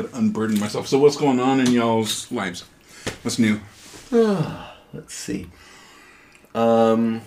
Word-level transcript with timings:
Got 0.00 0.12
to 0.12 0.18
unburden 0.18 0.58
myself. 0.58 0.86
So 0.86 0.98
what's 0.98 1.16
going 1.16 1.40
on 1.40 1.60
in 1.60 1.72
y'all's 1.72 2.30
lives? 2.32 2.64
What's 3.22 3.38
new? 3.38 3.60
Let's 4.10 5.14
see. 5.14 5.48
Um, 6.54 7.20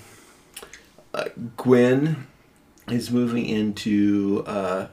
uh, 1.14 1.26
Gwen 1.56 2.28
is 2.88 3.12
moving 3.12 3.46
into 3.46 4.44
uh, 4.48 4.88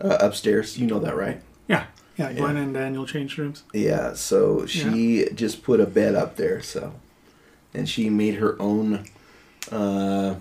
uh, 0.00 0.18
upstairs. 0.20 0.78
You 0.78 0.86
know 0.86 1.00
that, 1.00 1.16
right? 1.16 1.42
Yeah. 1.68 1.86
Yeah, 2.16 2.32
Gwen 2.32 2.56
and 2.56 2.72
Daniel 2.72 3.06
changed 3.06 3.38
rooms. 3.38 3.64
Yeah. 3.74 4.14
So 4.14 4.64
she 4.66 5.28
just 5.34 5.62
put 5.62 5.80
a 5.80 5.86
bed 5.86 6.14
up 6.14 6.36
there. 6.36 6.62
So, 6.62 6.94
and 7.74 7.88
she 7.88 8.08
made 8.08 8.34
her 8.34 8.60
own. 8.62 9.06
Uh, 9.70 10.36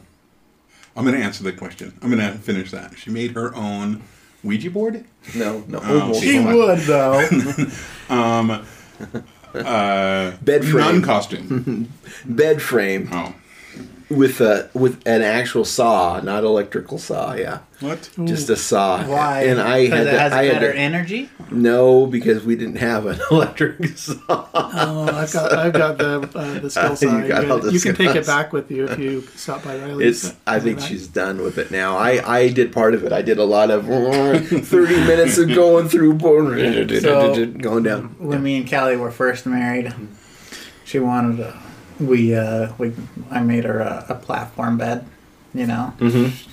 I'm 0.95 1.03
going 1.03 1.17
to 1.17 1.23
answer 1.23 1.43
the 1.43 1.51
question. 1.51 1.97
I'm 2.01 2.11
going 2.11 2.21
to 2.31 2.37
finish 2.37 2.71
that. 2.71 2.97
She 2.97 3.09
made 3.09 3.31
her 3.31 3.53
own 3.55 4.03
Ouija 4.45 4.69
board. 4.69 5.03
no, 5.35 5.63
no, 5.67 5.79
Oh, 5.83 5.99
almost. 6.01 6.21
she 6.21 6.39
would, 6.39 6.79
though. 6.79 7.27
Um, 8.09 8.51
uh, 9.53 10.31
Bed 10.41 10.63
frame. 10.63 10.73
non-costume. 11.01 11.89
bed 12.25 12.61
frame 12.61 13.09
Oh, 13.11 13.33
with 14.09 14.39
a 14.41 14.69
with 14.73 15.01
an 15.07 15.21
actual 15.21 15.65
saw, 15.65 16.19
not 16.21 16.43
electrical 16.43 16.97
saw. 16.99 17.33
Yeah, 17.33 17.59
what? 17.79 18.09
just 18.25 18.49
a 18.49 18.55
saw. 18.55 19.03
Why? 19.03 19.43
And 19.45 19.59
I 19.59 19.85
Because 19.85 19.97
had 19.97 20.07
it 20.07 20.11
to, 20.11 20.19
has 20.19 20.33
I 20.33 20.43
had 20.45 20.53
better 20.53 20.73
to, 20.73 20.77
energy. 20.77 21.29
no 21.49 22.05
because 22.05 22.43
we 22.45 22.55
didn't 22.55 22.75
have 22.77 23.07
an 23.07 23.19
electric 23.31 23.97
saw. 23.97 24.17
Oh, 24.53 25.09
I've 25.11 25.33
got, 25.33 25.53
I've 25.53 25.73
got 25.73 25.97
the 25.97 26.19
uh, 26.37 26.59
the 26.59 26.69
skill 26.69 26.95
saw. 26.95 27.17
You 27.17 27.23
You, 27.23 27.27
got 27.29 27.41
can- 27.41 27.51
all 27.51 27.59
the 27.59 27.71
you 27.73 27.79
can 27.79 27.95
take 27.95 28.15
it 28.15 28.25
back 28.27 28.53
with 28.53 28.69
you 28.69 28.85
if 28.85 28.99
you 28.99 29.21
stop 29.35 29.63
by 29.63 29.77
Riley's. 29.77 30.25
It's. 30.25 30.35
I 30.45 30.59
think 30.59 30.81
she's 30.81 31.07
done 31.07 31.41
with 31.41 31.57
it 31.57 31.71
now. 31.71 31.97
I 31.97 32.21
I 32.41 32.49
did 32.49 32.71
part 32.73 32.93
of 32.93 33.03
it. 33.03 33.11
I 33.11 33.21
did 33.23 33.39
a 33.39 33.43
lot 33.45 33.71
of 33.71 33.85
thirty 34.67 34.95
minutes 34.97 35.37
of 35.39 35.47
going 35.53 35.89
through, 35.89 36.19
So- 36.99 37.45
going 37.47 37.83
down. 37.83 38.15
When 38.19 38.43
me 38.43 38.57
and 38.57 38.69
Callie 38.69 38.97
were 38.97 39.09
first 39.11 39.45
married, 39.47 39.93
she 40.83 40.99
wanted 40.99 41.39
a, 41.39 41.59
we 41.99 42.35
uh 42.35 42.71
we 42.77 42.93
I 43.31 43.41
made 43.41 43.63
her 43.63 43.79
a, 43.79 44.05
a 44.09 44.15
platform 44.15 44.77
bed. 44.77 45.05
You 45.53 45.67
know, 45.67 45.93
Mm-hmm. 45.99 46.51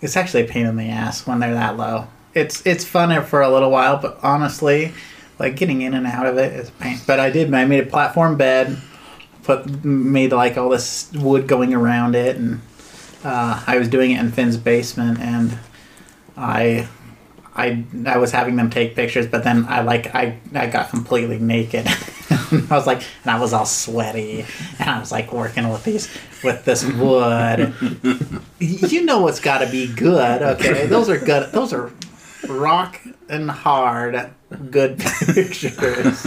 it's 0.00 0.16
actually 0.16 0.44
a 0.44 0.48
pain 0.48 0.66
in 0.66 0.76
the 0.76 0.88
ass 0.88 1.26
when 1.26 1.38
they're 1.38 1.54
that 1.54 1.76
low. 1.76 2.08
It's 2.34 2.64
it's 2.66 2.84
fun 2.84 3.24
for 3.24 3.40
a 3.42 3.48
little 3.48 3.70
while, 3.70 3.98
but 3.98 4.18
honestly, 4.22 4.92
like 5.38 5.54
getting 5.56 5.82
in 5.82 5.94
and 5.94 6.06
out 6.06 6.26
of 6.26 6.38
it 6.38 6.52
is 6.54 6.68
a 6.68 6.72
pain. 6.72 6.98
But 7.06 7.20
I 7.20 7.30
did. 7.30 7.52
I 7.54 7.64
made 7.66 7.84
a 7.86 7.90
platform 7.90 8.36
bed, 8.36 8.78
put 9.44 9.84
made 9.84 10.32
like 10.32 10.56
all 10.58 10.68
this 10.70 11.12
wood 11.12 11.46
going 11.46 11.72
around 11.74 12.16
it, 12.16 12.36
and 12.36 12.60
uh, 13.22 13.62
I 13.66 13.78
was 13.78 13.88
doing 13.88 14.10
it 14.12 14.18
in 14.20 14.32
Finn's 14.32 14.56
basement, 14.56 15.18
and 15.20 15.58
I. 16.36 16.88
I, 17.54 17.84
I 18.06 18.16
was 18.16 18.32
having 18.32 18.56
them 18.56 18.70
take 18.70 18.94
pictures, 18.96 19.26
but 19.26 19.44
then 19.44 19.66
I 19.68 19.82
like 19.82 20.14
I, 20.14 20.38
I 20.54 20.68
got 20.68 20.88
completely 20.88 21.38
naked. 21.38 21.86
I 22.70 22.74
was 22.74 22.86
like, 22.86 23.02
and 23.22 23.30
I 23.30 23.40
was 23.40 23.52
all 23.52 23.66
sweaty, 23.66 24.44
and 24.78 24.90
I 24.90 24.98
was 24.98 25.12
like 25.12 25.32
working 25.32 25.68
with 25.68 25.84
these 25.84 26.08
with 26.42 26.64
this 26.64 26.84
wood. 26.84 27.74
you 28.60 29.04
know 29.04 29.20
what's 29.20 29.40
got 29.40 29.58
to 29.58 29.70
be 29.70 29.92
good, 29.92 30.42
okay? 30.42 30.86
Those 30.86 31.08
are 31.08 31.18
good. 31.18 31.52
Those 31.52 31.72
are 31.72 31.92
rock 32.48 33.00
and 33.28 33.50
hard 33.50 34.30
good 34.70 34.98
pictures. 35.26 36.26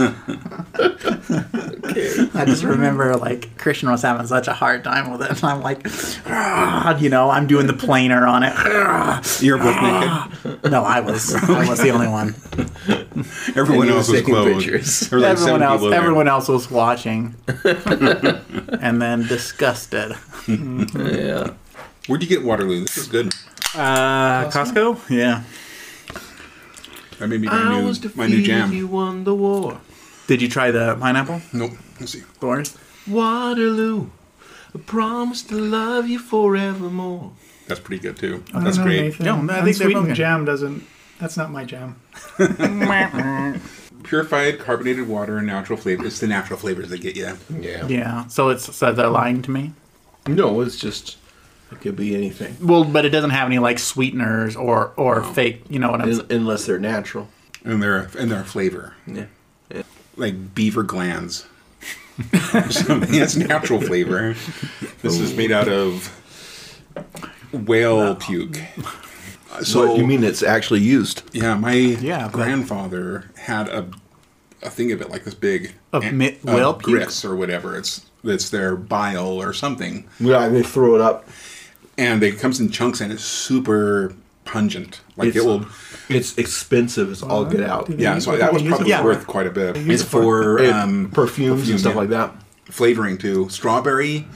I 2.34 2.44
just 2.44 2.62
remember 2.64 3.16
like 3.16 3.56
Christian 3.58 3.90
was 3.90 4.02
having 4.02 4.26
such 4.26 4.48
a 4.48 4.52
hard 4.52 4.84
time 4.84 5.10
with 5.10 5.22
it, 5.22 5.30
and 5.30 5.44
I'm 5.44 5.62
like, 5.62 5.84
you 7.00 7.08
know, 7.08 7.30
I'm 7.30 7.46
doing 7.46 7.66
the 7.66 7.72
planer 7.72 8.26
on 8.26 8.42
it. 8.42 8.52
You're 9.42 9.58
both 9.58 9.80
naked. 9.80 10.70
No, 10.70 10.82
I 10.82 11.00
was 11.00 11.34
I 11.34 11.68
was 11.68 11.80
the 11.80 11.90
only 11.90 12.08
one. 12.08 12.34
Everyone 13.56 13.88
else 13.88 14.08
was 14.08 14.10
was 14.10 14.20
taking 14.20 14.34
clothed. 14.34 14.60
pictures. 14.60 15.00
There 15.00 15.20
like 15.20 15.30
everyone 15.32 15.62
else, 15.62 15.92
everyone 15.92 16.28
else 16.28 16.48
was 16.48 16.70
watching, 16.70 17.34
and 17.64 19.00
then 19.00 19.26
disgusted. 19.26 20.12
Yeah. 20.48 21.54
Where'd 22.06 22.22
you 22.22 22.28
get 22.28 22.44
Waterloo? 22.44 22.82
This 22.82 22.98
is 22.98 23.08
good. 23.08 23.32
Uh, 23.74 24.48
Costco? 24.50 24.98
Yeah. 25.10 25.42
That 27.18 27.28
made 27.28 27.40
me 27.40 27.48
my 27.48 27.80
new, 27.80 28.10
my 28.14 28.26
new 28.26 28.42
jam. 28.42 28.72
You 28.72 28.86
won 28.86 29.24
the 29.24 29.34
war. 29.34 29.80
Did 30.26 30.42
you 30.42 30.48
try 30.48 30.70
the 30.70 30.96
pineapple? 31.00 31.40
Nope. 31.52 31.72
Let's 32.00 32.12
see. 32.12 32.20
Thorns? 32.20 32.76
Waterloo. 33.06 34.10
I 34.74 34.78
promise 34.78 35.42
to 35.44 35.54
love 35.56 36.08
you 36.08 36.18
forevermore. 36.18 37.32
That's 37.66 37.80
pretty 37.80 38.02
good 38.02 38.16
too. 38.16 38.44
I 38.48 38.52
don't 38.52 38.64
That's 38.64 38.76
know, 38.78 38.84
great. 38.84 39.00
Nathan. 39.02 39.24
No, 39.26 39.34
I 39.54 39.62
think 39.62 39.76
they're 39.76 39.88
both 39.88 39.96
Unsweetened 39.96 40.06
good. 40.08 40.14
jam 40.16 40.44
doesn't. 40.44 40.84
That's 41.18 41.36
not 41.36 41.50
my 41.50 41.64
jam. 41.64 41.96
Purified 44.04 44.58
carbonated 44.60 45.08
water 45.08 45.38
and 45.38 45.46
natural 45.46 45.78
flavor. 45.78 46.06
It's 46.06 46.20
the 46.20 46.26
natural 46.26 46.58
flavors 46.58 46.90
that 46.90 46.98
get 47.00 47.16
you. 47.16 47.36
Yeah. 47.58 47.86
Yeah. 47.88 48.26
So 48.26 48.50
it's 48.50 48.74
so 48.76 48.92
they're 48.92 49.08
lying 49.08 49.42
to 49.42 49.50
me. 49.50 49.72
No, 50.28 50.60
it's 50.60 50.76
just 50.76 51.16
it 51.72 51.80
could 51.80 51.96
be 51.96 52.14
anything 52.14 52.56
Well, 52.60 52.84
but 52.84 53.04
it 53.04 53.10
doesn't 53.10 53.30
have 53.30 53.46
any 53.46 53.58
like 53.58 53.78
sweeteners 53.78 54.56
or 54.56 54.92
or 54.96 55.22
fake. 55.22 55.62
You 55.68 55.78
know 55.78 55.90
what 55.90 56.00
I'm 56.00 56.08
Un- 56.08 56.14
saying? 56.14 56.26
unless 56.30 56.66
they're 56.66 56.78
natural. 56.78 57.28
And 57.64 57.82
their 57.82 58.08
and 58.18 58.30
their 58.30 58.44
flavor. 58.44 58.94
Yeah. 59.06 59.26
Like 60.16 60.54
beaver 60.54 60.82
glands. 60.82 61.46
Something 62.70 63.18
that's 63.18 63.36
natural 63.36 63.80
flavor. 63.80 64.34
This 65.02 65.18
is 65.18 65.34
made 65.36 65.52
out 65.52 65.68
of 65.68 66.08
whale 67.52 68.14
puke. 68.16 68.58
So 69.58 69.62
So 69.62 69.94
you 69.96 70.06
mean 70.06 70.24
it's 70.24 70.42
actually 70.42 70.80
used? 70.80 71.22
Yeah, 71.32 71.54
my 71.54 71.74
Yeah, 71.74 72.24
but- 72.24 72.32
grandfather 72.32 73.30
had 73.36 73.68
a 73.68 73.88
a 74.62 74.70
thing 74.70 74.90
of 74.90 75.00
it 75.02 75.10
like 75.10 75.24
this 75.24 75.34
big 75.34 75.74
Of 75.92 76.02
and- 76.04 76.18
mi- 76.18 76.38
whale 76.42 76.74
puke? 76.74 76.84
grits 77.00 77.24
or 77.24 77.36
whatever. 77.36 77.76
It's 77.76 78.06
it's 78.24 78.50
their 78.50 78.74
bile 78.76 79.40
or 79.40 79.52
something, 79.52 80.04
Yeah, 80.18 80.48
they 80.48 80.62
throw 80.62 80.94
it 80.96 81.00
up. 81.00 81.28
And 81.98 82.22
it 82.22 82.38
comes 82.38 82.60
in 82.60 82.70
chunks 82.70 83.00
and 83.00 83.12
it's 83.12 83.24
super 83.24 84.14
pungent. 84.44 85.00
Like 85.16 85.28
It's, 85.28 85.36
it 85.38 85.44
will. 85.44 85.66
it's 86.08 86.36
expensive. 86.38 87.10
It's 87.10 87.22
all 87.22 87.44
get 87.44 87.60
out. 87.62 87.88
Yeah, 87.90 88.18
so 88.18 88.36
that 88.36 88.52
was 88.52 88.62
you 88.62 88.68
use 88.70 88.80
it 88.80 88.88
probably 88.88 88.96
for? 88.96 89.04
worth 89.04 89.26
quite 89.26 89.46
a 89.46 89.50
bit. 89.50 89.76
It's 89.76 90.02
for? 90.02 90.58
for 90.58 90.64
um, 90.66 91.10
perfumes 91.10 91.60
perfume, 91.60 91.70
and 91.72 91.80
stuff 91.80 91.94
yeah. 91.94 92.00
like 92.00 92.08
that. 92.10 92.34
flavoring 92.66 93.18
too. 93.18 93.48
Strawberry 93.48 94.26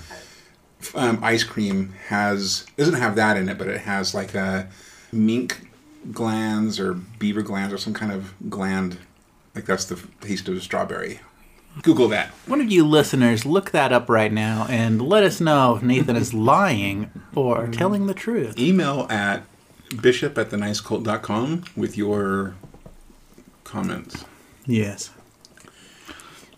um, 0.94 1.18
ice 1.22 1.44
cream 1.44 1.92
has 2.08 2.64
doesn't 2.76 2.94
have 2.94 3.16
that 3.16 3.36
in 3.36 3.48
it, 3.48 3.58
but 3.58 3.68
it 3.68 3.80
has 3.82 4.14
like 4.14 4.34
a 4.34 4.68
mink 5.12 5.68
glands 6.12 6.80
or 6.80 6.94
beaver 6.94 7.42
glands 7.42 7.72
or 7.74 7.78
some 7.78 7.94
kind 7.94 8.12
of 8.12 8.32
gland. 8.48 8.98
Like 9.54 9.66
that's 9.66 9.84
the 9.84 10.02
taste 10.20 10.48
of 10.48 10.56
a 10.56 10.60
strawberry. 10.60 11.20
Google 11.82 12.08
that. 12.08 12.28
One 12.46 12.60
of 12.60 12.70
you 12.70 12.84
listeners, 12.86 13.46
look 13.46 13.70
that 13.70 13.92
up 13.92 14.08
right 14.08 14.32
now 14.32 14.66
and 14.68 15.00
let 15.00 15.22
us 15.22 15.40
know 15.40 15.76
if 15.76 15.82
Nathan 15.82 16.16
is 16.16 16.34
lying 16.54 17.10
or 17.34 17.66
mm. 17.66 17.76
telling 17.76 18.06
the 18.06 18.14
truth. 18.14 18.58
Email 18.58 19.06
at 19.08 19.44
bishop 20.00 20.36
at 20.36 20.50
thenicecult.com 20.50 21.64
with 21.76 21.96
your 21.96 22.54
comments. 23.64 24.24
Yes. 24.66 25.10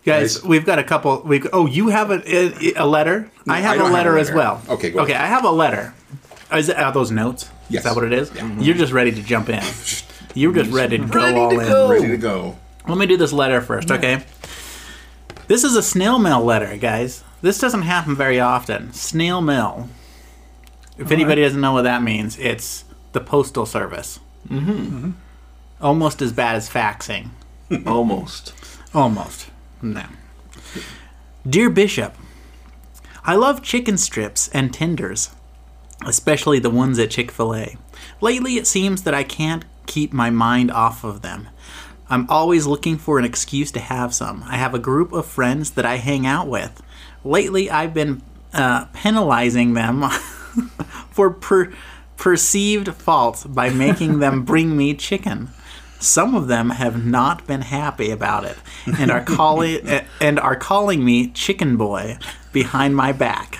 Guys, 0.05 0.35
Nice. 0.35 0.43
we've 0.43 0.65
got 0.65 0.79
a 0.79 0.83
couple. 0.83 1.21
We 1.21 1.43
oh, 1.53 1.65
you 1.65 1.87
have 1.87 2.11
a, 2.11 2.21
a, 2.27 2.73
a 2.73 2.85
letter. 2.85 3.31
I 3.47 3.59
have 3.61 3.71
I 3.71 3.75
a 3.75 3.77
don't 3.77 3.85
have 3.87 3.93
letter 3.93 4.17
as 4.17 4.31
well. 4.31 4.61
Okay, 4.67 4.89
go 4.91 5.01
Okay, 5.01 5.13
ahead. 5.13 5.23
I 5.23 5.27
have 5.27 5.45
a 5.45 5.51
letter. 5.51 5.93
Is 6.51 6.67
it, 6.67 6.77
are 6.77 6.91
those 6.91 7.09
notes? 7.09 7.49
Yes. 7.69 7.79
Is 7.79 7.83
that 7.85 7.95
what 7.95 8.03
it 8.03 8.11
is? 8.11 8.29
Yeah. 8.35 8.59
You're 8.59 8.75
just 8.75 8.91
ready 8.91 9.11
to 9.13 9.23
jump 9.23 9.47
in. 9.49 9.63
You're 10.35 10.53
just 10.53 10.71
ready 10.71 10.97
to 10.97 11.05
go 11.05 11.19
Ready 11.19 11.37
all 11.37 11.49
to 11.51 11.59
in. 11.59 11.89
Ready 11.89 12.07
to 12.07 12.17
go. 12.17 12.57
Let 12.87 12.97
me 12.97 13.05
do 13.05 13.15
this 13.17 13.31
letter 13.31 13.61
first, 13.61 13.91
okay? 13.91 14.25
This 15.47 15.63
is 15.63 15.75
a 15.75 15.83
snail 15.83 16.19
mail 16.19 16.43
letter, 16.43 16.77
guys. 16.77 17.23
This 17.41 17.59
doesn't 17.59 17.81
happen 17.81 18.15
very 18.15 18.39
often. 18.39 18.93
Snail 18.93 19.41
mail. 19.41 19.89
If 20.97 21.11
anybody 21.11 21.41
doesn't 21.41 21.59
know 21.59 21.73
what 21.73 21.81
that 21.83 22.03
means, 22.03 22.37
it's 22.39 22.85
the 23.11 23.19
postal 23.19 23.65
service. 23.65 24.19
Mm-hmm. 24.47 25.11
Almost 25.81 26.21
as 26.21 26.31
bad 26.31 26.55
as 26.55 26.69
faxing. 26.69 27.29
Almost. 27.85 28.53
Almost. 28.93 29.49
No. 29.81 30.05
Dear 31.47 31.69
Bishop, 31.69 32.15
I 33.25 33.35
love 33.35 33.61
chicken 33.61 33.97
strips 33.97 34.49
and 34.49 34.73
tenders, 34.73 35.31
especially 36.05 36.59
the 36.59 36.69
ones 36.69 36.97
at 36.99 37.11
Chick 37.11 37.31
fil 37.31 37.53
A. 37.55 37.75
Lately, 38.21 38.55
it 38.55 38.67
seems 38.67 39.03
that 39.03 39.13
I 39.13 39.23
can't 39.23 39.65
keep 39.87 40.13
my 40.13 40.29
mind 40.29 40.71
off 40.71 41.03
of 41.03 41.21
them. 41.21 41.49
I'm 42.13 42.29
always 42.29 42.67
looking 42.67 42.99
for 42.99 43.17
an 43.17 43.25
excuse 43.25 43.71
to 43.71 43.79
have 43.79 44.13
some. 44.13 44.43
I 44.45 44.57
have 44.57 44.75
a 44.75 44.79
group 44.79 45.13
of 45.13 45.25
friends 45.25 45.71
that 45.71 45.83
I 45.83 45.95
hang 45.95 46.27
out 46.27 46.47
with. 46.47 46.83
Lately, 47.23 47.71
I've 47.71 47.95
been 47.95 48.21
uh, 48.53 48.85
penalizing 48.93 49.73
them 49.73 50.03
for 51.09 51.31
per- 51.31 51.73
perceived 52.15 52.93
faults 52.93 53.45
by 53.45 53.71
making 53.71 54.19
them 54.19 54.43
bring 54.45 54.77
me 54.77 54.93
chicken. 54.93 55.49
Some 55.99 56.35
of 56.35 56.47
them 56.47 56.69
have 56.69 57.03
not 57.03 57.47
been 57.47 57.61
happy 57.61 58.11
about 58.11 58.45
it 58.45 58.57
and 58.99 59.09
are 59.09 59.23
calling 59.25 59.79
and 60.21 60.39
are 60.39 60.55
calling 60.55 61.03
me 61.03 61.29
chicken 61.29 61.77
boy 61.77 62.19
behind 62.51 62.95
my 62.95 63.11
back. 63.11 63.57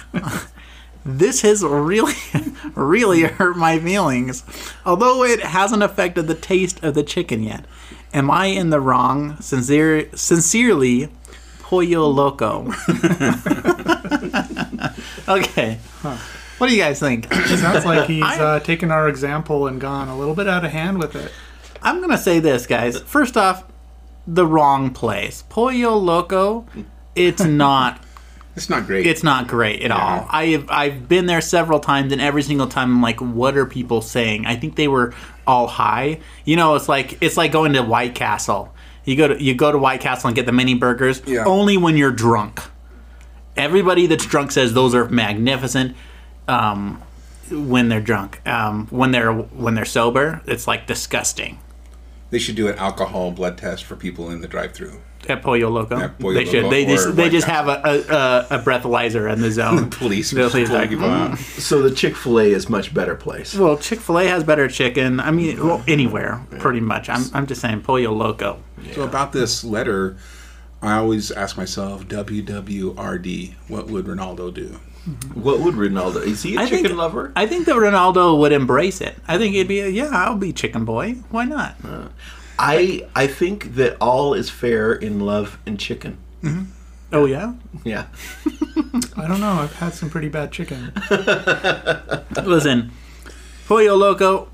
This 1.06 1.42
has 1.42 1.64
really, 1.64 2.14
really 2.76 3.24
hurt 3.24 3.58
my 3.58 3.80
feelings. 3.80 4.44
Although 4.86 5.24
it 5.24 5.42
hasn't 5.42 5.84
affected 5.84 6.28
the 6.28 6.36
taste 6.36 6.84
of 6.84 6.94
the 6.94 7.04
chicken 7.04 7.44
yet, 7.44 7.66
Am 8.14 8.30
I 8.30 8.46
in 8.46 8.70
the 8.70 8.80
wrong? 8.80 9.42
Sincere, 9.42 10.08
sincerely, 10.16 11.10
Pollo 11.62 12.08
Loco. 12.08 12.68
okay. 15.28 15.80
What 16.60 16.68
do 16.68 16.76
you 16.76 16.82
guys 16.82 17.00
think? 17.00 17.26
It 17.32 17.58
sounds 17.58 17.86
like 17.86 18.08
he's 18.08 18.24
uh, 18.24 18.60
taken 18.60 18.92
our 18.92 19.10
example 19.10 19.66
and 19.66 19.82
gone 19.82 20.10
a 20.10 20.18
little 20.18 20.36
bit 20.36 20.48
out 20.48 20.64
of 20.64 20.70
hand 20.72 21.00
with 21.00 21.16
it. 21.16 21.32
I'm 21.82 22.02
gonna 22.02 22.20
say 22.20 22.38
this, 22.40 22.68
guys. 22.68 23.00
First 23.00 23.36
off, 23.36 23.64
the 24.28 24.46
wrong 24.46 24.92
place. 24.92 25.44
Pollo 25.50 25.98
Loco. 25.98 26.68
It's 27.16 27.44
not. 27.44 28.00
It's 28.56 28.70
not 28.70 28.86
great. 28.86 29.08
It's 29.08 29.24
not 29.24 29.48
great 29.48 29.82
at 29.82 29.90
all. 29.92 30.28
I've 30.30 30.70
I've 30.70 31.10
been 31.10 31.26
there 31.26 31.42
several 31.42 31.80
times, 31.80 32.12
and 32.14 32.22
every 32.22 32.44
single 32.44 32.68
time 32.68 32.92
I'm 32.92 33.02
like, 33.02 33.20
what 33.20 33.58
are 33.58 33.66
people 33.66 34.02
saying? 34.02 34.46
I 34.46 34.56
think 34.56 34.76
they 34.76 34.88
were 34.88 35.14
all 35.48 35.68
high. 35.68 36.20
You 36.46 36.56
know, 36.56 36.76
it's 36.76 36.88
like 36.88 37.18
it's 37.22 37.36
like 37.38 37.52
going 37.52 37.74
to 37.74 37.82
White 37.82 38.14
Castle. 38.16 38.74
You 39.06 39.16
go 39.16 39.28
to 39.30 39.42
you 39.44 39.56
go 39.56 39.72
to 39.72 39.78
White 39.78 40.02
Castle 40.02 40.28
and 40.28 40.36
get 40.36 40.46
the 40.46 40.52
mini 40.52 40.76
burgers 40.76 41.22
Yeah. 41.26 41.46
only 41.46 41.78
when 41.78 41.98
you're 41.98 42.12
drunk. 42.12 42.62
Everybody 43.56 44.08
that's 44.08 44.26
drunk 44.26 44.52
says 44.52 44.74
those 44.74 44.96
are 44.96 45.08
magnificent. 45.10 45.96
Um, 46.48 47.02
when 47.52 47.90
they're 47.90 48.02
drunk, 48.02 48.40
um, 48.48 48.88
when 48.90 49.12
they're 49.12 49.34
when 49.34 49.76
they're 49.76 49.86
sober, 49.86 50.42
it's 50.46 50.68
like 50.68 50.88
disgusting. 50.88 51.60
they 52.32 52.40
should 52.40 52.56
do 52.56 52.68
an 52.68 52.76
alcohol 52.80 53.32
blood 53.32 53.58
test 53.60 53.84
for 53.84 53.96
people 53.96 54.32
in 54.32 54.42
the 54.42 54.48
drive-through. 54.48 55.00
At 55.30 55.42
Pollo 55.42 55.70
Loco, 55.70 55.98
At 55.98 56.20
Pollo 56.20 56.34
they 56.34 56.46
should. 56.46 56.70
They 56.70 56.86
just 56.86 57.16
they 57.16 57.30
just 57.30 57.48
have 57.48 57.68
a, 57.68 58.48
a, 58.52 58.58
a 58.58 58.60
breathalyzer 58.62 59.32
in 59.32 59.42
the 59.42 59.52
zone. 59.52 59.90
Police, 60.04 60.32
The 60.32 60.50
police 60.50 60.70
pull 60.70 60.78
like, 60.78 60.90
people 60.90 61.06
out. 61.06 61.32
Mm. 61.32 61.60
So 61.60 61.82
the 61.82 61.94
Chick 61.94 62.16
Fil 62.16 62.40
A 62.40 62.46
is 62.46 62.70
much 62.70 62.94
better 62.94 63.16
place. 63.16 63.56
Well, 63.56 63.78
Chick 63.78 64.00
Fil 64.00 64.20
A 64.20 64.26
has 64.26 64.44
better 64.44 64.68
chicken. 64.68 65.20
I 65.20 65.32
mean, 65.32 65.66
well, 65.66 65.84
anywhere 65.88 66.46
pretty 66.60 66.80
much. 66.80 67.10
I'm, 67.10 67.24
I'm 67.34 67.48
just 67.48 67.62
saying 67.62 67.82
Pollo 67.82 68.12
Loco. 68.12 68.62
So 68.94 69.04
about 69.04 69.32
this 69.32 69.64
letter, 69.64 70.18
I 70.82 70.98
always 70.98 71.32
ask 71.32 71.56
myself, 71.58 72.06
WWRD, 72.08 73.54
what 73.70 73.88
would 73.88 74.06
Ronaldo 74.06 74.54
do? 74.54 74.80
What 75.34 75.60
would 75.60 75.76
Ronaldo? 75.76 76.26
Is 76.26 76.44
he 76.44 76.56
a 76.56 76.60
I 76.62 76.66
chicken 76.66 76.86
think 76.86 76.98
lover? 76.98 77.34
I 77.36 77.46
think 77.46 77.66
that 77.66 77.76
Ronaldo 77.76 78.38
would 78.40 78.54
embrace 78.54 79.02
it. 79.02 79.16
I 79.28 79.38
think 79.38 79.54
he'd 79.54 79.68
be 79.68 79.82
a, 79.82 79.88
yeah, 79.90 80.10
I'll 80.12 80.38
be 80.38 80.54
chicken 80.54 80.86
boy. 80.86 81.16
Why 81.30 81.44
not? 81.44 81.76
Uh, 81.84 82.08
I 82.64 83.06
I 83.14 83.28
think 83.28 83.76
that 83.76 83.98
all 84.00 84.34
is 84.34 84.50
fair 84.50 84.94
in 84.94 85.20
love 85.20 85.60
and 85.66 85.78
chicken. 85.78 86.18
Oh 87.12 87.26
yeah. 87.26 87.54
Yeah. 87.84 88.06
I 89.18 89.28
don't 89.28 89.42
know. 89.42 89.52
I've 89.52 89.76
had 89.76 89.94
some 89.94 90.10
pretty 90.10 90.30
bad 90.30 90.52
chicken. 90.52 90.94
Listen, 92.44 92.92
Pollo 93.68 93.96
Loco, 93.96 94.48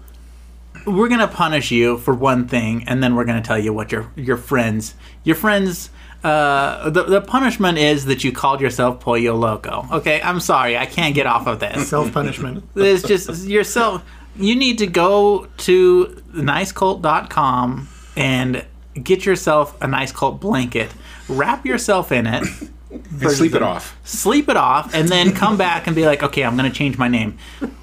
we're 0.88 1.08
gonna 1.08 1.28
punish 1.28 1.70
you 1.70 2.00
for 2.00 2.16
one 2.16 2.48
thing, 2.48 2.84
and 2.88 3.04
then 3.04 3.16
we're 3.16 3.26
gonna 3.26 3.44
tell 3.44 3.60
you 3.60 3.74
what 3.74 3.92
your 3.92 4.12
your 4.16 4.38
friends 4.38 4.96
your 5.24 5.36
friends. 5.36 5.92
Uh, 6.22 6.90
the, 6.90 7.04
the 7.04 7.22
punishment 7.22 7.78
is 7.78 8.04
that 8.06 8.26
you 8.26 8.32
called 8.32 8.60
yourself 8.60 9.00
Pollo 9.00 9.36
Loco. 9.36 9.88
Okay, 9.92 10.20
I'm 10.22 10.42
sorry, 10.42 10.78
I 10.78 10.86
can't 10.86 11.16
get 11.16 11.28
off 11.28 11.48
of 11.48 11.60
this. 11.60 11.88
Self 11.88 12.12
punishment. 12.12 12.68
It's 12.76 13.08
just 13.08 13.46
yourself. 13.48 14.04
You 14.36 14.56
need 14.56 14.80
to 14.80 14.88
go 14.88 15.48
to 15.58 16.24
nicecult.com 16.34 17.88
and 18.19 18.66
get 19.01 19.25
yourself 19.25 19.80
a 19.81 19.88
nice 19.88 20.12
cold 20.12 20.39
blanket, 20.39 20.92
wrap 21.27 21.66
yourself 21.66 22.12
in 22.12 22.27
it, 22.27 22.44
And 22.92 23.31
sleep 23.31 23.56
it 23.56 23.62
off. 23.63 23.98
sleep 24.04 24.50
it 24.50 24.57
off, 24.57 24.94
and 24.94 25.07
then 25.10 25.31
come 25.33 25.57
back 25.57 25.88
and 25.88 25.95
be 25.95 26.06
like, 26.06 26.21
okay, 26.24 26.44
I'm 26.44 26.56
gonna 26.56 26.69
change 26.71 26.98
my 26.98 27.07
name. 27.07 27.38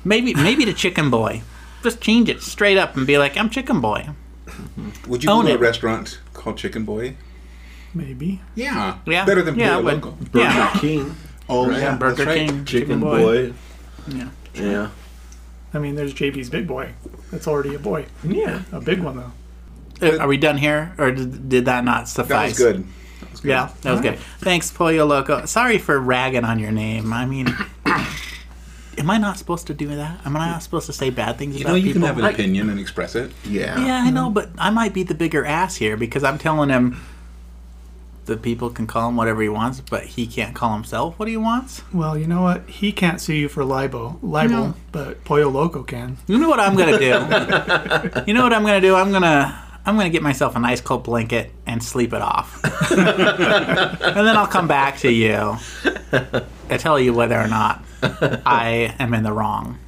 Maybe 0.05 0.35
maybe 0.35 0.65
to 0.67 0.73
Chicken 0.75 1.11
Boy. 1.11 1.43
Just 1.83 2.01
change 2.01 2.29
it 2.29 2.43
straight 2.43 2.77
up 2.79 2.97
and 2.97 3.07
be 3.07 3.17
like, 3.19 3.37
I'm 3.37 3.49
Chicken 3.51 3.81
Boy. 3.81 4.09
Would 5.07 5.23
you 5.25 5.31
Own 5.31 5.43
go 5.45 5.49
to 5.49 5.53
a 5.55 5.57
it. 5.57 5.61
restaurant 5.61 6.21
called 6.33 6.57
Chicken 6.59 6.85
Boy? 6.85 7.17
Maybe. 7.95 8.41
Yeah. 8.55 8.99
Yeah, 9.07 9.25
Better 9.25 9.43
than 9.43 9.59
yeah, 9.59 9.71
Pollo 9.77 9.83
but- 9.85 9.95
Loco. 9.95 10.11
Burger 10.33 10.45
Yeah. 10.45 10.79
King. 10.81 11.17
Oh, 11.49 11.69
Right. 11.69 11.79
yeah, 11.81 11.95
Burger 11.97 12.25
that's 12.25 12.27
right. 12.27 12.49
King, 12.49 12.65
Chicken 12.65 13.01
boy. 13.01 13.53
Yeah. 14.09 14.29
Yeah. 14.55 14.89
I 15.73 15.79
mean, 15.79 15.95
there's 15.95 16.13
JB's 16.13 16.51
Big 16.51 16.67
Boy. 16.67 16.91
That's 17.31 17.47
already 17.47 17.75
a 17.75 17.79
boy. 17.79 18.07
Yeah. 18.25 18.63
A 18.73 18.81
big 18.81 19.01
one, 19.01 19.17
though. 19.17 19.33
Are 20.03 20.29
we 20.29 20.37
done 20.37 20.59
here, 20.59 20.93
or 20.99 21.11
did, 21.11 21.49
did 21.49 21.65
that 21.67 21.85
not 21.85 22.03
That 22.05 22.09
suffice? 22.09 22.51
was 22.51 22.59
good. 22.59 22.87
That 23.21 23.31
was 23.33 23.41
good. 23.41 23.49
Yeah, 23.49 23.71
that 23.83 23.93
was 23.93 24.01
good. 24.01 24.19
Thanks, 24.41 24.71
Pollo 24.71 25.05
Loco. 25.07 25.45
Sorry 25.47 25.79
for 25.79 25.99
ragging 25.99 26.45
on 26.45 26.59
your 26.59 26.71
name. 26.73 27.13
I 27.13 27.25
mean, 27.27 27.49
am 28.99 29.11
I 29.11 29.19
not 29.19 29.39
supposed 29.39 29.67
to 29.69 29.75
do 29.75 29.89
that? 29.89 30.21
Am 30.27 30.37
I 30.37 30.49
not 30.51 30.63
supposed 30.63 30.87
to 30.87 30.93
say 30.93 31.11
bad 31.11 31.39
things 31.39 31.57
You 31.57 31.63
about 31.63 31.71
know, 31.71 31.77
you 31.77 31.85
people? 31.87 32.01
can 32.03 32.07
have 32.09 32.17
an 32.19 32.25
Like- 32.25 32.35
opinion 32.35 32.69
and 32.71 32.79
express 32.81 33.15
it. 33.15 33.31
Yeah. 33.45 33.79
Yeah, 33.85 34.03
I 34.05 34.11
know, 34.11 34.31
but 34.31 34.51
I 34.59 34.71
might 34.71 34.93
be 34.95 35.03
the 35.03 35.15
bigger 35.15 35.45
ass 35.45 35.77
here 35.77 35.97
because 35.97 36.25
I'm 36.25 36.39
telling 36.39 36.69
him 36.71 37.01
the 38.27 38.37
people 38.37 38.71
can 38.71 38.87
call 38.89 39.09
him 39.09 39.17
whatever 39.17 39.41
he 39.41 39.49
wants, 39.49 39.81
but 39.81 40.03
he 40.05 40.27
can't 40.27 40.53
call 40.55 40.75
himself 40.75 41.17
what 41.19 41.29
he 41.29 41.37
wants. 41.37 41.83
Well, 41.93 42.19
you 42.19 42.27
know 42.27 42.43
what? 42.43 42.69
He 42.69 42.91
can't 42.91 43.21
sue 43.21 43.35
you 43.35 43.49
for 43.49 43.65
libel, 43.65 44.19
libel, 44.21 44.57
No. 44.69 44.75
but 44.91 45.25
Pollo 45.25 45.49
Loco 45.49 45.85
can. 45.85 46.17
You 46.27 46.37
know 46.39 46.49
what 46.49 46.59
I'm 46.59 46.75
gonna 46.77 46.99
do? 46.99 48.23
you 48.27 48.35
know 48.35 48.43
what 48.43 48.53
I'm 48.53 48.63
gonna 48.63 48.81
do? 48.81 48.97
I'm 48.97 49.13
gonna 49.13 49.63
I'm 49.89 49.97
gonna 49.97 50.11
get 50.11 50.23
myself 50.23 50.57
a 50.57 50.59
nice 50.59 50.81
cold 50.81 51.05
blanket 51.05 51.53
and 51.65 51.81
sleep 51.81 52.13
it 52.13 52.21
off, 52.21 52.61
and 52.91 54.27
then 54.27 54.37
I'll 54.37 54.49
come 54.49 54.67
back 54.67 54.99
to 54.99 55.13
you 55.13 55.59
and 56.69 56.81
tell 56.81 56.99
you 56.99 57.15
whether 57.15 57.41
or 57.41 57.47
not 57.47 57.85
I 58.03 58.97
am 58.99 59.15
in 59.15 59.23
the 59.23 59.33
wrong. 59.33 59.79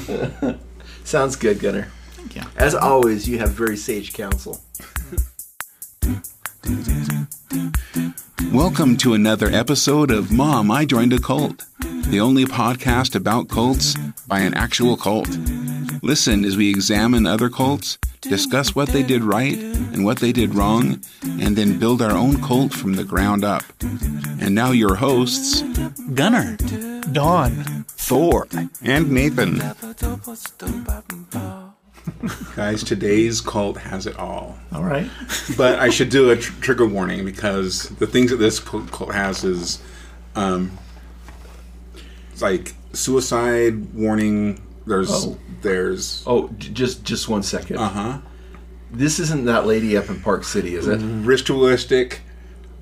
Sounds 1.04 1.36
good, 1.36 1.60
Gunner. 1.60 1.92
Thank 2.12 2.36
you. 2.36 2.42
As 2.56 2.74
always, 2.74 3.28
you 3.28 3.38
have 3.38 3.50
very 3.50 3.76
sage 3.76 4.14
counsel. 4.14 4.62
Welcome 8.50 8.96
to 8.96 9.12
another 9.12 9.48
episode 9.48 10.10
of 10.10 10.32
Mom, 10.32 10.70
I 10.70 10.86
Joined 10.86 11.12
a 11.12 11.18
Cult, 11.18 11.66
the 12.06 12.18
only 12.18 12.46
podcast 12.46 13.14
about 13.14 13.50
cults 13.50 13.94
by 14.26 14.40
an 14.40 14.54
actual 14.54 14.96
cult. 14.96 15.28
Listen 16.02 16.46
as 16.46 16.56
we 16.56 16.70
examine 16.70 17.26
other 17.26 17.50
cults, 17.50 17.98
discuss 18.22 18.74
what 18.74 18.88
they 18.88 19.02
did 19.02 19.22
right 19.22 19.58
and 19.58 20.04
what 20.04 20.18
they 20.18 20.32
did 20.32 20.54
wrong, 20.54 21.02
and 21.22 21.56
then 21.56 21.78
build 21.78 22.00
our 22.00 22.12
own 22.12 22.40
cult 22.42 22.72
from 22.72 22.94
the 22.94 23.04
ground 23.04 23.44
up. 23.44 23.64
And 24.40 24.54
now, 24.54 24.70
your 24.70 24.96
hosts, 24.96 25.62
Gunnar, 26.14 26.56
Dawn. 27.12 27.82
Thor 28.02 28.46
and 28.82 29.10
Nathan. 29.10 29.58
Guys, 32.56 32.82
today's 32.82 33.40
cult 33.40 33.76
has 33.78 34.06
it 34.06 34.18
all. 34.18 34.58
All 34.74 34.82
right. 34.82 35.08
But 35.56 35.78
I 35.78 35.88
should 35.88 36.10
do 36.10 36.30
a 36.30 36.36
tr- 36.36 36.60
trigger 36.60 36.86
warning 36.86 37.24
because 37.24 37.88
the 37.90 38.08
things 38.08 38.32
that 38.32 38.38
this 38.38 38.58
cult 38.58 38.90
cult 38.90 39.14
has 39.14 39.44
is, 39.44 39.80
um, 40.34 40.76
it's 42.32 42.42
like 42.42 42.74
suicide 42.92 43.94
warning. 43.94 44.60
There's 44.86 45.10
Oh. 45.10 45.36
there's 45.62 46.22
Oh, 46.26 46.50
j- 46.58 46.70
just 46.70 47.04
just 47.04 47.28
one 47.28 47.42
second. 47.42 47.76
uh 47.78 47.88
huh 47.88 48.18
This 48.92 49.18
isn't 49.18 49.44
that 49.46 49.66
lady 49.66 49.96
up 49.96 50.08
in 50.10 50.20
Park 50.20 50.44
City, 50.44 50.74
is 50.74 50.86
it? 50.88 51.00
ritualistic, 51.02 52.20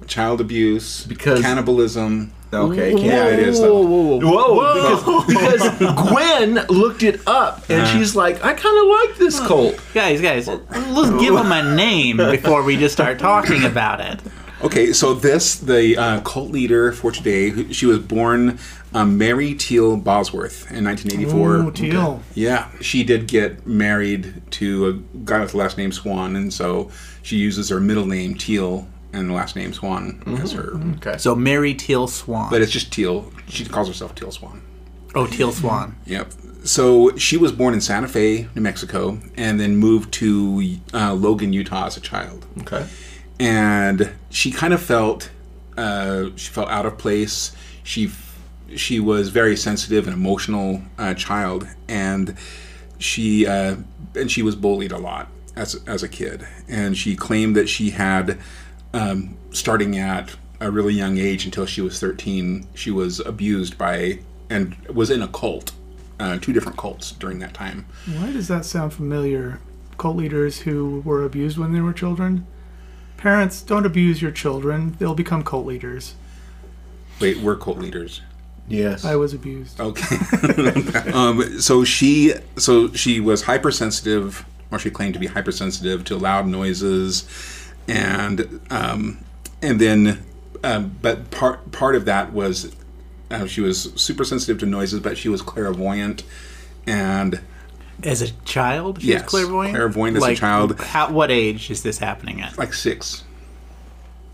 child 0.07 0.40
abuse, 0.40 1.04
Because- 1.07 1.40
cannibalism. 1.42 2.33
Okay. 2.52 2.90
Can't. 2.95 3.04
Yeah, 3.04 3.26
it 3.26 3.38
is. 3.38 3.61
Though. 3.61 3.80
Whoa, 3.80 4.19
whoa, 4.19 4.54
whoa, 4.54 5.25
because, 5.25 5.69
because 5.69 6.09
Gwen 6.11 6.66
looked 6.69 7.04
it 7.04 7.21
up 7.28 7.62
and 7.71 7.87
she's 7.87 8.16
like, 8.16 8.45
I 8.45 8.54
kind 8.54 8.76
of 8.76 8.87
like 8.88 9.19
this 9.19 9.38
cult. 9.38 9.78
Guys, 9.95 10.21
guys, 10.21 10.49
let's 10.49 11.11
give 11.23 11.35
them 11.35 11.52
a 11.52 11.76
name 11.76 12.16
before 12.37 12.64
we 12.64 12.76
just 12.76 12.92
start 12.92 13.21
talking 13.21 13.64
about 13.66 14.00
it. 14.00 14.19
Okay, 14.62 14.93
so 14.93 15.14
this 15.14 15.57
the 15.57 15.97
uh, 15.97 16.21
cult 16.21 16.50
leader 16.50 16.93
for 16.93 17.11
today. 17.11 17.73
She 17.73 17.87
was 17.87 17.99
born 17.99 18.59
um, 18.93 19.17
Mary 19.17 19.55
Teal 19.55 19.97
Bosworth 19.97 20.71
in 20.71 20.85
1984. 20.85 21.55
Ooh, 21.57 21.71
teal. 21.73 22.23
Yeah, 22.35 22.71
she 22.81 23.02
did 23.02 23.26
get 23.26 23.67
married 23.67 24.43
to 24.52 24.88
a 24.88 24.93
guy 25.21 25.40
with 25.40 25.52
the 25.52 25.57
last 25.57 25.79
name 25.79 25.93
Swan, 25.93 26.37
and 26.37 26.52
so 26.52 26.90
she 27.23 27.37
uses 27.37 27.71
her 27.71 27.81
middle 27.81 28.07
name 28.07 28.35
Teal 28.35 28.87
and 29.12 29.31
the 29.31 29.35
last 29.35 29.57
name 29.57 29.73
Swan 29.73 30.23
as 30.43 30.52
her. 30.52 30.75
Okay. 30.97 31.17
So 31.17 31.35
Mary 31.35 31.75
Teal 31.75 32.07
Swan. 32.07 32.50
But 32.50 32.61
it's 32.61 32.73
just 32.73 32.93
Teal. 32.93 33.33
She 33.49 33.64
calls 33.64 33.88
herself 33.88 34.14
Teal 34.14 34.31
Swan. 34.31 34.62
oh, 35.14 35.26
Teal 35.26 35.52
Swan. 35.52 35.97
Yep. 36.07 36.33
So 36.64 37.17
she 37.17 37.38
was 37.38 37.52
born 37.52 37.73
in 37.73 37.81
Santa 37.81 38.07
Fe, 38.09 38.47
New 38.55 38.61
Mexico, 38.61 39.19
and 39.37 39.59
then 39.59 39.76
moved 39.76 40.12
to 40.14 40.76
uh, 40.93 41.14
Logan, 41.14 41.55
Utah 41.55 41.87
as 41.87 41.97
a 41.97 42.00
child. 42.00 42.47
Okay. 42.61 42.87
And 43.40 44.12
she 44.28 44.52
kind 44.52 44.75
of 44.75 44.80
felt 44.82 45.30
uh, 45.76 46.26
she 46.37 46.50
felt 46.50 46.68
out 46.68 46.87
of 46.87 46.99
place. 46.99 47.56
She 47.82 48.11
she 48.76 49.00
was 49.00 49.30
very 49.30 49.56
sensitive 49.56 50.06
and 50.06 50.14
emotional 50.14 50.82
uh, 50.99 51.14
child, 51.14 51.66
and 51.88 52.37
she 52.99 53.47
uh, 53.47 53.76
and 54.14 54.30
she 54.30 54.42
was 54.42 54.54
bullied 54.54 54.92
a 54.92 54.99
lot 54.99 55.28
as 55.56 55.82
as 55.87 56.02
a 56.02 56.09
kid. 56.09 56.47
And 56.68 56.97
she 56.97 57.16
claimed 57.16 57.56
that 57.56 57.68
she 57.68 57.90
had, 57.90 58.38
um, 58.92 59.37
starting 59.50 59.99
at 59.99 60.37
a 60.61 60.70
really 60.70 60.92
young 60.92 61.16
age 61.16 61.47
until 61.47 61.64
she 61.66 61.80
was 61.80 61.99
thirteen, 61.99 62.68
she 62.75 62.90
was 62.90 63.20
abused 63.20 63.78
by 63.78 64.20
and 64.50 64.76
was 64.92 65.11
in 65.11 65.23
a 65.23 65.28
cult, 65.28 65.73
uh, 66.18 66.38
two 66.38 66.52
different 66.52 66.76
cults 66.76 67.12
during 67.12 67.38
that 67.38 67.54
time. 67.54 67.87
Why 68.18 68.32
does 68.32 68.49
that 68.49 68.64
sound 68.64 68.92
familiar? 68.92 69.61
cult 69.97 70.16
leaders 70.16 70.61
who 70.61 71.02
were 71.04 71.25
abused 71.25 71.59
when 71.59 71.75
they 71.75 71.80
were 71.80 71.92
children. 71.92 72.47
Parents, 73.21 73.61
don't 73.61 73.85
abuse 73.85 74.23
your 74.23 74.31
children. 74.31 74.97
They'll 74.99 75.15
become 75.15 75.45
cult 75.45 75.67
leaders. 75.67 76.15
Wait, 77.21 77.37
we're 77.37 77.55
cult 77.55 77.77
leaders. 77.77 78.23
Yes. 78.67 79.05
I 79.05 79.17
was 79.17 79.35
abused. 79.35 79.79
Okay. 79.79 80.17
um, 81.12 81.61
so 81.61 81.85
she, 81.85 82.33
so 82.57 82.91
she 82.95 83.21
was 83.21 83.43
hypersensitive, 83.43 84.47
or 84.71 84.79
she 84.79 84.91
claimed 84.91 85.12
to 85.12 85.21
be 85.21 85.27
hypersensitive 85.27 86.03
to 86.05 86.17
loud 86.17 86.47
noises, 86.47 87.29
and 87.87 88.59
um, 88.71 89.23
and 89.61 89.79
then, 89.79 90.25
um, 90.65 90.97
but 91.03 91.31
part 91.31 91.73
part 91.73 91.97
of 91.97 92.07
that 92.07 92.33
was 92.33 92.75
uh, 93.31 93.47
she 93.47 93.61
was 93.61 93.93
super 93.97 94.25
sensitive 94.25 94.59
to 94.61 94.67
noises, 94.67 95.00
but 95.00 95.19
she 95.19 95.29
was 95.29 95.43
clairvoyant, 95.43 96.23
and 96.87 97.41
As 98.04 98.23
a 98.23 98.30
child, 98.45 99.00
she 99.02 99.09
Yes, 99.09 99.23
was 99.23 99.30
clairvoyant. 99.30 99.75
clairvoyant 99.75 100.16
as 100.16 100.25
a 100.25 100.35
child. 100.35 100.78
How, 100.80 101.11
what 101.11 101.30
age 101.30 101.71
is 101.71 101.83
this 101.83 101.99
happening 101.99 102.40
at? 102.40 102.57
like 102.59 102.73
six. 102.75 103.25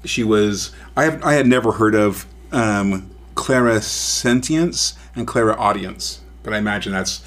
She 0.05 0.23
was. 0.23 0.71
I 0.97 1.05
have. 1.05 1.23
I 1.25 1.35
had 1.35 1.47
never 1.47 1.73
heard 1.73 1.95
of 1.95 2.27
um, 2.53 3.11
clairsentience 3.35 4.95
and 5.15 5.27
clairaudience, 5.27 6.21
but 6.43 6.53
I 6.53 6.59
imagine 6.59 6.93
that's 6.93 7.25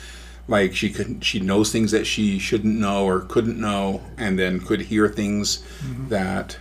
like 0.47 0.75
she 0.75 0.89
could. 0.89 1.23
She 1.23 1.39
knows 1.39 1.71
things 1.71 1.91
that 1.91 2.05
she 2.07 2.39
shouldn't 2.39 2.77
know 2.77 3.05
or 3.05 3.21
couldn't 3.21 3.59
know, 3.59 4.01
and 4.17 4.37
then 4.39 4.59
could 4.59 4.81
hear 4.81 5.07
things 5.09 5.63
that, 6.07 6.57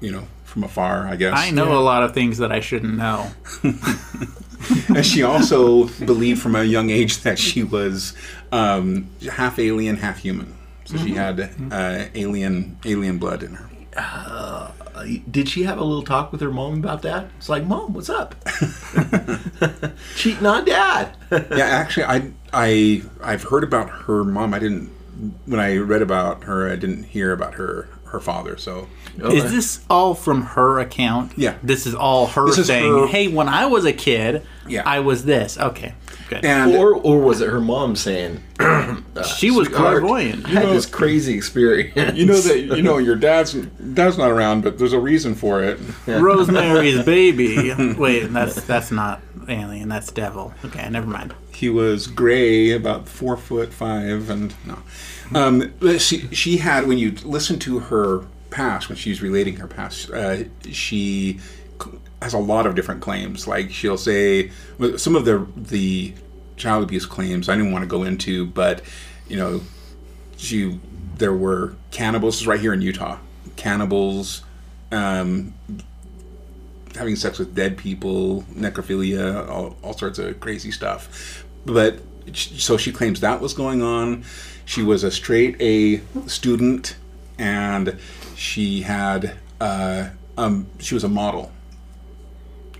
you 0.00 0.12
know, 0.12 0.28
from 0.56 0.64
afar. 0.64 1.06
I 1.06 1.16
guess. 1.16 1.34
I 1.36 1.50
know 1.50 1.78
a 1.78 1.84
lot 1.84 2.02
of 2.02 2.14
things 2.14 2.38
that 2.38 2.50
I 2.50 2.60
shouldn't 2.60 2.96
know. 2.96 3.30
and 4.88 5.04
she 5.04 5.22
also 5.22 5.84
believed 6.06 6.40
from 6.40 6.56
a 6.56 6.64
young 6.64 6.88
age 6.88 7.18
that 7.24 7.38
she 7.38 7.62
was 7.62 8.14
um, 8.52 9.10
half 9.30 9.58
alien, 9.58 9.96
half 9.96 10.16
human. 10.18 10.56
So 10.86 10.96
she 10.96 11.10
had 11.10 11.40
uh, 11.70 12.04
alien 12.14 12.78
alien 12.86 13.18
blood 13.18 13.42
in 13.42 13.54
her. 13.54 13.68
Uh, 13.96 14.70
Did 15.30 15.48
she 15.48 15.64
have 15.64 15.78
a 15.78 15.84
little 15.84 16.02
talk 16.04 16.32
with 16.32 16.40
her 16.40 16.50
mom 16.50 16.74
about 16.78 17.02
that? 17.02 17.28
It's 17.36 17.48
like, 17.48 17.64
Mom, 17.64 17.92
what's 17.92 18.08
up? 18.08 18.34
Cheating 20.16 20.46
on 20.46 20.64
dad. 20.64 21.16
yeah, 21.30 21.64
actually, 21.64 22.04
I 22.04 22.30
I 22.52 23.02
I've 23.22 23.42
heard 23.42 23.64
about 23.64 23.90
her 23.90 24.24
mom. 24.24 24.54
I 24.54 24.58
didn't 24.58 24.88
when 25.44 25.60
I 25.60 25.76
read 25.76 26.00
about 26.02 26.44
her. 26.44 26.70
I 26.70 26.76
didn't 26.76 27.02
hear 27.02 27.32
about 27.32 27.54
her 27.54 27.88
her 28.06 28.20
father. 28.20 28.56
So 28.56 28.86
Is 29.18 29.50
this 29.50 29.80
all 29.90 30.14
from 30.14 30.42
her 30.42 30.78
account? 30.80 31.32
Yeah. 31.36 31.54
This 31.62 31.86
is 31.86 31.94
all 31.94 32.26
her 32.28 32.46
This 32.46 32.66
saying, 32.66 32.90
her- 32.92 33.06
"Hey, 33.06 33.28
when 33.28 33.48
I 33.48 33.66
was 33.66 33.84
a 33.84 33.92
kid, 33.92 34.42
Yeah. 34.68 34.82
I 34.86 35.00
was 35.00 35.24
this." 35.24 35.58
Okay, 35.58 35.94
good. 36.28 36.44
and 36.44 36.74
or 36.74 36.94
or 36.94 37.20
was 37.20 37.40
it 37.40 37.48
her 37.48 37.60
mom 37.60 37.96
saying 37.96 38.42
uh, 38.60 38.96
she 39.22 39.50
was 39.50 39.66
"Sweetheart, 39.68 39.98
clairvoyant. 40.02 40.46
I 40.46 40.50
had 40.50 40.68
this 40.68 40.86
crazy 40.86 41.34
experience? 41.34 42.16
you 42.16 42.26
know 42.26 42.38
that 42.40 42.58
you 42.76 42.82
know 42.82 42.98
your 43.08 43.16
dad's 43.16 43.52
dad's 43.52 44.18
not 44.18 44.30
around, 44.30 44.62
but 44.62 44.78
there's 44.78 44.92
a 44.92 45.00
reason 45.00 45.34
for 45.34 45.62
it. 45.62 45.78
Rosemary's 46.06 47.04
Baby. 47.04 47.72
Wait, 47.94 48.26
that's 48.32 48.60
that's 48.62 48.90
not 48.90 49.20
alien. 49.48 49.88
That's 49.88 50.10
devil. 50.12 50.52
Okay, 50.64 50.88
never 50.90 51.06
mind. 51.06 51.34
He 51.56 51.70
was 51.70 52.06
gray, 52.06 52.72
about 52.72 53.08
four 53.08 53.38
foot 53.38 53.72
five, 53.72 54.28
and 54.28 54.54
no. 54.66 54.78
Um, 55.34 55.72
she 55.98 56.28
she 56.34 56.58
had 56.58 56.86
when 56.86 56.98
you 56.98 57.12
listen 57.24 57.58
to 57.60 57.78
her 57.78 58.26
past 58.50 58.90
when 58.90 58.98
she's 58.98 59.22
relating 59.22 59.56
her 59.56 59.66
past, 59.66 60.10
uh, 60.10 60.44
she 60.70 61.40
has 62.20 62.34
a 62.34 62.38
lot 62.38 62.66
of 62.66 62.74
different 62.74 63.00
claims. 63.00 63.46
Like 63.46 63.70
she'll 63.70 63.96
say 63.96 64.50
some 64.98 65.16
of 65.16 65.24
the 65.24 65.46
the 65.56 66.12
child 66.58 66.84
abuse 66.84 67.06
claims 67.06 67.48
I 67.48 67.56
didn't 67.56 67.72
want 67.72 67.84
to 67.84 67.88
go 67.88 68.02
into, 68.02 68.44
but 68.44 68.82
you 69.26 69.38
know, 69.38 69.62
she 70.36 70.78
there 71.16 71.32
were 71.32 71.74
cannibals. 71.90 72.46
Right 72.46 72.60
here 72.60 72.74
in 72.74 72.82
Utah. 72.82 73.16
Cannibals. 73.56 74.42
Um, 74.92 75.54
having 76.96 77.16
sex 77.16 77.38
with 77.38 77.54
dead 77.54 77.76
people, 77.76 78.42
necrophilia, 78.54 79.48
all, 79.48 79.76
all 79.82 79.92
sorts 79.92 80.18
of 80.18 80.40
crazy 80.40 80.70
stuff. 80.70 81.44
But 81.66 81.98
so 82.32 82.76
she 82.76 82.92
claims 82.92 83.20
that 83.20 83.40
was 83.40 83.52
going 83.54 83.82
on. 83.82 84.24
She 84.64 84.82
was 84.82 85.04
a 85.04 85.10
straight 85.10 85.60
A 85.60 86.00
student, 86.28 86.96
and 87.38 87.98
she 88.36 88.82
had 88.82 89.36
uh, 89.60 90.08
um, 90.38 90.66
she 90.78 90.94
was 90.94 91.04
a 91.04 91.08
model. 91.08 91.52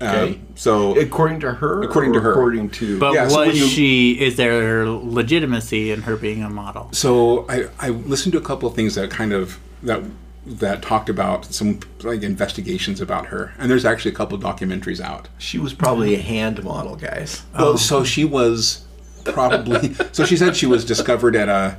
Um, 0.01 0.09
Okay. 0.09 0.41
so 0.57 0.95
according 0.99 1.41
to 1.41 1.53
her. 1.53 1.83
According 1.83 2.13
to 2.15 2.21
her. 2.21 2.33
According 2.33 2.71
to. 2.71 2.99
But 2.99 3.15
Yeah, 3.15 3.25
was 3.25 3.37
when 3.37 3.57
you- 3.57 3.67
she? 3.67 4.13
Is 4.13 4.37
there 4.37 4.87
legitimacy 4.89 5.91
in 5.91 6.03
her 6.03 6.17
being 6.17 6.43
a 6.43 6.51
model? 6.51 6.89
so 6.93 7.47
I, 7.49 7.69
I 7.81 7.89
listened 7.91 8.33
to 8.33 8.39
a 8.39 8.43
couple 8.43 8.69
of 8.69 8.75
things 8.75 8.95
that 8.97 9.11
kind 9.11 9.33
of 9.33 9.59
that 9.83 10.03
that 10.47 10.81
talked 10.81 11.09
about 11.09 11.45
some 11.47 11.81
like 12.03 12.23
investigations 12.23 13.01
about 13.01 13.27
her, 13.27 13.53
and 13.59 13.69
there's 13.71 13.85
actually 13.85 14.13
a 14.13 14.15
couple 14.15 14.39
documentaries 14.39 15.01
out. 15.01 15.29
she 15.39 15.59
was 15.59 15.75
probably 15.75 16.15
a 16.15 16.21
hand 16.21 16.63
model, 16.63 16.97
guys. 16.97 17.43
Well, 17.59 17.77
so 17.77 18.05
she 18.05 18.25
was 18.25 18.85
probably. 19.25 19.95
so 20.13 20.25
she 20.25 20.37
said 20.37 20.57
she 20.57 20.67
was 20.67 20.85
discovered 20.85 21.35
at 21.35 21.49
a 21.49 21.79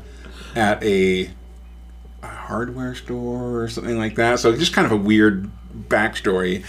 at 0.55 0.83
a, 0.83 1.29
a 2.21 2.27
hardware 2.27 2.93
store 2.95 3.61
or 3.61 3.69
something 3.69 3.97
like 3.97 4.15
that. 4.15 4.39
So 4.39 4.55
just 4.55 4.73
kind 4.73 4.85
of 4.85 4.91
a 4.91 4.97
weird 4.97 5.49
backstory, 5.87 6.65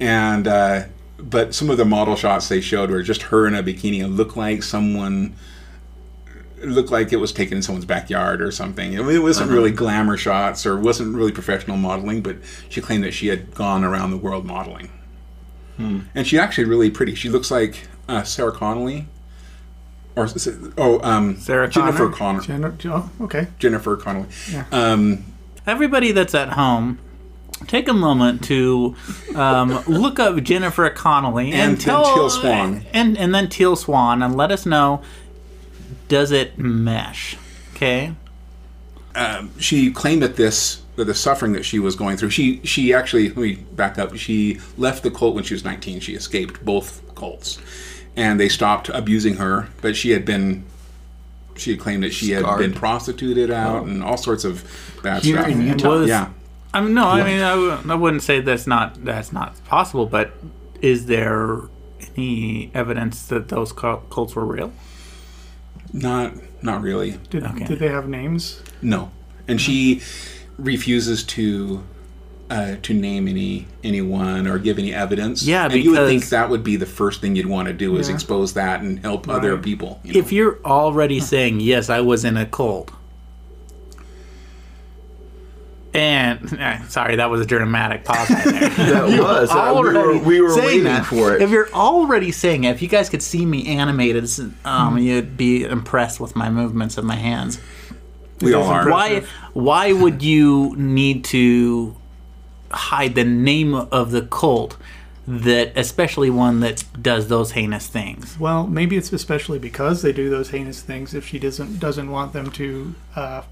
and 0.00 0.48
uh, 0.48 0.84
but 1.18 1.54
some 1.54 1.68
of 1.70 1.76
the 1.76 1.84
model 1.84 2.16
shots 2.16 2.48
they 2.48 2.60
showed 2.60 2.90
were 2.90 3.02
just 3.02 3.22
her 3.24 3.46
in 3.46 3.54
a 3.54 3.62
bikini. 3.62 4.00
It 4.00 4.08
looked 4.08 4.36
like 4.36 4.62
someone. 4.62 5.34
It 6.62 6.68
looked 6.68 6.90
like 6.90 7.12
it 7.12 7.16
was 7.16 7.32
taken 7.32 7.56
in 7.56 7.62
someone's 7.62 7.84
backyard 7.84 8.40
or 8.40 8.50
something. 8.52 8.92
It 8.92 9.00
wasn't 9.22 9.50
really 9.50 9.70
glamour 9.72 10.16
shots 10.16 10.64
or 10.64 10.78
wasn't 10.78 11.14
really 11.16 11.32
professional 11.32 11.76
modeling, 11.76 12.22
but 12.22 12.36
she 12.68 12.80
claimed 12.80 13.04
that 13.04 13.12
she 13.12 13.28
had 13.28 13.54
gone 13.54 13.84
around 13.84 14.10
the 14.10 14.16
world 14.16 14.44
modeling. 14.44 14.90
And 15.78 16.24
she's 16.24 16.38
actually 16.38 16.64
really 16.64 16.90
pretty. 16.90 17.16
She 17.16 17.28
looks 17.28 17.50
like 17.50 17.88
uh, 18.08 18.22
Sarah 18.22 18.52
Connolly, 18.52 19.08
or 20.14 20.28
oh, 20.78 21.00
um, 21.02 21.36
Sarah 21.38 21.68
Jennifer 21.68 22.08
Connor? 22.08 22.40
Connor, 22.40 22.70
Jen- 22.72 22.92
oh, 22.92 23.10
okay. 23.22 23.48
Jennifer 23.58 23.96
Connelly. 23.96 24.28
Yeah. 24.50 24.64
Um, 24.70 25.24
Everybody 25.66 26.12
that's 26.12 26.34
at 26.34 26.50
home, 26.50 26.98
take 27.66 27.88
a 27.88 27.92
moment 27.92 28.44
to 28.44 28.94
um, 29.34 29.82
look 29.86 30.20
up 30.20 30.40
Jennifer 30.42 30.88
Connelly 30.90 31.52
and, 31.52 31.54
And 31.54 31.72
then 31.72 31.78
tell 31.78 32.14
Teal 32.14 32.30
Swan. 32.30 32.84
and 32.92 33.16
and 33.16 33.34
then 33.34 33.48
Teal 33.48 33.74
Swan 33.76 34.22
and 34.22 34.36
let 34.36 34.52
us 34.52 34.66
know. 34.66 35.02
Does 36.12 36.30
it 36.30 36.58
mesh? 36.58 37.38
Okay. 37.74 38.14
Um, 39.14 39.50
she 39.58 39.90
claimed 39.90 40.22
that 40.22 40.36
this 40.36 40.82
that 40.96 41.06
the 41.06 41.14
suffering 41.14 41.52
that 41.54 41.64
she 41.64 41.78
was 41.78 41.96
going 41.96 42.18
through. 42.18 42.28
She 42.28 42.60
she 42.64 42.92
actually 42.92 43.28
let 43.28 43.38
me 43.38 43.54
back 43.54 43.96
up. 43.98 44.14
She 44.16 44.60
left 44.76 45.04
the 45.04 45.10
cult 45.10 45.34
when 45.34 45.42
she 45.42 45.54
was 45.54 45.64
19. 45.64 46.00
She 46.00 46.14
escaped 46.14 46.62
both 46.66 47.00
cults, 47.14 47.58
and 48.14 48.38
they 48.38 48.50
stopped 48.50 48.90
abusing 48.90 49.36
her. 49.36 49.68
But 49.80 49.96
she 49.96 50.10
had 50.10 50.26
been. 50.26 50.64
She 51.56 51.70
had 51.70 51.80
claimed 51.80 52.02
that 52.02 52.12
she 52.12 52.32
had 52.32 52.42
Scarred. 52.42 52.58
been 52.58 52.74
prostituted 52.74 53.50
out 53.50 53.86
and 53.86 54.04
all 54.04 54.18
sorts 54.18 54.44
of 54.44 54.62
bad 55.02 55.22
Here 55.22 55.36
stuff. 55.38 55.48
in 55.50 55.66
Utah? 55.66 55.88
Was- 55.88 56.08
Yeah. 56.10 56.28
I 56.74 56.82
mean, 56.82 56.92
no. 56.92 57.04
I 57.06 57.24
mean, 57.24 57.40
I, 57.40 57.50
w- 57.54 57.90
I 57.90 57.94
wouldn't 57.94 58.22
say 58.22 58.40
that's 58.40 58.66
not 58.66 59.02
that's 59.02 59.32
not 59.32 59.64
possible. 59.64 60.04
But 60.04 60.34
is 60.82 61.06
there 61.06 61.58
any 62.18 62.70
evidence 62.74 63.22
that 63.28 63.48
those 63.48 63.72
cults 63.72 64.34
were 64.34 64.44
real? 64.44 64.72
Not 65.92 66.34
not 66.62 66.80
really. 66.82 67.18
Did, 67.30 67.44
Okay. 67.44 67.64
did 67.64 67.78
they 67.78 67.88
have 67.88 68.08
names? 68.08 68.60
No, 68.80 69.10
and 69.48 69.60
she 69.60 70.00
refuses 70.58 71.22
to 71.24 71.82
uh, 72.50 72.76
to 72.82 72.92
name 72.94 73.28
any 73.28 73.66
anyone 73.82 74.46
or 74.46 74.58
give 74.58 74.78
any 74.78 74.92
evidence. 74.92 75.42
Yeah, 75.42 75.64
and 75.64 75.74
you 75.82 75.90
would 75.92 76.06
think 76.06 76.20
because- 76.20 76.30
that 76.30 76.50
would 76.50 76.62
be 76.62 76.76
the 76.76 76.86
first 76.86 77.20
thing 77.20 77.34
you'd 77.36 77.46
want 77.46 77.68
to 77.68 77.74
do 77.74 77.96
is 77.96 78.08
Yeah. 78.08 78.14
expose 78.14 78.52
that 78.54 78.80
and 78.82 78.98
help 79.00 79.28
other 79.28 79.56
people. 79.56 80.00
you 80.04 80.12
know? 80.14 80.18
If 80.20 80.32
you're 80.32 80.58
already 80.64 81.18
saying 81.20 81.60
yes, 81.60 81.88
I 81.88 82.00
was 82.00 82.24
in 82.24 82.36
a 82.36 82.44
cult. 82.46 82.90
And 85.94 86.52
eh, 86.58 86.82
sorry, 86.88 87.16
that 87.16 87.28
was 87.30 87.40
a 87.40 87.46
dramatic 87.46 88.04
pause 88.04 88.30
right 88.30 88.44
there. 88.44 88.70
That 88.92 89.20
was. 89.20 89.50
uh, 89.50 89.78
we 89.82 89.92
were, 89.92 90.18
we 90.18 90.40
were 90.40 90.50
saying 90.50 90.66
waiting 90.66 90.84
that. 90.84 91.06
for 91.06 91.34
it. 91.34 91.42
If 91.42 91.50
you're 91.50 91.70
already 91.72 92.32
saying 92.32 92.64
it, 92.64 92.70
if 92.70 92.82
you 92.82 92.88
guys 92.88 93.08
could 93.08 93.22
see 93.22 93.44
me 93.44 93.66
animated, 93.66 94.28
um, 94.64 94.98
you'd 94.98 95.36
be 95.36 95.64
impressed 95.64 96.20
with 96.20 96.34
my 96.34 96.48
movements 96.50 96.96
of 96.98 97.04
my 97.04 97.16
hands. 97.16 97.60
we 98.40 98.54
all 98.54 98.64
are. 98.64 98.88
Why? 98.88 99.20
Why 99.52 99.92
would 99.92 100.22
you 100.22 100.74
need 100.76 101.24
to 101.26 101.94
hide 102.70 103.14
the 103.14 103.24
name 103.24 103.74
of 103.74 104.10
the 104.10 104.22
cult? 104.22 104.76
That 105.24 105.72
especially 105.76 106.30
one 106.30 106.58
that 106.60 106.82
does 107.00 107.28
those 107.28 107.52
heinous 107.52 107.86
things. 107.86 108.36
Well, 108.40 108.66
maybe 108.66 108.96
it's 108.96 109.12
especially 109.12 109.60
because 109.60 110.02
they 110.02 110.12
do 110.12 110.28
those 110.28 110.50
heinous 110.50 110.82
things. 110.82 111.14
If 111.14 111.28
she 111.28 111.38
doesn't 111.38 111.78
doesn't 111.78 112.10
want 112.10 112.32
them 112.32 112.50
to 112.50 112.94
uh, 113.14 113.42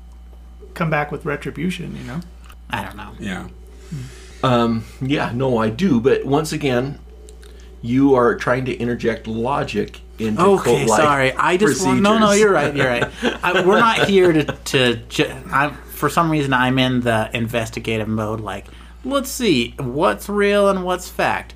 come 0.75 0.91
back 0.91 1.11
with 1.13 1.25
retribution, 1.25 1.97
you 1.97 2.05
know. 2.05 2.21
I 2.71 2.85
don't 2.85 2.97
know. 2.97 3.13
Yeah. 3.19 3.49
Um, 4.43 4.85
yeah, 5.01 5.33
no, 5.35 5.59
I 5.59 5.71
do. 5.71 6.01
But 6.01 6.25
once 6.25 6.53
again, 6.53 6.99
you 7.83 8.15
are 8.15 8.35
trying 8.37 8.65
to 8.67 8.77
interject 8.77 9.27
logic 9.27 10.01
into 10.19 10.41
Okay, 10.43 10.79
cult-like 10.79 11.01
sorry. 11.01 11.33
I 11.33 11.57
just 11.57 11.85
want, 11.85 12.03
no, 12.03 12.19
no. 12.19 12.33
You're 12.33 12.53
right. 12.53 12.75
You're 12.75 12.87
right. 12.87 13.11
I, 13.43 13.65
we're 13.67 13.79
not 13.79 14.09
here 14.09 14.33
to 14.33 14.45
to. 14.45 14.97
Ju- 15.09 15.33
I'm 15.51 15.75
for 15.75 16.09
some 16.09 16.31
reason 16.31 16.53
I'm 16.53 16.79
in 16.79 17.01
the 17.01 17.31
investigative 17.35 18.09
mode. 18.09 18.41
Like, 18.41 18.67
let's 19.05 19.31
see 19.31 19.75
what's 19.79 20.29
real 20.29 20.69
and 20.69 20.85
what's 20.85 21.09
fact. 21.09 21.55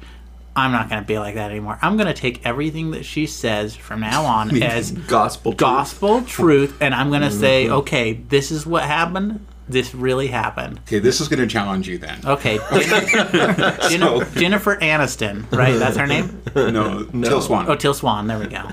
I'm 0.57 0.71
not 0.73 0.89
going 0.89 1.03
to 1.03 1.07
be 1.07 1.19
like 1.19 1.35
that 1.35 1.51
anymore. 1.51 1.79
I'm 1.83 1.97
going 1.97 2.07
to 2.07 2.15
take 2.15 2.47
everything 2.47 2.93
that 2.93 3.05
she 3.05 3.27
says 3.27 3.75
from 3.75 4.01
now 4.01 4.25
on 4.25 4.63
as 4.63 4.93
Gospel. 4.93 5.53
truth. 5.53 5.59
gospel 5.59 6.23
truth, 6.23 6.77
and 6.81 6.95
I'm 6.95 7.09
going 7.11 7.23
to 7.23 7.31
say, 7.31 7.69
okay, 7.69 8.13
this 8.15 8.51
is 8.53 8.65
what 8.67 8.85
happened. 8.85 9.45
This 9.69 9.95
really 9.95 10.27
happened. 10.29 10.79
Okay, 10.81 10.99
this 10.99 11.21
is 11.23 11.29
going 11.29 11.41
to 11.41 11.47
challenge 11.47 11.89
you 11.89 11.97
then. 11.99 12.21
Okay, 12.25 12.59
Jen- 12.73 13.81
Jen- 13.91 14.33
Jennifer 14.35 14.77
Aniston, 14.77 15.51
right? 15.51 15.73
That's 15.79 15.97
her 15.97 16.07
name. 16.07 16.43
No, 16.55 17.05
Till 17.05 17.41
Swan. 17.41 17.67
Oh, 17.69 17.75
Till 17.75 17.95
Swan. 17.95 18.27
There 18.27 18.39
we 18.39 18.47
go. 18.47 18.69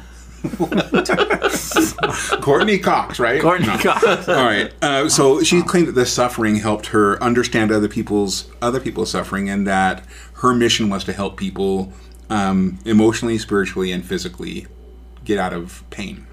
Courtney 2.41 2.77
Cox, 2.79 3.19
right? 3.19 3.41
Courtney 3.41 3.67
No. 3.67 3.77
Cox. 3.77 4.27
All 4.27 4.35
right. 4.43 4.73
Uh, 4.81 5.07
so 5.09 5.41
she 5.43 5.61
claimed 5.61 5.87
that 5.87 5.91
this 5.93 6.11
suffering 6.11 6.55
helped 6.57 6.87
her 6.87 7.21
understand 7.23 7.71
other 7.71 7.87
people's 7.87 8.49
other 8.61 8.79
people's 8.79 9.11
suffering, 9.11 9.49
and 9.49 9.67
that 9.67 10.03
her 10.41 10.53
mission 10.55 10.89
was 10.89 11.03
to 11.03 11.13
help 11.13 11.37
people 11.37 11.93
um, 12.29 12.79
emotionally, 12.83 13.37
spiritually, 13.37 13.91
and 13.91 14.03
physically 14.03 14.65
get 15.23 15.37
out 15.37 15.53
of 15.53 15.83
pain. 15.91 16.25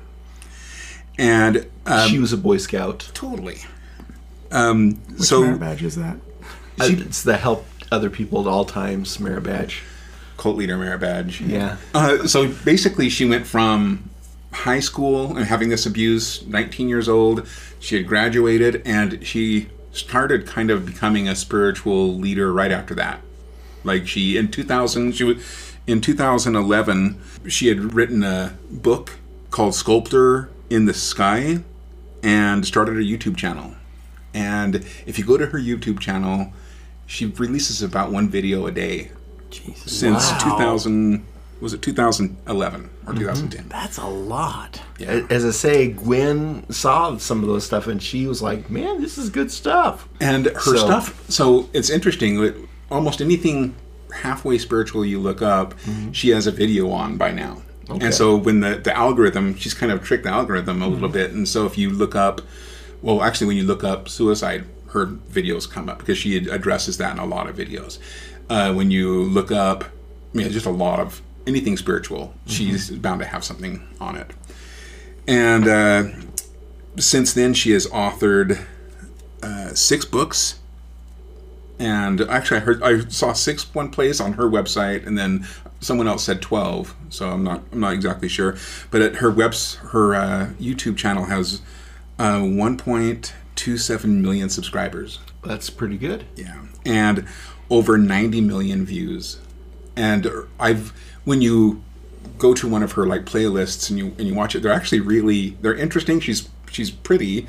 And 1.19 1.69
um, 1.85 2.09
she 2.09 2.19
was 2.19 2.33
a 2.33 2.39
Boy 2.39 2.57
Scout. 2.57 3.11
totally. 3.13 3.59
Um, 4.51 4.95
Which 5.09 5.23
so 5.23 5.43
merit 5.43 5.61
badge 5.61 5.83
is 5.83 5.97
that? 5.97 6.17
Uh, 6.81 6.89
it's 6.89 7.23
the 7.23 7.37
help 7.37 7.67
other 7.93 8.09
people 8.09 8.41
at 8.41 8.47
all 8.47 8.65
times 8.65 9.21
merit 9.21 9.43
badge. 9.43 9.83
cult 10.39 10.57
leader 10.57 10.79
merit 10.79 11.01
badge. 11.01 11.43
Yeah. 11.43 11.77
Uh, 11.93 12.27
so 12.27 12.49
basically, 12.65 13.11
she 13.11 13.27
went 13.27 13.47
from 13.47 14.09
high 14.53 14.81
school 14.81 15.37
and 15.37 15.45
having 15.45 15.69
this 15.69 15.85
abuse, 15.85 16.47
19 16.47 16.89
years 16.89 17.11
old. 17.11 17.47
She 17.79 17.97
had 17.97 18.07
graduated 18.07 18.81
and 18.87 19.27
she 19.27 19.69
started 19.93 20.47
kind 20.47 20.71
of 20.71 20.87
becoming 20.87 21.29
a 21.29 21.35
spiritual 21.35 22.17
leader 22.17 22.53
right 22.53 22.73
after 22.73 22.95
that. 22.95 23.21
Like 23.89 24.07
she 24.07 24.37
in 24.37 24.51
2000, 24.51 25.13
she 25.17 25.25
was 25.25 25.75
in 25.87 26.01
2011. 26.03 27.19
She 27.49 27.69
had 27.69 27.95
written 27.95 28.23
a 28.23 28.57
book 28.71 29.19
called 29.51 29.75
Sculptor 29.75 30.51
in 30.69 30.85
the 30.85 30.93
Sky 30.95 31.65
and 32.23 32.67
started 32.67 32.97
a 32.99 33.01
YouTube 33.03 33.37
channel. 33.37 33.73
And 34.35 34.77
if 35.07 35.19
you 35.19 35.25
go 35.25 35.39
to 35.39 35.47
her 35.47 35.59
YouTube 35.59 35.99
channel, 36.01 36.53
she 37.07 37.25
releases 37.27 37.83
about 37.83 38.13
one 38.13 38.29
video 38.29 38.67
a 38.67 38.71
day 38.71 39.11
since 39.87 40.31
Wow. 40.33 40.39
2000 40.59 41.25
was 41.61 41.73
it 41.73 41.83
2011 41.83 42.91
or 43.07 43.13
mm-hmm. 43.15 43.19
2010 43.19 43.69
That's 43.69 43.97
a 43.99 44.07
lot. 44.07 44.81
yeah 44.99 45.23
As 45.31 45.45
I 45.45 45.51
say, 45.51 45.89
Gwen 45.91 46.71
saw 46.71 47.17
some 47.17 47.43
of 47.43 47.49
those 47.49 47.65
stuff 47.65 47.87
and 47.89 48.01
she 48.01 48.27
was 48.29 48.41
like, 48.43 48.71
"Man, 48.71 49.01
this 49.01 49.17
is 49.19 49.31
good 49.31 49.51
stuff." 49.51 50.07
and 50.21 50.47
her 50.47 50.61
So- 50.61 50.77
stuff 50.77 51.25
so 51.31 51.69
it's 51.73 51.89
interesting 51.91 52.69
almost 52.91 53.21
anything 53.21 53.75
halfway 54.23 54.59
spiritual 54.59 55.05
you 55.05 55.19
look 55.19 55.43
up 55.43 55.75
she 56.13 56.31
has 56.31 56.47
a 56.47 56.53
video 56.53 56.91
on 56.91 57.17
by 57.17 57.31
now. 57.31 57.63
Okay. 57.91 58.07
and 58.07 58.15
so 58.15 58.37
when 58.37 58.61
the, 58.61 58.77
the 58.77 58.95
algorithm 58.97 59.55
she's 59.57 59.75
kind 59.75 59.91
of 59.91 60.03
tricked 60.03 60.25
the 60.25 60.31
algorithm 60.31 60.83
a 60.83 60.87
little 60.87 61.09
bit. 61.09 61.33
And 61.33 61.49
so 61.49 61.67
if 61.67 61.79
you 61.79 61.91
look 61.91 62.15
up 62.15 62.41
well 63.03 63.23
actually 63.23 63.47
when 63.47 63.57
you 63.57 63.65
look 63.65 63.85
up 63.85 64.09
suicide 64.09 64.65
her 64.91 65.07
videos 65.07 65.71
come 65.71 65.89
up 65.89 65.99
because 65.99 66.19
she 66.19 66.37
addresses 66.49 66.99
that 66.99 67.13
in 67.13 67.19
a 67.19 67.27
lot 67.27 67.49
of 67.49 67.57
videos. 67.57 67.99
Uh, 68.49 68.73
when 68.73 68.91
you 68.91 69.23
look 69.25 69.51
up 69.51 69.85
I 69.85 70.37
mean, 70.37 70.51
just 70.51 70.67
a 70.67 70.71
lot 70.71 71.01
of 71.01 71.23
anything 71.47 71.77
spiritual 71.77 72.35
she's 72.47 72.91
bound 72.91 73.21
to 73.21 73.27
have 73.27 73.43
something 73.45 73.87
on 74.01 74.17
it. 74.17 74.31
And 75.27 75.69
uh, 75.69 76.05
since 76.97 77.33
then 77.33 77.55
she 77.55 77.73
has 77.73 77.87
authored 77.87 78.65
uh, 79.43 79.69
six 79.75 80.05
books 80.05 80.59
and 81.79 82.21
actually 82.23 82.57
i 82.59 82.61
heard 82.61 82.83
i 82.83 83.01
saw 83.09 83.33
six 83.33 83.73
one 83.75 83.91
plays 83.91 84.21
on 84.21 84.35
her 84.35 84.45
website 84.45 85.07
and 85.07 85.17
then 85.17 85.47
someone 85.81 86.09
else 86.09 86.25
said 86.25 86.43
12 86.43 86.95
so 87.09 87.31
i'm 87.31 87.45
not 87.45 87.63
i'm 87.73 87.81
not 87.81 87.93
exactly 87.93 88.29
sure. 88.29 88.57
But 88.91 89.03
at 89.03 89.17
her 89.17 89.31
webs 89.31 89.77
her 89.77 90.15
uh, 90.15 90.51
youtube 90.61 90.97
channel 90.97 91.27
has 91.27 91.63
uh, 92.19 92.39
1.27 92.39 94.05
million 94.21 94.49
subscribers. 94.49 95.21
That's 95.45 95.71
pretty 95.71 95.97
good. 95.97 96.25
yeah. 96.35 96.65
And 96.85 97.27
over 97.71 97.97
90 97.97 98.41
million 98.41 98.85
views. 98.85 99.41
And 99.97 100.29
i've 100.59 100.93
when 101.25 101.43
you 101.43 101.83
go 102.39 102.55
to 102.55 102.69
one 102.69 102.83
of 102.83 102.93
her 102.93 103.07
like 103.07 103.25
playlists 103.25 103.91
and 103.91 103.99
you 103.99 104.07
and 104.19 104.27
you 104.27 104.35
watch 104.35 104.55
it 104.55 104.63
they're 104.63 104.73
actually 104.73 105.01
really 105.01 105.51
they're 105.61 105.77
interesting. 105.77 106.21
She's 106.21 106.49
she's 106.71 106.91
pretty 106.91 107.47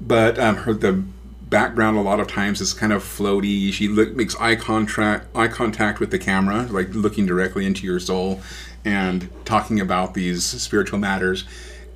but 0.00 0.38
um, 0.38 0.56
her 0.56 0.74
the 0.74 1.02
background 1.50 1.98
a 1.98 2.00
lot 2.00 2.20
of 2.20 2.28
times 2.28 2.60
is 2.60 2.72
kind 2.72 2.92
of 2.92 3.02
floaty. 3.02 3.72
She 3.72 3.88
look, 3.88 4.14
makes 4.14 4.36
eye 4.36 4.56
contact 4.56 5.26
eye 5.36 5.48
contact 5.48 6.00
with 6.00 6.10
the 6.10 6.18
camera 6.18 6.62
like 6.70 6.94
looking 6.94 7.26
directly 7.26 7.66
into 7.66 7.84
your 7.84 7.98
soul 7.98 8.40
and 8.84 9.28
talking 9.44 9.80
about 9.80 10.14
these 10.14 10.44
spiritual 10.44 10.98
matters. 10.98 11.44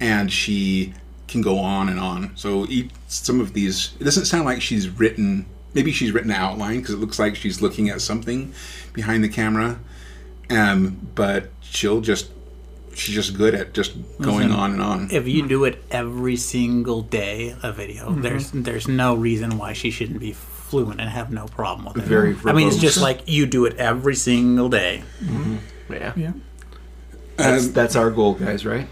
And 0.01 0.31
she 0.31 0.93
can 1.29 1.41
go 1.41 1.59
on 1.59 1.89
and 1.89 1.99
on. 1.99 2.37
So 2.37 2.67
each, 2.67 2.91
some 3.09 3.41
of 3.41 3.55
these 3.55 3.95
it 3.99 4.05
doesn't 4.05 4.27
sound 4.27 4.45
like 4.45 4.61
she's 4.61 4.89
written 4.89 5.47
maybe 5.73 5.93
she's 5.93 6.13
written 6.13 6.31
an 6.31 6.37
outline 6.37 6.81
because 6.81 6.95
it 6.95 6.99
looks 6.99 7.19
like 7.19 7.37
she's 7.37 7.63
looking 7.63 7.89
at 7.89 8.01
something 8.01 8.53
behind 8.93 9.25
the 9.25 9.29
camera. 9.29 9.79
Um, 10.51 11.09
but 11.15 11.51
she'll 11.61 12.01
just 12.01 12.31
she's 12.97 13.15
just 13.15 13.37
good 13.37 13.55
at 13.55 13.73
just 13.75 13.95
going 14.21 14.51
on 14.51 14.73
and 14.73 14.83
on 14.83 15.09
If 15.11 15.27
you 15.29 15.47
do 15.47 15.65
it 15.65 15.83
every 15.91 16.37
single 16.37 17.03
day, 17.03 17.55
a 17.63 17.73
video, 17.73 18.13
there's 18.13 18.51
there's 18.51 18.89
no 18.89 19.15
reason 19.15 19.59
why 19.59 19.73
she 19.73 19.91
shouldn't 19.91 20.21
be 20.21 20.33
fluent 20.33 21.01
and 21.01 21.11
have 21.11 21.31
no 21.31 21.47
problem 21.47 21.87
with 21.87 21.97
it. 21.99 22.07
Very 22.07 22.37
I 22.45 22.53
mean, 22.53 22.69
it's 22.69 22.79
just 22.79 23.01
like 23.01 23.21
you 23.27 23.47
do 23.47 23.65
it 23.67 23.77
every 23.77 24.15
single 24.15 24.69
day, 24.69 25.03
Yeah. 25.91 26.13
Yeah. 26.17 26.33
That's, 27.37 27.67
Um, 27.67 27.73
that's 27.73 27.97
our 27.97 28.11
goal, 28.11 28.35
guys, 28.35 28.65
right? 28.65 28.89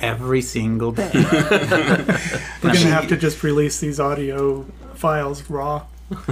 every 0.00 0.42
single 0.42 0.90
day. 0.92 1.10
We're 1.14 2.74
gonna 2.74 2.90
have 2.90 3.08
to 3.08 3.16
just 3.16 3.42
release 3.42 3.78
these 3.80 4.00
audio 4.00 4.66
files 4.94 5.48
raw. 5.48 5.86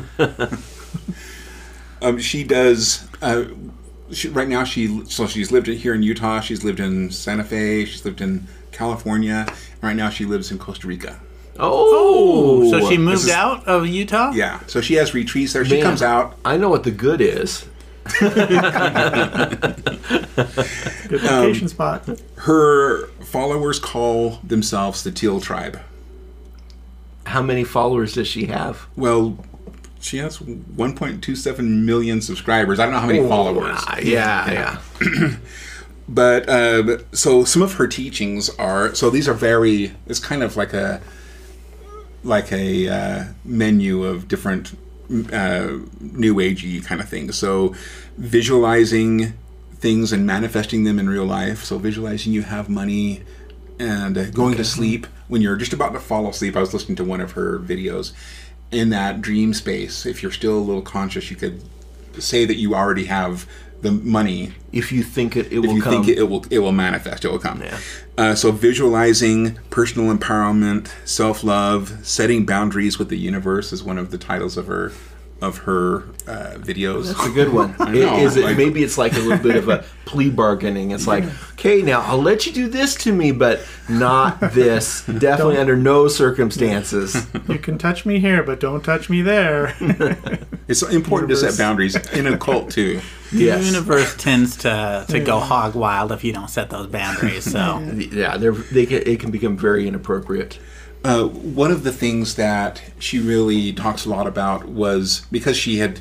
Um, 2.02 2.18
she 2.18 2.44
does. 2.44 3.06
Uh, 3.20 3.44
she, 4.12 4.28
right 4.28 4.48
now, 4.48 4.64
she 4.64 5.04
so 5.06 5.26
she's 5.26 5.50
lived 5.52 5.66
here 5.66 5.94
in 5.94 6.02
Utah. 6.02 6.40
She's 6.40 6.64
lived 6.64 6.80
in 6.80 7.10
Santa 7.10 7.44
Fe. 7.44 7.84
She's 7.84 8.04
lived 8.04 8.20
in 8.20 8.46
California. 8.72 9.46
Right 9.82 9.96
now, 9.96 10.10
she 10.10 10.24
lives 10.24 10.50
in 10.50 10.58
Costa 10.58 10.86
Rica. 10.86 11.20
Oh, 11.58 12.70
so 12.70 12.88
she 12.88 12.96
moved 12.96 13.24
is- 13.24 13.30
out 13.30 13.66
of 13.66 13.86
Utah. 13.86 14.30
Yeah, 14.32 14.60
so 14.66 14.80
she 14.80 14.94
has 14.94 15.12
retreats 15.14 15.52
there. 15.52 15.64
She 15.64 15.82
comes 15.82 16.02
out. 16.02 16.36
I 16.44 16.56
know 16.56 16.68
what 16.70 16.84
the 16.84 16.90
good 16.90 17.20
is. 17.20 17.66
Good 18.18 18.38
um, 21.24 21.42
vacation 21.42 21.68
spot. 21.68 22.08
Her 22.36 23.06
followers 23.24 23.78
call 23.78 24.38
themselves 24.42 25.04
the 25.04 25.12
Teal 25.12 25.40
Tribe. 25.40 25.80
How 27.26 27.42
many 27.42 27.62
followers 27.64 28.14
does 28.14 28.26
she 28.26 28.46
have? 28.46 28.86
Well, 28.96 29.38
she 30.00 30.18
has 30.18 30.38
1.27 30.38 31.84
million 31.84 32.20
subscribers. 32.20 32.80
I 32.80 32.84
don't 32.84 32.94
know 32.94 33.00
how 33.00 33.06
many 33.06 33.26
followers. 33.26 33.78
Ah, 33.80 33.98
yeah, 33.98 34.80
yeah. 35.00 35.36
but 36.10 36.48
uh, 36.48 36.98
so 37.12 37.44
some 37.44 37.62
of 37.62 37.74
her 37.74 37.86
teachings 37.86 38.50
are 38.50 38.94
so 38.94 39.10
these 39.10 39.28
are 39.28 39.34
very 39.34 39.92
it's 40.06 40.18
kind 40.18 40.42
of 40.42 40.56
like 40.56 40.72
a 40.72 41.00
like 42.24 42.52
a 42.52 42.88
uh, 42.88 43.24
menu 43.44 44.04
of 44.04 44.26
different 44.26 44.72
uh, 45.32 45.78
new 46.00 46.34
agey 46.36 46.84
kind 46.84 47.00
of 47.00 47.08
things 47.08 47.36
so 47.38 47.74
visualizing 48.18 49.32
things 49.74 50.12
and 50.12 50.26
manifesting 50.26 50.84
them 50.84 50.98
in 50.98 51.08
real 51.08 51.24
life 51.24 51.64
so 51.64 51.78
visualizing 51.78 52.32
you 52.32 52.42
have 52.42 52.68
money 52.68 53.22
and 53.78 54.34
going 54.34 54.56
to 54.56 54.64
sleep 54.64 55.06
when 55.28 55.40
you're 55.40 55.56
just 55.56 55.72
about 55.72 55.92
to 55.92 56.00
fall 56.00 56.28
asleep 56.28 56.56
i 56.56 56.60
was 56.60 56.74
listening 56.74 56.96
to 56.96 57.04
one 57.04 57.20
of 57.20 57.32
her 57.32 57.58
videos 57.58 58.12
in 58.72 58.90
that 58.90 59.20
dream 59.20 59.52
space 59.54 60.06
if 60.06 60.22
you're 60.22 60.32
still 60.32 60.56
a 60.58 60.60
little 60.60 60.82
conscious 60.82 61.30
you 61.30 61.36
could 61.36 61.60
say 62.18 62.44
that 62.44 62.56
you 62.56 62.74
already 62.74 63.04
have 63.04 63.46
the 63.82 63.90
money 63.90 64.52
If 64.72 64.92
you 64.92 65.02
think 65.02 65.36
it, 65.36 65.46
it 65.46 65.52
if 65.58 65.64
will 65.66 65.74
you 65.76 65.82
come. 65.82 65.92
think 65.92 66.08
it, 66.08 66.18
it 66.18 66.24
will 66.24 66.44
it 66.50 66.58
will 66.58 66.72
manifest 66.72 67.24
it 67.24 67.30
will 67.30 67.38
come 67.38 67.62
Yeah. 67.62 67.78
uh, 68.18 68.34
so 68.34 68.52
visualizing 68.52 69.58
personal 69.70 70.14
empowerment 70.14 70.90
self-love 71.04 71.98
setting 72.06 72.44
boundaries 72.46 72.98
with 72.98 73.08
the 73.08 73.16
universe 73.18 73.72
is 73.72 73.82
one 73.82 73.96
of 73.98 74.10
the 74.10 74.18
titles 74.18 74.56
of 74.56 74.66
her 74.66 74.92
of 75.40 75.58
her 75.58 76.02
uh, 76.26 76.56
videos 76.58 77.06
That's 77.08 77.26
a 77.26 77.30
good 77.30 77.52
one. 77.52 77.74
I 77.80 77.92
know, 77.92 78.18
Is 78.18 78.36
it 78.36 78.44
like- 78.44 78.56
maybe 78.56 78.82
it's 78.82 78.98
like 78.98 79.14
a 79.14 79.18
little 79.18 79.38
bit 79.38 79.56
of 79.56 79.68
a 79.68 79.84
plea 80.04 80.30
bargaining? 80.30 80.90
It's 80.90 81.06
like, 81.06 81.24
okay, 81.52 81.82
now 81.82 82.02
I'll 82.02 82.20
let 82.22 82.46
you 82.46 82.52
do 82.52 82.68
this 82.68 82.94
to 82.96 83.12
me, 83.12 83.32
but 83.32 83.60
not 83.88 84.40
this. 84.40 85.04
Definitely 85.18 85.58
under 85.58 85.76
no 85.76 86.08
circumstances. 86.08 87.26
You 87.48 87.58
can 87.58 87.78
touch 87.78 88.04
me 88.04 88.18
here, 88.20 88.42
but 88.42 88.60
don't 88.60 88.84
touch 88.84 89.08
me 89.08 89.22
there. 89.22 89.74
it's 90.68 90.82
important 90.82 91.30
to 91.30 91.36
set 91.36 91.56
boundaries 91.56 91.96
in 92.10 92.26
a 92.26 92.36
cult 92.36 92.70
too 92.70 93.00
Yes. 93.32 93.60
The 93.60 93.66
universe 93.66 94.16
tends 94.16 94.56
to, 94.58 95.04
to 95.08 95.20
go 95.20 95.38
hog 95.38 95.74
wild 95.74 96.10
if 96.12 96.24
you 96.24 96.32
don't 96.32 96.50
set 96.50 96.70
those 96.70 96.88
boundaries. 96.88 97.44
So 97.44 97.78
Yeah, 97.94 98.36
they're, 98.36 98.52
they 98.52 98.86
can, 98.86 99.02
it 99.06 99.20
can 99.20 99.30
become 99.30 99.56
very 99.56 99.86
inappropriate. 99.86 100.58
Uh, 101.04 101.24
one 101.24 101.70
of 101.70 101.82
the 101.82 101.92
things 101.92 102.34
that 102.34 102.82
she 102.98 103.18
really 103.18 103.72
talks 103.72 104.04
a 104.04 104.10
lot 104.10 104.26
about 104.26 104.66
was 104.66 105.26
because 105.30 105.56
she 105.56 105.78
had, 105.78 106.00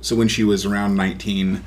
so 0.00 0.14
when 0.14 0.28
she 0.28 0.44
was 0.44 0.64
around 0.64 0.94
19, 0.94 1.62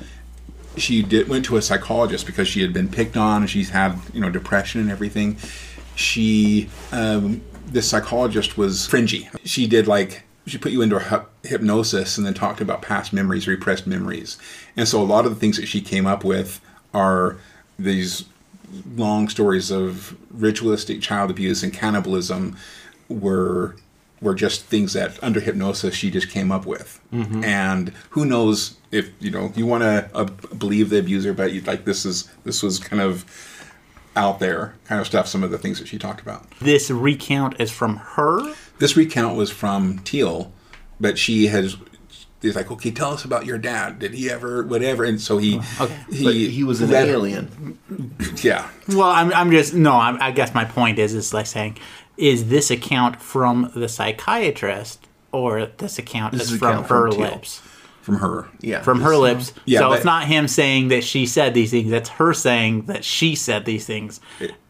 she 0.76 1.02
did 1.02 1.28
went 1.28 1.44
to 1.44 1.56
a 1.56 1.62
psychologist 1.62 2.26
because 2.26 2.48
she 2.48 2.62
had 2.62 2.72
been 2.72 2.88
picked 2.88 3.16
on 3.16 3.42
and 3.42 3.50
she's 3.50 3.70
had 3.70 3.96
you 4.12 4.20
know 4.20 4.30
depression 4.30 4.80
and 4.80 4.90
everything. 4.90 5.36
She, 5.94 6.68
um, 6.90 7.42
this 7.66 7.88
psychologist 7.88 8.58
was 8.58 8.86
fringy. 8.86 9.28
She 9.44 9.66
did 9.66 9.86
like 9.86 10.24
she 10.46 10.58
put 10.58 10.72
you 10.72 10.82
into 10.82 11.26
hypnosis 11.42 12.18
and 12.18 12.26
then 12.26 12.34
talked 12.34 12.60
about 12.60 12.82
past 12.82 13.12
memories, 13.12 13.46
repressed 13.46 13.86
memories, 13.86 14.36
and 14.76 14.88
so 14.88 15.00
a 15.00 15.04
lot 15.04 15.26
of 15.26 15.34
the 15.34 15.40
things 15.40 15.56
that 15.58 15.66
she 15.66 15.80
came 15.80 16.06
up 16.06 16.24
with 16.24 16.60
are 16.92 17.38
these 17.78 18.24
long 18.96 19.28
stories 19.28 19.70
of 19.70 20.16
ritualistic 20.30 21.00
child 21.00 21.30
abuse 21.30 21.62
and 21.62 21.72
cannibalism 21.72 22.56
were 23.08 23.76
were 24.20 24.34
just 24.34 24.64
things 24.64 24.94
that 24.94 25.22
under 25.22 25.38
hypnosis 25.40 25.94
she 25.94 26.10
just 26.10 26.30
came 26.30 26.50
up 26.50 26.64
with. 26.64 26.98
And 27.12 27.90
who 28.10 28.24
knows 28.24 28.76
if 28.90 29.10
you 29.20 29.30
know 29.30 29.52
you 29.54 29.66
want 29.66 29.82
to 29.82 30.08
uh, 30.14 30.24
believe 30.24 30.90
the 30.90 30.98
abuser 30.98 31.32
but 31.34 31.52
you 31.52 31.60
like 31.62 31.84
this 31.84 32.04
is 32.06 32.28
this 32.44 32.62
was 32.62 32.78
kind 32.78 33.02
of 33.02 33.24
out 34.16 34.38
there 34.38 34.74
kind 34.84 35.00
of 35.00 35.06
stuff 35.06 35.26
some 35.26 35.42
of 35.42 35.50
the 35.50 35.58
things 35.58 35.78
that 35.78 35.88
she 35.88 35.98
talked 35.98 36.20
about. 36.20 36.48
This 36.60 36.90
recount 36.90 37.60
is 37.60 37.70
from 37.70 37.96
her. 37.96 38.54
this 38.78 38.96
recount 38.96 39.36
was 39.36 39.50
from 39.50 39.98
teal 40.00 40.52
but 41.00 41.18
she 41.18 41.48
has 41.48 41.76
he's 42.44 42.56
like 42.56 42.70
okay 42.70 42.90
tell 42.90 43.10
us 43.12 43.24
about 43.24 43.44
your 43.46 43.58
dad 43.58 43.98
did 43.98 44.12
he 44.14 44.30
ever 44.30 44.64
whatever 44.64 45.04
and 45.04 45.20
so 45.20 45.38
he 45.38 45.58
oh, 45.80 45.84
Okay. 45.84 45.98
he, 46.16 46.24
But 46.24 46.34
he 46.34 46.64
was 46.64 46.80
an 46.80 46.90
read- 46.90 47.08
alien. 47.08 47.78
Yeah 48.42 48.68
Well, 48.88 49.02
I'm, 49.10 49.32
I'm 49.32 49.50
just 49.50 49.74
no. 49.74 49.92
I'm, 49.92 50.20
I 50.20 50.30
guess 50.30 50.54
my 50.54 50.64
point 50.64 50.98
is 50.98 51.14
is 51.14 51.32
like 51.32 51.46
saying, 51.46 51.78
is 52.16 52.48
this 52.48 52.70
account 52.70 53.20
from 53.22 53.70
the 53.74 53.88
psychiatrist 53.88 55.06
or 55.32 55.66
this 55.66 55.98
account 55.98 56.32
This 56.32 56.42
is 56.42 56.52
is 56.52 56.58
from 56.58 56.68
account 56.68 56.86
from 56.88 56.96
her 57.02 57.10
Teal. 57.10 57.42
Lips? 58.12 58.20
from 58.20 58.30
her 58.30 58.46
Yeah, 58.60 58.82
From 58.82 59.00
her 59.00 59.16
lips. 59.16 59.52
Yeah, 59.64 59.80
so 59.80 59.88
but- 59.88 59.96
it's 59.96 60.04
not 60.04 60.24
him 60.26 60.48
saying 60.48 60.88
that 60.88 61.04
she 61.04 61.26
said 61.26 61.54
these 61.54 61.70
things. 61.70 61.90
That's 61.90 62.08
her 62.10 62.32
saying 62.34 62.82
that 62.86 63.04
she 63.04 63.34
said 63.34 63.64
these 63.64 63.86
things 63.86 64.20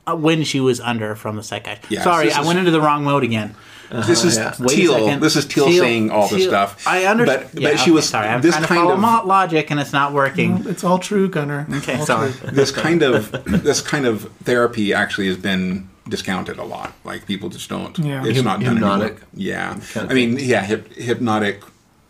uh, 0.06 0.16
when 0.16 0.44
she 0.44 0.60
was 0.60 0.80
under 0.80 1.14
from 1.16 1.36
the 1.36 1.42
psychiatrist. 1.42 1.90
Yeah, 1.90 2.02
Sorry, 2.02 2.26
this 2.26 2.36
I 2.36 2.40
is- 2.42 2.46
went 2.46 2.58
into 2.58 2.70
the 2.70 2.80
wrong 2.80 3.04
mode 3.04 3.24
again. 3.24 3.54
this 3.90 4.24
is 4.24 4.36
yeah. 4.36 4.54
Wait 4.58 4.72
a 4.72 4.76
teal 4.76 4.92
second. 4.94 5.20
this 5.20 5.36
is 5.36 5.46
teal, 5.46 5.66
Teal- 5.66 5.82
saying 5.82 6.10
all 6.10 6.26
the 6.26 6.38
Teal- 6.38 6.48
stuff 6.48 6.84
I 6.86 7.04
understand. 7.04 7.50
but, 7.54 7.62
but 7.62 7.78
she 7.78 7.90
was 7.90 8.08
sorry. 8.08 8.26
I'm 8.28 8.40
this 8.40 8.52
trying 8.52 8.62
to 8.62 8.68
kind 8.68 8.80
follow 8.80 8.94
of 8.94 9.00
mo- 9.00 9.22
logic 9.26 9.70
and 9.70 9.78
it's 9.78 9.92
not 9.92 10.12
working. 10.12 10.64
It's 10.66 10.82
all 10.82 10.98
true, 10.98 11.28
Gunner. 11.28 11.66
Okay, 11.70 11.98
All 11.98 12.06
sorry. 12.06 12.32
true. 12.32 12.50
this 12.50 12.70
kind 12.70 13.02
of 13.02 13.30
this 13.46 13.80
kind 13.82 14.06
of 14.06 14.30
therapy 14.42 14.92
actually 14.94 15.26
has 15.28 15.36
been 15.36 15.88
discounted 16.08 16.58
a 16.58 16.64
lot. 16.64 16.92
Like 17.04 17.26
people 17.26 17.50
just 17.50 17.68
don't. 17.68 17.96
Yeah. 17.98 18.24
It's 18.24 18.38
Hyp- 18.38 18.44
not 18.44 18.60
done 18.60 18.76
hypnotic 18.76 19.12
anymore. 19.12 19.28
Yeah, 19.34 19.68
kind 19.92 20.06
of 20.06 20.10
I 20.10 20.14
mean, 20.14 20.38
yeah, 20.40 20.66
hyp- 20.66 20.92
hypnotic 20.96 21.62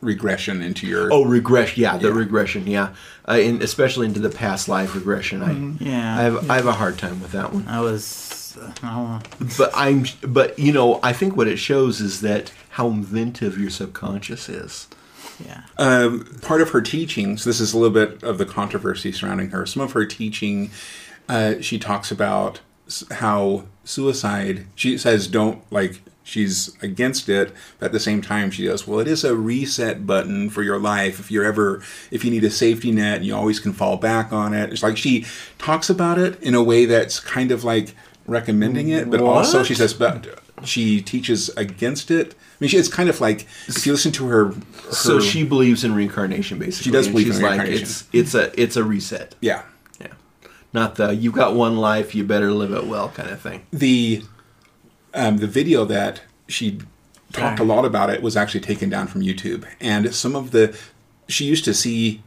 regression 0.05 0.63
into 0.63 0.87
your. 0.87 1.13
Oh, 1.13 1.25
regression. 1.25 1.83
Yeah, 1.83 1.97
the 1.97 2.13
regression. 2.13 2.67
Yeah, 2.67 2.95
uh, 3.29 3.35
in, 3.35 3.63
especially 3.63 4.07
into 4.07 4.21
the 4.21 4.31
past 4.31 4.69
life 4.69 4.95
regression. 4.95 5.43
I, 5.43 5.85
Yeah. 5.85 6.19
I 6.19 6.23
have 6.23 6.51
I 6.51 6.57
have 6.57 6.67
a 6.67 6.73
hard 6.73 6.99
time 6.99 7.21
with 7.21 7.33
that 7.33 7.53
one. 7.53 7.67
I 7.69 7.81
was. 7.81 8.57
But 9.59 9.71
I'm. 9.75 10.05
But 10.23 10.59
you 10.59 10.73
know, 10.73 11.01
I 11.03 11.13
think 11.13 11.37
what 11.37 11.49
it 11.49 11.57
shows 11.57 12.01
is 12.01 12.21
that 12.21 12.53
how 12.71 12.89
inventive 12.89 13.59
your 13.59 13.71
subconscious 13.71 14.49
is. 14.49 14.87
yeah. 15.45 15.63
Um, 15.79 16.39
part 16.43 16.61
of 16.61 16.71
her 16.71 16.81
teachings. 16.81 17.45
This 17.45 17.59
is 17.61 17.73
a 17.73 17.79
little 17.79 17.93
bit 17.95 18.23
of 18.23 18.39
the 18.39 18.47
controversy 18.47 19.11
surrounding 19.11 19.51
her. 19.51 19.67
Some 19.67 19.83
of 19.83 19.93
her 19.93 20.05
teaching, 20.07 20.71
uh, 21.29 21.55
she 21.61 21.79
talks 21.81 22.13
about 22.13 22.61
how 23.11 23.65
suicide. 23.85 24.67
She 24.77 24.99
says 24.99 25.27
don't 25.27 25.61
like. 25.73 26.01
She's 26.27 26.75
against 26.83 27.29
it, 27.29 27.53
but 27.79 27.87
at 27.87 27.93
the 27.93 28.01
same 28.01 28.23
time, 28.23 28.51
she 28.51 28.65
goes, 28.65 28.87
"Well, 28.89 28.99
it 28.99 29.07
is 29.07 29.25
a 29.25 29.37
reset 29.37 30.07
button 30.07 30.49
for 30.49 30.63
your 30.63 30.79
life. 30.79 31.21
If 31.21 31.31
you're 31.31 31.45
ever, 31.45 31.83
if 32.11 32.25
you 32.25 32.31
need 32.31 32.45
a 32.45 32.51
safety 32.51 32.91
net, 32.91 33.23
you 33.23 33.37
always 33.37 33.61
can 33.61 33.75
fall 33.75 33.99
back 33.99 34.33
on 34.33 34.55
it." 34.55 34.73
It's 34.73 34.83
like 34.83 34.97
she 34.97 35.27
talks 35.59 35.91
about 35.91 36.19
it 36.19 36.43
in 36.43 36.55
a 36.55 36.63
way 36.63 36.87
that's 36.87 37.21
kind 37.21 37.53
of 37.53 37.63
like 37.63 37.95
recommending 38.27 38.89
it, 38.89 39.11
but 39.11 39.21
also 39.21 39.63
she 39.63 39.75
says, 39.75 39.93
but 39.93 40.27
she 40.65 41.03
teaches 41.03 41.51
against 41.51 42.11
it. 42.11 42.35
I 42.35 42.57
mean, 42.61 42.71
she, 42.71 42.79
it's 42.79 42.89
kind 42.89 43.09
of 43.09 43.21
like 43.21 43.47
if 43.69 43.87
you 43.87 43.93
listen 43.93 44.13
to 44.13 44.27
her. 44.29 44.47
her 44.47 44.93
So 44.93 45.21
she 45.21 45.45
believes 45.45 45.85
in 45.85 45.95
reincarnation, 45.95 46.59
basically. 46.59 46.85
She 46.85 46.91
does 46.91 47.09
believe 47.09 47.27
in 47.27 47.33
she's 47.35 47.43
reincarnation. 47.43 47.75
Like, 47.75 47.83
it's 47.83 48.09
it's 48.13 48.35
a 48.35 48.61
it's 48.61 48.77
a 48.77 48.85
reset. 48.85 49.35
yeah. 49.41 49.63
Yeah, 50.01 50.09
not 50.73 50.95
the 50.97 51.15
you've 51.15 51.35
got 51.35 51.55
one 51.55 51.77
life, 51.77 52.15
you 52.15 52.25
better 52.25 52.51
live 52.51 52.73
it 52.73 52.87
well 52.87 53.11
kind 53.11 53.31
of 53.31 53.41
thing. 53.41 53.67
the 53.73 54.23
um, 55.15 55.39
the 55.39 55.47
video 55.47 55.85
that 55.85 56.23
she 56.49 56.79
talked 57.33 57.59
a 57.59 57.65
lot 57.65 57.85
about 57.85 58.11
it 58.11 58.23
was 58.23 58.37
actually 58.37 58.61
taken 58.61 58.89
down 58.89 59.07
from 59.07 59.23
YouTube, 59.23 59.65
and 59.81 60.15
some 60.15 60.37
of 60.37 60.51
the 60.51 60.77
she 61.29 61.45
used 61.45 61.65
to 61.65 61.75
see 61.75 62.23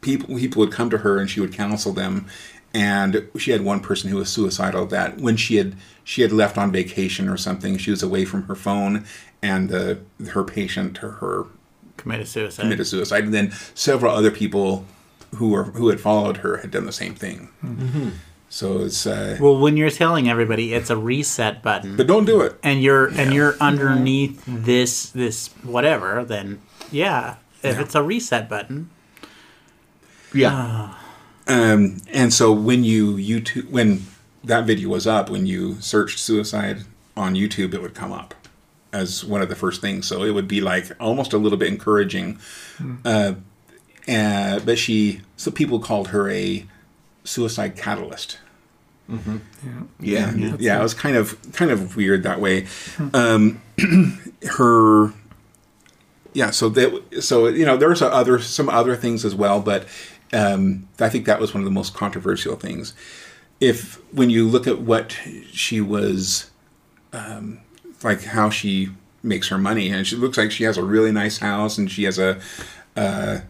people 0.00 0.36
people 0.36 0.60
would 0.60 0.72
come 0.72 0.90
to 0.90 0.98
her 0.98 1.18
and 1.18 1.28
she 1.30 1.40
would 1.40 1.52
counsel 1.52 1.92
them, 1.92 2.26
and 2.72 3.28
she 3.36 3.50
had 3.50 3.62
one 3.62 3.80
person 3.80 4.10
who 4.10 4.16
was 4.16 4.28
suicidal 4.28 4.86
that 4.86 5.18
when 5.18 5.36
she 5.36 5.56
had 5.56 5.76
she 6.04 6.22
had 6.22 6.32
left 6.32 6.56
on 6.58 6.70
vacation 6.72 7.28
or 7.28 7.36
something, 7.36 7.76
she 7.78 7.90
was 7.90 8.02
away 8.02 8.24
from 8.24 8.44
her 8.44 8.54
phone, 8.54 9.04
and 9.42 9.68
the 9.68 9.98
her 10.30 10.44
patient 10.44 11.02
or 11.02 11.12
her 11.12 11.46
Committed 11.96 12.26
suicide. 12.26 12.62
committed 12.62 12.86
suicide, 12.86 13.24
and 13.24 13.32
then 13.32 13.52
several 13.74 14.12
other 14.14 14.30
people 14.30 14.84
who 15.36 15.50
were 15.50 15.64
who 15.64 15.88
had 15.88 16.00
followed 16.00 16.38
her 16.38 16.58
had 16.58 16.70
done 16.70 16.86
the 16.86 16.92
same 16.92 17.14
thing. 17.14 17.48
So 18.54 18.82
it's 18.82 19.04
uh, 19.04 19.36
Well, 19.40 19.58
when 19.58 19.76
you're 19.76 19.90
telling 19.90 20.28
everybody 20.30 20.74
it's 20.74 20.88
a 20.88 20.96
reset 20.96 21.60
button, 21.60 21.96
but 21.96 22.06
don't 22.06 22.24
do 22.24 22.40
it. 22.42 22.56
and 22.62 22.80
you're 22.80 23.08
and 23.08 23.34
you're 23.34 23.56
underneath 23.60 24.40
this 24.46 25.10
this 25.10 25.48
whatever, 25.64 26.24
then 26.24 26.60
yeah, 26.92 27.34
if 27.64 27.74
Yeah. 27.74 27.82
it's 27.82 27.96
a 27.96 28.02
reset 28.04 28.48
button, 28.48 28.90
Yeah, 30.32 30.94
Um, 31.48 31.96
and 32.12 32.32
so 32.32 32.52
when 32.52 32.84
you 32.84 33.14
YouTube 33.16 33.70
when 33.70 34.06
that 34.44 34.66
video 34.66 34.88
was 34.88 35.04
up, 35.04 35.28
when 35.30 35.46
you 35.46 35.80
searched 35.80 36.20
suicide 36.20 36.84
on 37.16 37.34
YouTube, 37.34 37.74
it 37.74 37.82
would 37.82 37.94
come 37.94 38.12
up 38.12 38.34
as 38.92 39.24
one 39.24 39.42
of 39.42 39.48
the 39.48 39.56
first 39.56 39.80
things. 39.80 40.06
So 40.06 40.22
it 40.22 40.30
would 40.30 40.46
be 40.46 40.60
like 40.60 40.92
almost 41.00 41.32
a 41.32 41.38
little 41.38 41.58
bit 41.58 41.68
encouraging. 41.72 42.38
Uh, 43.04 43.34
uh, 44.06 44.60
but 44.60 44.78
she, 44.78 45.22
so 45.36 45.50
people 45.50 45.80
called 45.80 46.08
her 46.08 46.30
a 46.30 46.66
suicide 47.24 47.74
catalyst. 47.76 48.38
Yeah. 50.00 50.30
And, 50.30 50.60
yeah, 50.60 50.78
it 50.78 50.82
was 50.82 50.94
kind 50.94 51.16
of 51.16 51.36
kind 51.52 51.70
of 51.70 51.96
weird 51.96 52.22
that 52.22 52.40
way. 52.40 52.66
Um, 53.12 53.60
her, 54.58 55.12
yeah. 56.32 56.50
So 56.50 56.68
that 56.70 57.22
so 57.22 57.48
you 57.48 57.64
know 57.66 57.76
there's 57.76 58.02
other 58.02 58.38
some 58.38 58.68
other 58.68 58.96
things 58.96 59.24
as 59.24 59.34
well, 59.34 59.60
but 59.60 59.86
um, 60.32 60.88
I 60.98 61.08
think 61.08 61.26
that 61.26 61.40
was 61.40 61.52
one 61.52 61.60
of 61.60 61.64
the 61.64 61.70
most 61.70 61.94
controversial 61.94 62.56
things. 62.56 62.94
If 63.60 64.00
when 64.12 64.30
you 64.30 64.48
look 64.48 64.66
at 64.66 64.80
what 64.80 65.16
she 65.52 65.80
was, 65.80 66.50
um, 67.12 67.60
like 68.02 68.24
how 68.24 68.50
she 68.50 68.90
makes 69.22 69.48
her 69.48 69.58
money, 69.58 69.90
and 69.90 70.06
she 70.06 70.16
looks 70.16 70.38
like 70.38 70.50
she 70.50 70.64
has 70.64 70.76
a 70.76 70.82
really 70.82 71.12
nice 71.12 71.38
house, 71.38 71.78
and 71.78 71.90
she 71.90 72.04
has 72.04 72.18
a. 72.18 72.40
Uh, 72.96 73.40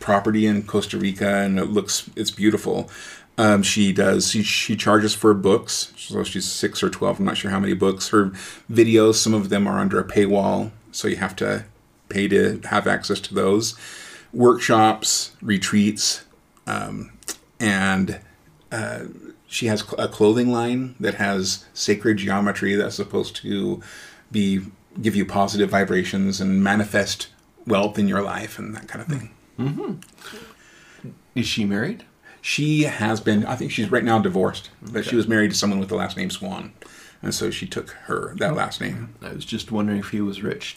property 0.00 0.46
in 0.46 0.62
Costa 0.62 0.98
Rica, 0.98 1.38
and 1.38 1.58
it 1.58 1.70
looks 1.70 2.10
it's 2.14 2.30
beautiful. 2.30 2.90
Um, 3.36 3.62
she 3.64 3.92
does 3.92 4.30
she, 4.30 4.42
she 4.44 4.76
charges 4.76 5.14
for 5.14 5.34
books, 5.34 5.92
so 5.96 6.22
she's 6.22 6.44
six 6.44 6.82
or 6.82 6.90
twelve. 6.90 7.18
I'm 7.18 7.24
not 7.24 7.36
sure 7.36 7.50
how 7.50 7.58
many 7.58 7.74
books. 7.74 8.08
Her 8.10 8.26
videos, 8.70 9.14
some 9.14 9.34
of 9.34 9.48
them 9.48 9.66
are 9.66 9.80
under 9.80 9.98
a 9.98 10.04
paywall, 10.04 10.70
so 10.92 11.08
you 11.08 11.16
have 11.16 11.34
to 11.36 11.64
pay 12.08 12.28
to 12.28 12.60
have 12.64 12.86
access 12.86 13.18
to 13.20 13.34
those. 13.34 13.76
Workshops, 14.32 15.32
retreats, 15.42 16.24
um, 16.66 17.12
and 17.58 18.20
uh, 18.70 19.04
she 19.46 19.66
has 19.66 19.82
a 19.98 20.08
clothing 20.08 20.50
line 20.50 20.94
that 21.00 21.14
has 21.14 21.64
sacred 21.74 22.18
geometry 22.18 22.74
that's 22.76 22.96
supposed 22.96 23.36
to 23.36 23.82
be 24.30 24.60
give 25.02 25.16
you 25.16 25.24
positive 25.24 25.70
vibrations 25.70 26.40
and 26.40 26.62
manifest 26.62 27.28
wealth 27.66 27.98
in 27.98 28.06
your 28.06 28.22
life 28.22 28.58
and 28.60 28.76
that 28.76 28.86
kind 28.86 29.02
of 29.02 29.08
thing. 29.08 29.30
Is 31.34 31.46
she 31.46 31.64
married? 31.64 32.04
She 32.46 32.82
has 32.82 33.22
been, 33.22 33.46
I 33.46 33.56
think 33.56 33.70
she's 33.70 33.90
right 33.90 34.04
now 34.04 34.18
divorced, 34.18 34.68
but 34.82 35.06
she 35.06 35.16
was 35.16 35.26
married 35.26 35.52
to 35.52 35.56
someone 35.56 35.80
with 35.80 35.88
the 35.88 35.94
last 35.94 36.14
name 36.18 36.28
Swan. 36.28 36.74
And 37.22 37.34
so 37.34 37.50
she 37.50 37.66
took 37.66 37.88
her, 38.06 38.34
that 38.36 38.54
last 38.54 38.82
name. 38.82 39.14
I 39.22 39.32
was 39.32 39.46
just 39.46 39.72
wondering 39.72 40.00
if 40.00 40.10
he 40.10 40.20
was 40.20 40.42
rich. 40.42 40.76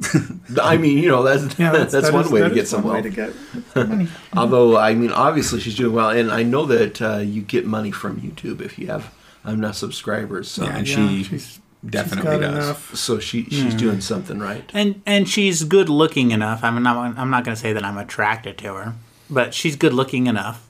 I 0.60 0.76
mean, 0.76 0.98
you 0.98 1.08
know, 1.08 1.22
that's 1.22 1.56
Yeah, 1.58 1.70
that's, 1.72 1.92
that 1.92 2.12
one 2.12 2.24
is- 2.24 2.30
way 2.32 2.40
to 2.40 2.48
get 2.48 2.64
is 2.64 2.70
some 2.70 2.82
wealth. 2.82 3.02
to 3.04 3.10
get 3.10 3.32
money. 3.76 4.08
Although, 4.36 4.76
I 4.76 4.94
mean, 4.94 5.12
obviously 5.12 5.60
she's 5.60 5.76
doing 5.76 5.94
well, 5.94 6.10
and 6.10 6.30
I 6.32 6.42
know 6.42 6.64
that 6.66 7.00
uh, 7.02 7.18
you 7.18 7.42
get 7.42 7.64
money 7.66 7.90
from 7.92 8.20
YouTube 8.20 8.60
if 8.60 8.76
you 8.78 8.88
have 8.88 9.12
enough 9.46 9.76
subscribers. 9.76 10.50
So, 10.50 10.64
Yeah, 10.64 10.76
and 10.78 10.88
Yeah, 10.88 10.96
she 11.08 11.22
she's, 11.24 11.60
definitely 11.88 12.32
she's 12.32 12.40
does. 12.40 12.64
enough. 12.64 12.94
so 12.96 13.18
she 13.20 13.44
she's 13.44 13.74
doing 13.74 14.00
something 14.00 14.40
right. 14.40 14.68
and 14.74 15.00
and 15.06 15.28
she's 15.28 15.62
good 15.62 15.88
looking 15.88 16.32
enough. 16.32 16.64
I'm 16.64 16.82
not 16.82 16.96
I'm 17.16 17.30
not 17.30 17.44
going 17.44 17.54
to 17.54 17.60
say 17.60 17.72
that 17.72 17.84
I'm 17.84 17.98
attracted 17.98 18.58
to 18.58 18.74
her, 18.74 18.94
but 19.30 19.54
she's 19.54 19.76
good 19.76 19.92
looking 19.92 20.26
enough. 20.26 20.64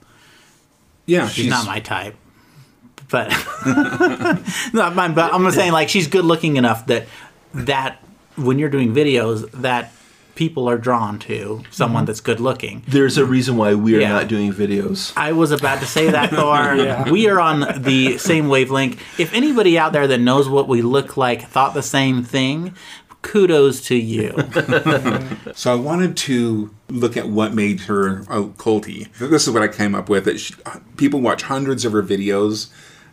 Yeah, 1.07 1.29
She's, 1.29 1.49
not 1.49 1.65
my 1.67 1.81
type. 1.81 2.17
but 3.11 3.31
no, 4.75 4.83
I'm, 4.83 5.15
but 5.15 5.33
I'm 5.33 5.51
saying 5.51 5.73
like 5.73 5.89
she's 5.89 6.07
good 6.07 6.25
looking 6.25 6.57
enough 6.57 6.87
that 6.87 7.07
that 7.55 8.03
when 8.37 8.59
you're 8.59 8.69
doing 8.69 8.95
videos 8.95 9.51
that 9.53 9.93
people 10.39 10.69
are 10.69 10.79
drawn 10.79 11.19
to 11.19 11.65
someone 11.71 12.03
mm-hmm. 12.03 12.07
that's 12.07 12.21
good 12.21 12.39
looking. 12.39 12.81
There's 12.87 13.19
a 13.19 13.25
reason 13.25 13.57
why 13.57 13.75
we 13.75 13.97
are 13.97 14.01
Yeah. 14.01 14.11
not 14.11 14.29
doing 14.29 14.53
videos. 14.53 15.13
I 15.17 15.33
was 15.33 15.51
about 15.51 15.81
to 15.81 15.87
say 15.87 16.11
that, 16.13 16.31
Thor. 16.39 16.77
Yeah. 16.77 17.11
We 17.11 17.29
are 17.29 17.41
on 17.41 17.83
the 17.83 18.19
same 18.19 18.49
wavelength. 18.49 19.03
If 19.19 19.35
anybody 19.35 19.77
out 19.77 19.93
there 19.93 20.07
that 20.07 20.21
knows 20.21 20.49
what 20.49 20.69
we 20.69 20.81
look 20.81 21.17
like 21.17 21.49
thought 21.49 21.75
the 21.75 21.83
same 21.83 22.23
thing, 22.23 22.75
kudos 23.29 23.81
to 23.89 23.95
you. 23.95 24.35
So 25.55 25.73
I 25.73 25.75
wanted 25.75 26.17
to 26.19 26.73
look 26.89 27.17
at 27.17 27.29
what 27.29 27.53
made 27.53 27.81
her 27.81 28.21
a 28.23 28.45
culty. 28.45 29.13
This 29.19 29.49
is 29.49 29.53
what 29.53 29.63
I 29.63 29.67
came 29.67 29.95
up 29.95 30.09
with. 30.09 30.25
That 30.25 30.39
she, 30.39 30.55
people 30.97 31.21
watch 31.21 31.43
hundreds 31.43 31.85
of 31.85 31.93
her 31.93 32.03
videos, 32.03 32.69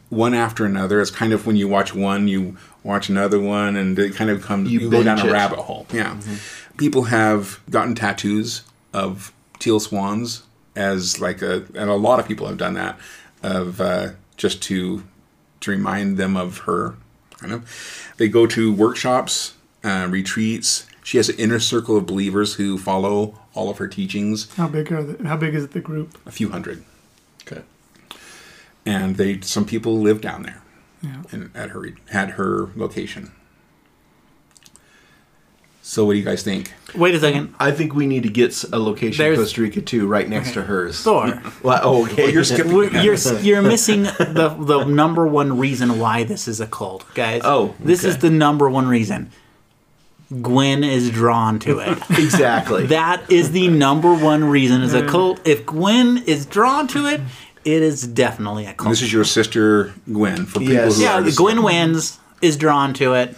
one 0.09 0.35
after 0.35 0.63
another. 0.63 1.01
It's 1.01 1.09
kind 1.09 1.33
of 1.33 1.47
when 1.47 1.55
you 1.55 1.67
watch 1.67 1.95
one, 1.95 2.27
you 2.27 2.55
watch 2.83 3.09
another 3.09 3.39
one, 3.39 3.75
and 3.75 3.97
it 3.97 4.13
kind 4.13 4.29
of 4.29 4.43
comes. 4.43 4.69
You 4.71 4.81
You, 4.81 4.89
go 4.91 5.01
down 5.01 5.17
binge 5.17 5.27
a 5.27 5.33
rabbit 5.33 5.59
hole. 5.59 5.87
Yeah, 5.91 6.19
people 6.77 7.03
have 7.03 7.59
gotten 7.71 7.95
tattoos 7.95 8.63
of 8.93 9.33
teal 9.57 9.79
swans 9.79 10.43
as 10.75 11.19
like 11.19 11.41
a, 11.41 11.65
and 11.73 11.89
a 11.89 11.95
lot 11.95 12.19
of 12.19 12.27
people 12.27 12.45
have 12.47 12.57
done 12.57 12.75
that 12.75 12.99
of 13.41 13.81
uh, 13.81 14.09
just 14.37 14.61
to 14.63 15.03
to 15.61 15.71
remind 15.71 16.17
them 16.17 16.37
of 16.37 16.59
her. 16.59 16.95
Kind 17.39 17.53
of, 17.53 18.13
they 18.17 18.27
go 18.29 18.45
to 18.47 18.71
workshops, 18.71 19.55
uh, 19.85 20.07
retreats. 20.09 20.85
She 21.03 21.17
has 21.17 21.29
an 21.29 21.37
inner 21.37 21.59
circle 21.59 21.95
of 21.97 22.05
believers 22.07 22.55
who 22.55 22.77
follow 22.79 23.37
all 23.53 23.69
of 23.69 23.77
her 23.77 23.87
teachings, 23.87 24.53
How 24.55 24.67
big 24.67 24.91
are 24.91 25.03
the, 25.03 25.27
How 25.27 25.37
big 25.37 25.53
is 25.55 25.67
the 25.69 25.79
group? 25.79 26.17
a 26.25 26.31
few 26.31 26.49
hundred, 26.49 26.83
Okay. 27.43 27.61
and 28.85 29.15
they 29.17 29.39
some 29.41 29.65
people 29.65 29.99
live 29.99 30.19
down 30.19 30.43
there 30.43 30.61
Yeah. 31.01 31.21
and 31.31 31.51
at 31.55 31.69
her 31.69 31.89
at 32.11 32.31
her 32.31 32.69
location. 32.75 33.31
So, 35.81 36.03
what 36.03 36.13
do 36.13 36.17
you 36.19 36.25
guys 36.25 36.41
think? 36.41 36.73
Wait 36.95 37.13
a 37.13 37.19
second. 37.19 37.53
I 37.59 37.69
think 37.69 37.93
we 37.93 38.07
need 38.07 38.23
to 38.23 38.29
get 38.29 38.63
a 38.73 38.79
location 38.79 39.23
in 39.23 39.27
There's- 39.33 39.37
Costa 39.37 39.61
Rica 39.61 39.81
too, 39.81 40.07
right 40.07 40.27
next 40.27 40.53
to 40.53 40.63
hers. 40.63 40.99
Thor. 41.01 41.39
Well, 41.61 41.79
oh, 41.83 42.03
okay. 42.05 42.31
you're 42.31 42.43
skipping. 42.43 42.71
You're 43.03 43.15
you're 43.41 43.61
missing 43.61 44.03
the 44.03 44.55
the 44.59 44.83
number 44.85 45.27
one 45.27 45.59
reason 45.59 45.99
why 45.99 46.23
this 46.23 46.47
is 46.47 46.59
a 46.59 46.65
cult, 46.65 47.05
guys. 47.13 47.41
Oh, 47.43 47.75
this 47.79 48.03
is 48.03 48.17
the 48.17 48.31
number 48.31 48.67
one 48.69 48.87
reason. 48.87 49.29
Gwen 50.41 50.83
is 50.83 51.11
drawn 51.11 51.59
to 51.59 51.79
it. 51.79 51.97
exactly. 52.09 52.87
that 52.87 53.31
is 53.31 53.51
the 53.51 53.67
number 53.67 54.13
one 54.13 54.43
reason 54.43 54.81
as 54.81 54.93
a 54.93 55.03
mm. 55.03 55.09
cult. 55.09 55.45
If 55.45 55.65
Gwen 55.65 56.23
is 56.25 56.45
drawn 56.45 56.87
to 56.89 57.05
it, 57.07 57.21
it 57.63 57.81
is 57.81 58.07
definitely 58.07 58.65
a 58.65 58.73
cult. 58.73 58.91
This 58.91 59.01
is 59.01 59.13
your 59.13 59.23
sister 59.23 59.93
Gwen. 60.11 60.45
For 60.45 60.59
people 60.59 60.73
Yes. 60.73 60.97
who 60.97 61.03
yeah, 61.03 61.13
are 61.13 61.21
the 61.21 61.27
listening. 61.27 61.55
Gwen 61.55 61.63
wins 61.63 62.19
is 62.41 62.57
drawn 62.57 62.93
to 62.95 63.13
it. 63.13 63.35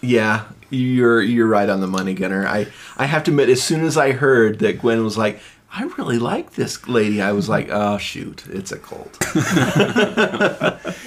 Yeah, 0.00 0.44
you're 0.70 1.22
you're 1.22 1.46
right 1.46 1.68
on 1.68 1.80
the 1.80 1.86
money, 1.86 2.14
Gunner. 2.14 2.46
I 2.46 2.66
I 2.96 3.06
have 3.06 3.24
to 3.24 3.30
admit, 3.30 3.48
as 3.48 3.62
soon 3.62 3.84
as 3.84 3.96
I 3.96 4.12
heard 4.12 4.58
that 4.60 4.80
Gwen 4.80 5.02
was 5.04 5.16
like, 5.16 5.40
I 5.72 5.84
really 5.98 6.18
like 6.18 6.52
this 6.52 6.86
lady, 6.88 7.20
I 7.20 7.32
was 7.32 7.48
like, 7.48 7.68
oh 7.70 7.98
shoot, 7.98 8.44
it's 8.48 8.72
a 8.72 8.78
cult. 8.78 9.18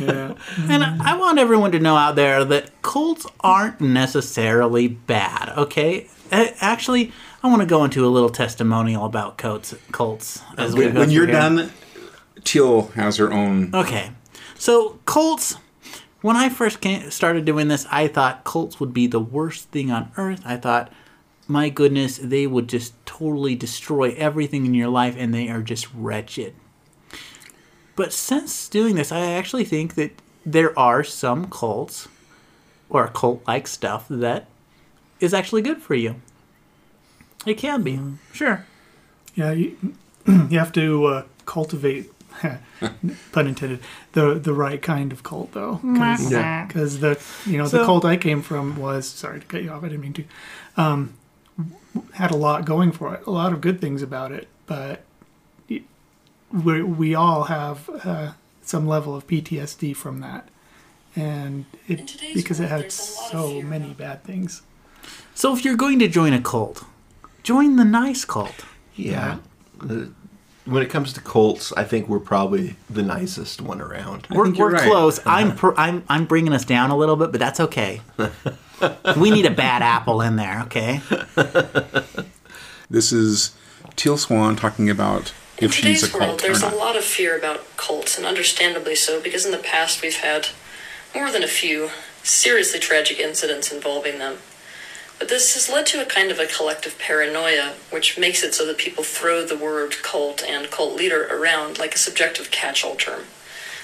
Yeah. 0.00 0.34
And 0.68 0.82
I 0.84 1.16
want 1.18 1.38
everyone 1.38 1.72
to 1.72 1.78
know 1.78 1.96
out 1.96 2.16
there 2.16 2.44
that 2.44 2.80
cults 2.82 3.26
aren't 3.40 3.80
necessarily 3.80 4.88
bad, 4.88 5.52
okay? 5.56 6.08
Uh, 6.32 6.46
Actually, 6.60 7.12
I 7.42 7.48
want 7.48 7.60
to 7.60 7.66
go 7.66 7.84
into 7.84 8.06
a 8.06 8.08
little 8.08 8.30
testimonial 8.30 9.04
about 9.04 9.36
cults. 9.38 9.74
cults 9.92 10.40
as 10.56 10.74
we 10.74 10.86
When, 10.86 10.94
go 10.94 11.00
when 11.00 11.10
you're 11.10 11.26
here. 11.26 11.34
done, 11.34 11.72
Teal 12.44 12.88
has 12.94 13.16
her 13.18 13.32
own. 13.32 13.74
Okay. 13.74 14.12
So, 14.56 14.98
cults, 15.06 15.56
when 16.22 16.36
I 16.36 16.48
first 16.48 16.80
came, 16.80 17.10
started 17.10 17.44
doing 17.44 17.68
this, 17.68 17.86
I 17.90 18.08
thought 18.08 18.44
cults 18.44 18.78
would 18.80 18.92
be 18.94 19.06
the 19.06 19.20
worst 19.20 19.70
thing 19.70 19.90
on 19.90 20.12
earth. 20.16 20.40
I 20.44 20.56
thought, 20.56 20.92
my 21.48 21.68
goodness, 21.68 22.18
they 22.22 22.46
would 22.46 22.68
just 22.68 22.94
totally 23.06 23.54
destroy 23.54 24.14
everything 24.16 24.64
in 24.66 24.74
your 24.74 24.88
life 24.88 25.14
and 25.18 25.34
they 25.34 25.48
are 25.48 25.62
just 25.62 25.92
wretched. 25.94 26.54
But 28.00 28.14
since 28.14 28.66
doing 28.70 28.94
this, 28.94 29.12
I 29.12 29.20
actually 29.32 29.66
think 29.66 29.94
that 29.96 30.12
there 30.46 30.72
are 30.78 31.04
some 31.04 31.50
cults 31.50 32.08
or 32.88 33.06
cult 33.08 33.42
like 33.46 33.68
stuff 33.68 34.06
that 34.08 34.46
is 35.20 35.34
actually 35.34 35.60
good 35.60 35.82
for 35.82 35.94
you. 35.94 36.14
It 37.44 37.58
can 37.58 37.82
be. 37.82 38.00
Sure. 38.32 38.64
Yeah, 39.34 39.52
you, 39.52 39.76
you 40.26 40.58
have 40.58 40.72
to 40.72 41.04
uh, 41.06 41.22
cultivate, 41.44 42.10
pun 43.32 43.46
intended, 43.46 43.80
the 44.12 44.34
the 44.34 44.54
right 44.54 44.80
kind 44.80 45.12
of 45.12 45.22
cult 45.22 45.52
though, 45.52 45.74
because 45.82 46.32
Yeah. 46.32 46.68
the 46.72 47.20
you 47.44 47.58
know 47.58 47.66
So- 47.66 47.78
the 47.80 47.84
cult 47.84 48.04
I 48.06 48.16
came 48.16 48.40
from 48.40 48.78
was 48.78 49.06
sorry 49.06 49.40
to 49.40 49.46
cut 49.46 49.62
you 49.62 49.70
off. 49.72 49.84
I 49.84 49.88
didn't 49.88 50.00
mean 50.00 50.14
to. 50.14 50.24
Um, 50.78 51.12
had 52.14 52.30
a 52.30 52.36
lot 52.36 52.64
going 52.64 52.92
for 52.92 53.12
it, 53.14 53.26
a 53.26 53.30
lot 53.30 53.52
of 53.52 53.60
good 53.60 53.78
things 53.78 54.00
about 54.00 54.32
it, 54.32 54.48
but 54.66 54.90
y- 54.90 55.04
we 56.52 56.82
we 56.82 57.14
all 57.14 57.44
have 57.44 57.88
uh, 58.04 58.32
some 58.62 58.86
level 58.86 59.14
of 59.14 59.26
PTSD 59.26 59.94
from 59.96 60.20
that, 60.20 60.48
and 61.16 61.64
it 61.88 62.06
today's 62.06 62.34
because 62.34 62.60
it 62.60 62.68
had 62.68 62.82
there's 62.82 62.98
a 62.98 63.22
lot 63.22 63.24
of 63.24 63.30
so 63.30 63.62
many 63.62 63.86
about- 63.86 63.96
bad 63.98 64.24
things. 64.24 64.62
So 65.34 65.54
if 65.54 65.64
you're 65.64 65.76
going 65.76 65.98
to 66.00 66.08
join 66.08 66.32
a 66.32 66.40
cult, 66.40 66.84
join 67.42 67.76
the 67.76 67.84
nice 67.84 68.24
cult. 68.24 68.64
Yeah. 68.94 69.38
Uh, 69.80 70.06
when 70.66 70.82
it 70.82 70.90
comes 70.90 71.14
to 71.14 71.20
cults, 71.22 71.72
I 71.72 71.84
think 71.84 72.08
we're 72.08 72.20
probably 72.20 72.76
the 72.88 73.02
nicest 73.02 73.62
one 73.62 73.80
around. 73.80 74.26
We're, 74.30 74.44
think 74.44 74.58
we're 74.58 74.72
right. 74.72 74.82
close. 74.82 75.18
I'm 75.24 75.56
pr- 75.56 75.74
I'm 75.76 76.04
I'm 76.08 76.26
bringing 76.26 76.52
us 76.52 76.64
down 76.66 76.90
a 76.90 76.96
little 76.96 77.16
bit, 77.16 77.32
but 77.32 77.40
that's 77.40 77.58
okay. 77.60 78.02
we 79.16 79.30
need 79.30 79.46
a 79.46 79.50
bad 79.50 79.82
apple 79.82 80.20
in 80.20 80.36
there, 80.36 80.60
okay? 80.66 81.00
This 82.90 83.12
is 83.12 83.54
Teal 83.94 84.16
Swan 84.16 84.56
talking 84.56 84.90
about 84.90 85.28
In 85.28 85.32
if 85.60 85.74
she's 85.74 86.02
a 86.02 86.06
today's 86.06 86.14
world, 86.14 86.28
cult 86.28 86.42
or 86.42 86.46
there's 86.46 86.62
a 86.62 86.76
lot 86.76 86.96
of 86.96 87.04
fear 87.04 87.36
about 87.36 87.76
cults, 87.76 88.16
and 88.16 88.26
understandably 88.26 88.94
so, 88.94 89.20
because 89.20 89.44
in 89.44 89.52
the 89.52 89.58
past 89.58 90.02
we've 90.02 90.16
had 90.16 90.48
more 91.14 91.30
than 91.30 91.42
a 91.42 91.48
few 91.48 91.90
seriously 92.22 92.80
tragic 92.80 93.18
incidents 93.18 93.72
involving 93.72 94.18
them. 94.18 94.38
But 95.18 95.28
this 95.28 95.52
has 95.54 95.68
led 95.68 95.84
to 95.86 96.00
a 96.00 96.06
kind 96.06 96.30
of 96.30 96.38
a 96.38 96.46
collective 96.46 96.98
paranoia, 96.98 97.74
which 97.90 98.18
makes 98.18 98.42
it 98.42 98.54
so 98.54 98.64
that 98.66 98.78
people 98.78 99.04
throw 99.04 99.44
the 99.44 99.56
word 99.56 99.96
cult 100.02 100.42
and 100.42 100.70
cult 100.70 100.96
leader 100.96 101.26
around 101.30 101.78
like 101.78 101.94
a 101.94 101.98
subjective 101.98 102.50
catch 102.50 102.82
all 102.82 102.96
term. 102.96 103.24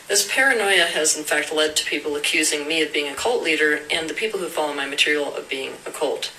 This 0.08 0.30
paranoia 0.32 0.84
has 0.84 1.16
in 1.16 1.24
fact 1.24 1.52
led 1.52 1.76
to 1.76 1.84
people 1.84 2.16
accusing 2.16 2.66
me 2.66 2.80
of 2.80 2.92
being 2.92 3.12
a 3.12 3.14
cult 3.14 3.42
leader 3.42 3.80
and 3.90 4.08
the 4.08 4.14
people 4.14 4.40
who 4.40 4.46
follow 4.46 4.72
my 4.72 4.86
material 4.86 5.34
of 5.34 5.48
being 5.48 5.72
a 5.84 5.90
cult. 5.90 6.32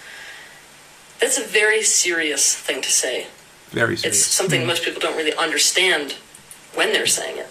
That's 1.19 1.38
a 1.38 1.43
very 1.43 1.84
serious 1.84 2.56
thing 2.56 2.82
to 2.82 2.89
say. 2.89 3.28
Very 3.72 3.94
It's 3.94 4.02
serious. 4.02 4.26
something 4.26 4.66
most 4.66 4.84
people 4.84 5.02
don't 5.02 5.18
really 5.18 5.36
understand 5.36 6.14
when 6.74 6.94
they're 6.94 7.06
saying 7.08 7.38
it, 7.38 7.50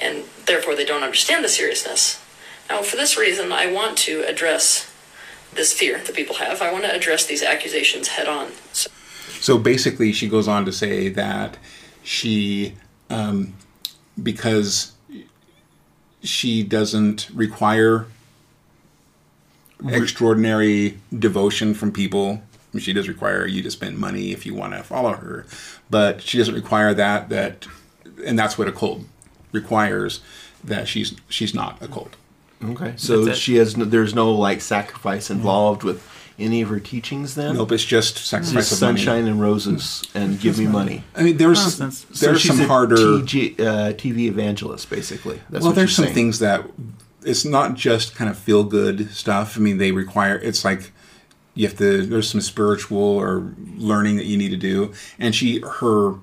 and 0.00 0.24
therefore 0.46 0.74
they 0.74 0.84
don't 0.84 1.02
understand 1.02 1.44
the 1.44 1.48
seriousness. 1.48 2.22
Now, 2.68 2.82
for 2.82 2.96
this 2.96 3.16
reason, 3.16 3.52
I 3.52 3.70
want 3.70 3.96
to 3.98 4.22
address 4.26 4.90
this 5.54 5.72
fear 5.72 5.98
that 5.98 6.14
people 6.14 6.36
have. 6.36 6.60
I 6.60 6.72
want 6.72 6.84
to 6.84 6.94
address 6.94 7.26
these 7.26 7.42
accusations 7.42 8.08
head 8.08 8.28
on. 8.28 8.50
So, 8.72 8.90
So 9.40 9.58
basically, 9.58 10.12
she 10.12 10.28
goes 10.28 10.48
on 10.48 10.64
to 10.64 10.72
say 10.72 11.08
that 11.10 11.56
she, 12.02 12.74
um, 13.10 13.54
because 14.22 14.92
she 16.22 16.62
doesn't 16.62 17.30
require 17.32 18.06
extraordinary 19.88 20.98
devotion 21.16 21.74
from 21.74 21.92
people. 21.92 22.42
She 22.78 22.92
does 22.92 23.08
require 23.08 23.46
you 23.46 23.62
to 23.62 23.70
spend 23.70 23.98
money 23.98 24.32
if 24.32 24.46
you 24.46 24.54
want 24.54 24.74
to 24.74 24.82
follow 24.82 25.12
her, 25.12 25.46
but 25.90 26.22
she 26.22 26.38
doesn't 26.38 26.54
require 26.54 26.94
that. 26.94 27.28
That, 27.28 27.66
and 28.24 28.38
that's 28.38 28.58
what 28.58 28.68
a 28.68 28.72
cult 28.72 29.02
requires. 29.52 30.20
That 30.64 30.88
she's 30.88 31.14
she's 31.28 31.54
not 31.54 31.80
a 31.82 31.88
cult. 31.88 32.16
Okay. 32.64 32.94
So 32.96 33.32
she 33.32 33.56
has 33.56 33.76
no, 33.76 33.84
there's 33.84 34.14
no 34.14 34.32
like 34.32 34.60
sacrifice 34.60 35.30
involved 35.30 35.82
with 35.82 36.06
any 36.38 36.62
of 36.62 36.68
her 36.68 36.80
teachings 36.80 37.34
then? 37.34 37.56
Nope, 37.56 37.72
it's 37.72 37.84
just 37.84 38.18
sacrifice 38.18 38.52
Just 38.52 38.72
of 38.72 38.80
money. 38.82 38.98
sunshine 38.98 39.26
and 39.26 39.40
roses 39.40 40.04
and 40.14 40.38
give 40.38 40.58
me 40.58 40.66
money. 40.66 41.04
I 41.14 41.22
mean, 41.22 41.36
there's 41.36 41.58
Nonsense. 41.58 42.06
So 42.12 42.26
there's 42.26 42.40
she's 42.40 42.52
some 42.52 42.60
a 42.62 42.68
harder. 42.68 42.96
TG, 42.96 43.60
uh, 43.60 43.92
TV 43.94 44.26
evangelist, 44.26 44.90
basically. 44.90 45.40
That's 45.50 45.62
well, 45.62 45.70
what 45.70 45.76
there's 45.76 45.94
some 45.94 46.06
saying. 46.06 46.14
things 46.14 46.38
that 46.40 46.66
it's 47.24 47.44
not 47.44 47.74
just 47.74 48.14
kind 48.14 48.30
of 48.30 48.38
feel 48.38 48.64
good 48.64 49.10
stuff. 49.10 49.56
I 49.56 49.60
mean, 49.60 49.78
they 49.78 49.92
require 49.92 50.36
it's 50.36 50.64
like 50.64 50.92
you 51.56 51.66
have 51.66 51.76
to. 51.78 52.06
There's 52.06 52.30
some 52.30 52.40
spiritual 52.40 53.02
or 53.02 53.52
learning 53.76 54.16
that 54.18 54.26
you 54.26 54.36
need 54.36 54.50
to 54.50 54.56
do, 54.56 54.92
and 55.18 55.34
she 55.34 55.60
her 55.60 56.14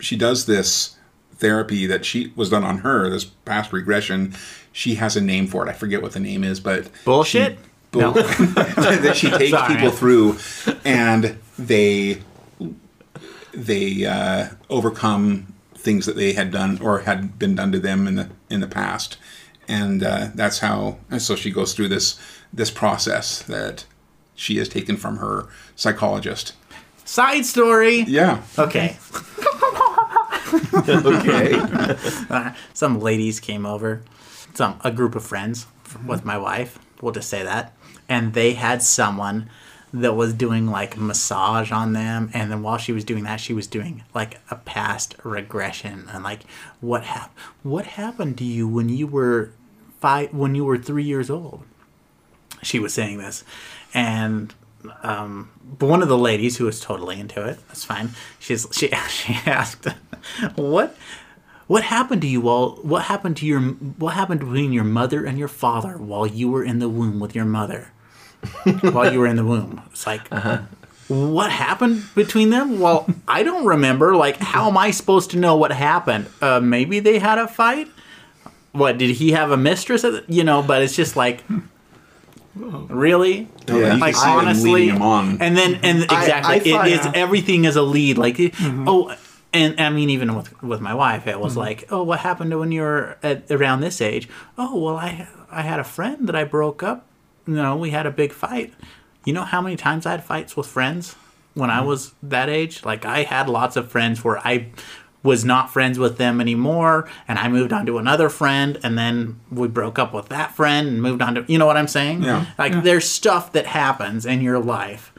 she 0.00 0.16
does 0.16 0.46
this 0.46 0.96
therapy 1.36 1.86
that 1.86 2.04
she 2.04 2.32
was 2.34 2.50
done 2.50 2.64
on 2.64 2.78
her 2.78 3.08
this 3.08 3.24
past 3.24 3.72
regression. 3.72 4.34
She 4.72 4.96
has 4.96 5.16
a 5.16 5.20
name 5.20 5.46
for 5.46 5.66
it. 5.66 5.70
I 5.70 5.74
forget 5.74 6.02
what 6.02 6.12
the 6.12 6.20
name 6.20 6.42
is, 6.42 6.60
but 6.60 6.90
Bullshit? 7.04 7.52
She, 7.52 7.58
bull- 7.90 8.12
that 8.14 9.12
she 9.16 9.30
takes 9.30 9.50
Sorry. 9.50 9.74
people 9.74 9.90
through, 9.90 10.38
and 10.84 11.38
they 11.58 12.22
they 13.52 14.06
uh, 14.06 14.48
overcome 14.70 15.52
things 15.74 16.06
that 16.06 16.16
they 16.16 16.32
had 16.32 16.50
done 16.50 16.78
or 16.80 17.00
had 17.00 17.38
been 17.38 17.54
done 17.54 17.72
to 17.72 17.78
them 17.78 18.06
in 18.06 18.14
the 18.14 18.30
in 18.48 18.60
the 18.60 18.66
past, 18.66 19.18
and 19.68 20.02
uh, 20.02 20.28
that's 20.34 20.60
how. 20.60 20.98
And 21.10 21.20
so 21.20 21.36
she 21.36 21.50
goes 21.50 21.74
through 21.74 21.88
this 21.88 22.18
this 22.52 22.70
process 22.70 23.42
that 23.42 23.84
she 24.40 24.56
has 24.56 24.70
taken 24.70 24.96
from 24.96 25.18
her 25.18 25.46
psychologist. 25.76 26.54
Side 27.04 27.44
story. 27.44 28.00
Yeah. 28.02 28.42
Okay. 28.58 28.96
okay. 30.88 31.96
Some 32.72 33.00
ladies 33.00 33.38
came 33.38 33.66
over, 33.66 34.02
some 34.54 34.80
a 34.82 34.90
group 34.90 35.14
of 35.14 35.24
friends 35.24 35.66
mm-hmm. 35.84 36.06
with 36.06 36.24
my 36.24 36.38
wife. 36.38 36.78
We'll 37.02 37.12
just 37.12 37.28
say 37.28 37.42
that, 37.42 37.76
and 38.08 38.32
they 38.32 38.54
had 38.54 38.82
someone 38.82 39.50
that 39.92 40.14
was 40.14 40.32
doing 40.32 40.66
like 40.66 40.96
massage 40.96 41.70
on 41.70 41.92
them, 41.92 42.30
and 42.32 42.50
then 42.50 42.62
while 42.62 42.78
she 42.78 42.92
was 42.92 43.04
doing 43.04 43.24
that, 43.24 43.40
she 43.40 43.52
was 43.52 43.66
doing 43.66 44.04
like 44.14 44.38
a 44.50 44.56
past 44.56 45.16
regression 45.22 46.08
and 46.12 46.24
like 46.24 46.44
what 46.80 47.04
hap- 47.04 47.36
what 47.62 47.84
happened 47.84 48.38
to 48.38 48.44
you 48.44 48.66
when 48.66 48.88
you 48.88 49.06
were 49.06 49.52
five 50.00 50.32
when 50.32 50.54
you 50.54 50.64
were 50.64 50.78
three 50.78 51.04
years 51.04 51.28
old. 51.28 51.62
She 52.62 52.78
was 52.78 52.92
saying 52.92 53.18
this, 53.18 53.42
and 53.94 54.54
um, 55.02 55.50
but 55.62 55.88
one 55.88 56.02
of 56.02 56.08
the 56.08 56.18
ladies 56.18 56.56
who 56.56 56.64
was 56.64 56.80
totally 56.80 57.20
into 57.20 57.46
it, 57.46 57.58
that's 57.68 57.84
fine. 57.84 58.10
She's 58.38 58.66
she 58.72 58.88
she 59.08 59.34
asked, 59.46 59.86
"What 60.56 60.96
what 61.66 61.84
happened 61.84 62.22
to 62.22 62.28
you 62.28 62.40
while 62.40 62.78
what 62.82 63.02
happened 63.02 63.36
to 63.38 63.46
your 63.46 63.60
what 63.60 64.14
happened 64.14 64.40
between 64.40 64.72
your 64.72 64.84
mother 64.84 65.24
and 65.24 65.38
your 65.38 65.48
father 65.48 65.96
while 65.96 66.26
you 66.26 66.50
were 66.50 66.64
in 66.64 66.78
the 66.78 66.88
womb 66.88 67.20
with 67.20 67.34
your 67.34 67.44
mother? 67.44 67.92
while 68.80 69.12
you 69.12 69.20
were 69.20 69.26
in 69.26 69.36
the 69.36 69.44
womb?" 69.44 69.82
It's 69.92 70.06
like. 70.06 70.28
What 71.08 71.50
happened 71.50 72.04
between 72.14 72.50
them? 72.50 72.78
Well, 72.78 73.04
I 73.26 73.42
don't 73.42 73.64
remember. 73.66 74.14
Like, 74.14 74.36
how 74.36 74.68
am 74.68 74.78
I 74.78 74.92
supposed 74.92 75.32
to 75.32 75.38
know 75.38 75.56
what 75.56 75.72
happened? 75.72 76.28
Uh, 76.40 76.60
maybe 76.60 77.00
they 77.00 77.18
had 77.18 77.36
a 77.36 77.48
fight. 77.48 77.88
What 78.70 78.96
did 78.96 79.16
he 79.16 79.32
have 79.32 79.50
a 79.50 79.56
mistress? 79.56 80.04
You 80.28 80.44
know, 80.44 80.62
but 80.62 80.82
it's 80.82 80.94
just 80.94 81.16
like, 81.16 81.42
Oh. 82.58 82.86
really? 82.90 83.48
Yeah. 83.68 83.94
You 83.94 84.00
like 84.00 84.14
can 84.14 84.22
see 84.22 84.28
them 84.28 84.38
honestly, 84.38 84.72
leading 84.72 84.96
him 84.96 85.02
on. 85.02 85.40
and 85.40 85.56
then 85.56 85.80
and 85.82 86.06
I- 86.10 86.22
exactly, 86.22 86.54
I 86.54 86.58
thought- 86.58 86.86
it 86.88 86.92
is 86.92 87.06
yeah. 87.06 87.12
everything 87.14 87.64
is 87.64 87.76
a 87.76 87.82
lead. 87.82 88.18
Like, 88.18 88.36
mm-hmm. 88.36 88.88
oh, 88.88 89.14
and 89.52 89.80
I 89.80 89.90
mean, 89.90 90.10
even 90.10 90.34
with 90.34 90.62
with 90.62 90.80
my 90.80 90.94
wife, 90.94 91.26
it 91.26 91.38
was 91.38 91.52
mm-hmm. 91.52 91.60
like, 91.60 91.84
oh, 91.90 92.02
what 92.02 92.20
happened 92.20 92.50
to 92.50 92.58
when 92.58 92.72
you 92.72 92.82
were 92.82 93.18
at 93.22 93.50
around 93.50 93.80
this 93.80 94.00
age? 94.00 94.28
Oh, 94.58 94.78
well, 94.78 94.96
I 94.96 95.28
I 95.50 95.62
had 95.62 95.80
a 95.80 95.84
friend 95.84 96.28
that 96.28 96.36
I 96.36 96.44
broke 96.44 96.82
up. 96.82 97.06
You 97.46 97.54
know, 97.54 97.76
we 97.76 97.90
had 97.90 98.06
a 98.06 98.10
big 98.10 98.32
fight. 98.32 98.74
You 99.24 99.32
know 99.32 99.44
how 99.44 99.60
many 99.60 99.76
times 99.76 100.06
I 100.06 100.12
had 100.12 100.24
fights 100.24 100.56
with 100.56 100.66
friends 100.66 101.14
when 101.54 101.70
I 101.70 101.78
mm-hmm. 101.78 101.88
was 101.88 102.14
that 102.22 102.48
age? 102.48 102.84
Like, 102.84 103.04
I 103.04 103.22
had 103.22 103.48
lots 103.48 103.76
of 103.76 103.90
friends 103.90 104.24
where 104.24 104.38
I 104.38 104.68
was 105.22 105.44
not 105.44 105.70
friends 105.70 105.98
with 105.98 106.16
them 106.16 106.40
anymore 106.40 107.08
and 107.28 107.38
I 107.38 107.48
moved 107.48 107.72
on 107.72 107.84
to 107.86 107.98
another 107.98 108.28
friend 108.30 108.78
and 108.82 108.96
then 108.98 109.38
we 109.50 109.68
broke 109.68 109.98
up 109.98 110.14
with 110.14 110.28
that 110.30 110.54
friend 110.54 110.88
and 110.88 111.02
moved 111.02 111.20
on 111.20 111.34
to 111.34 111.44
you 111.46 111.58
know 111.58 111.66
what 111.66 111.76
I'm 111.76 111.88
saying? 111.88 112.22
Yeah. 112.22 112.46
Like 112.58 112.82
there's 112.82 113.06
stuff 113.06 113.52
that 113.52 113.66
happens 113.66 114.24
in 114.24 114.40
your 114.40 114.58
life. 114.58 115.12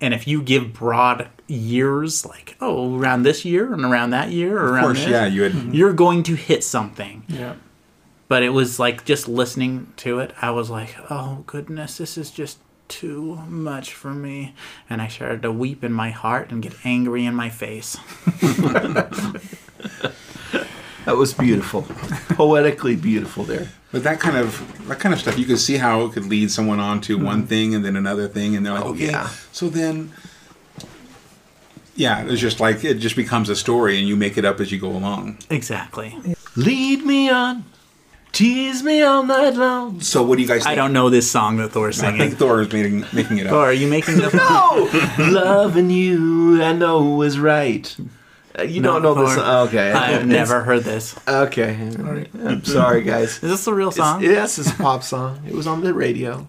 And 0.00 0.12
if 0.12 0.26
you 0.28 0.42
give 0.42 0.72
broad 0.72 1.28
years 1.46 2.26
like, 2.26 2.56
oh, 2.60 2.98
around 2.98 3.22
this 3.22 3.44
year 3.44 3.72
and 3.72 3.84
around 3.84 4.10
that 4.10 4.30
year 4.30 4.58
or 4.58 4.64
Of 4.66 4.70
around 4.72 4.84
course, 4.84 4.98
this, 5.00 5.08
yeah, 5.08 5.26
you 5.26 5.42
had. 5.42 5.52
Mm-hmm. 5.52 5.74
you're 5.74 5.92
going 5.92 6.22
to 6.24 6.34
hit 6.34 6.62
something. 6.62 7.24
Yeah. 7.28 7.54
But 8.28 8.42
it 8.42 8.50
was 8.50 8.78
like 8.78 9.04
just 9.04 9.28
listening 9.28 9.92
to 9.98 10.18
it, 10.18 10.32
I 10.40 10.50
was 10.50 10.70
like, 10.70 10.94
oh 11.10 11.42
goodness, 11.46 11.98
this 11.98 12.16
is 12.18 12.30
just 12.30 12.58
too 12.88 13.36
much 13.48 13.92
for 13.94 14.12
me. 14.12 14.54
And 14.88 15.02
I 15.02 15.08
started 15.08 15.42
to 15.42 15.52
weep 15.52 15.82
in 15.84 15.92
my 15.92 16.10
heart 16.10 16.50
and 16.50 16.62
get 16.62 16.74
angry 16.84 17.24
in 17.24 17.34
my 17.34 17.50
face. 17.50 17.96
That 21.04 21.16
was 21.16 21.34
beautiful. 21.34 21.82
Poetically 22.30 22.96
beautiful 22.96 23.44
there. 23.44 23.68
But 23.92 24.04
that 24.04 24.20
kind 24.20 24.36
of 24.36 24.88
that 24.88 24.98
kind 24.98 25.12
of 25.12 25.20
stuff, 25.20 25.38
you 25.38 25.44
could 25.44 25.58
see 25.58 25.76
how 25.76 26.04
it 26.06 26.12
could 26.12 26.26
lead 26.26 26.50
someone 26.50 26.80
on 26.80 27.00
to 27.02 27.18
one 27.18 27.40
mm-hmm. 27.40 27.46
thing 27.46 27.74
and 27.74 27.84
then 27.84 27.96
another 27.96 28.26
thing, 28.26 28.56
and 28.56 28.64
they're 28.64 28.72
like, 28.72 28.84
Oh, 28.84 28.90
okay, 28.90 29.10
yeah. 29.10 29.28
so 29.52 29.68
then, 29.68 30.12
yeah, 31.94 32.24
it's 32.26 32.40
just 32.40 32.58
like 32.58 32.84
it 32.84 32.94
just 32.94 33.16
becomes 33.16 33.50
a 33.50 33.56
story, 33.56 33.98
and 33.98 34.08
you 34.08 34.16
make 34.16 34.38
it 34.38 34.44
up 34.44 34.60
as 34.60 34.72
you 34.72 34.78
go 34.78 34.88
along. 34.88 35.38
Exactly. 35.50 36.16
Lead 36.56 37.04
me 37.04 37.28
on, 37.28 37.64
tease 38.34 38.82
me 38.82 39.00
all 39.02 39.22
night 39.22 39.54
long. 39.54 40.00
So, 40.02 40.22
what 40.22 40.36
do 40.36 40.42
you 40.42 40.48
guys? 40.48 40.64
Think? 40.64 40.72
I 40.72 40.74
don't 40.74 40.92
know 40.92 41.08
this 41.08 41.30
song 41.30 41.56
that 41.56 41.70
Thor's 41.70 42.02
I 42.02 42.08
think 42.08 42.18
singing. 42.20 42.36
Thor 42.36 42.60
is 42.60 42.70
making 42.72 43.06
making 43.14 43.38
it 43.38 43.46
up. 43.46 43.52
Thor, 43.52 43.64
are 43.66 43.72
you 43.72 43.88
making 43.88 44.18
this? 44.18 44.34
No, 44.44 44.90
loving 45.18 45.88
you, 45.88 46.62
I 46.62 46.74
know 46.74 47.22
is 47.22 47.38
right. 47.38 47.96
Uh, 48.58 48.62
You 48.62 48.80
No, 48.82 49.00
don't 49.00 49.02
know 49.02 49.14
this. 49.26 49.34
Thor. 49.36 49.44
Okay, 49.68 49.92
I 49.92 50.12
have 50.12 50.26
never 50.26 50.62
heard 50.62 50.84
this. 50.84 51.16
Okay, 51.26 51.74
I'm 51.74 52.62
sorry, 52.64 53.02
guys. 53.02 53.34
Is 53.42 53.50
this 53.50 53.66
a 53.66 53.72
real 53.74 53.88
It's, 53.88 53.96
song? 53.96 54.22
yes, 54.22 54.58
it's 54.58 54.70
a 54.70 54.74
pop 54.74 55.02
song. 55.02 55.42
It 55.48 55.54
was 55.54 55.66
on 55.66 55.80
the 55.82 55.94
radio. 55.94 56.46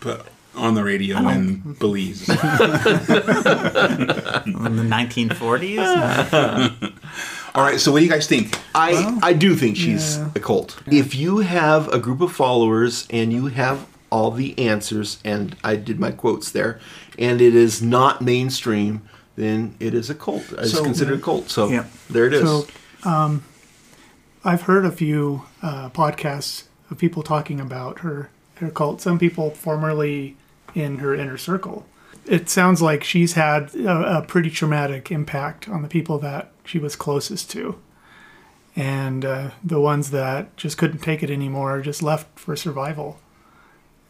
But 0.00 0.26
on 0.54 0.74
the 0.74 0.84
radio 0.84 1.16
in 1.28 1.74
Belize. 1.78 2.28
In 2.28 2.36
the 2.36 2.42
1940s? 4.84 6.92
All 7.54 7.62
right, 7.62 7.78
so 7.78 7.92
what 7.92 7.98
do 7.98 8.04
you 8.04 8.10
guys 8.10 8.26
think? 8.26 8.58
I 8.74 9.18
I 9.22 9.32
do 9.34 9.54
think 9.54 9.76
she's 9.76 10.16
yeah. 10.16 10.30
a 10.34 10.40
cult. 10.40 10.82
If 10.86 11.14
you 11.14 11.38
have 11.38 11.88
a 11.92 11.98
group 11.98 12.20
of 12.22 12.32
followers 12.32 13.06
and 13.10 13.32
you 13.32 13.46
have 13.48 13.86
all 14.10 14.30
the 14.30 14.58
answers, 14.58 15.18
and 15.24 15.56
I 15.62 15.76
did 15.76 16.00
my 16.00 16.12
quotes 16.12 16.50
there, 16.50 16.80
and 17.18 17.40
it 17.40 17.54
is 17.54 17.82
not 17.82 18.22
mainstream, 18.22 19.02
then 19.36 19.74
it 19.80 19.92
is 19.94 20.08
a 20.08 20.14
cult. 20.14 20.44
It's 20.58 20.72
So- 20.72 20.82
considered 20.84 21.18
a 21.18 21.22
cult. 21.22 21.50
So 21.50 21.68
Yeah. 21.68 21.84
there 22.08 22.26
it 22.26 22.34
is. 22.34 22.42
So, 22.42 22.66
um, 23.04 23.42
I've 24.44 24.62
heard 24.62 24.84
a 24.84 24.90
few 24.90 25.42
uh, 25.62 25.90
podcasts 25.90 26.64
of 26.90 26.98
people 26.98 27.22
talking 27.22 27.60
about 27.60 28.00
her 28.00 28.30
her 28.56 28.70
cult. 28.70 29.00
Some 29.00 29.18
people 29.18 29.50
formerly 29.50 30.36
in 30.74 30.98
her 30.98 31.14
inner 31.14 31.36
circle. 31.36 31.84
It 32.26 32.48
sounds 32.48 32.80
like 32.80 33.02
she's 33.02 33.32
had 33.32 33.74
a, 33.74 34.18
a 34.18 34.22
pretty 34.22 34.50
traumatic 34.50 35.10
impact 35.10 35.68
on 35.68 35.82
the 35.82 35.88
people 35.88 36.18
that 36.20 36.51
she 36.64 36.78
was 36.78 36.96
closest 36.96 37.50
to, 37.52 37.78
and 38.76 39.24
uh, 39.24 39.50
the 39.62 39.80
ones 39.80 40.10
that 40.10 40.56
just 40.56 40.78
couldn't 40.78 41.00
take 41.00 41.22
it 41.22 41.30
anymore 41.30 41.80
just 41.80 42.02
left 42.02 42.38
for 42.38 42.56
survival. 42.56 43.18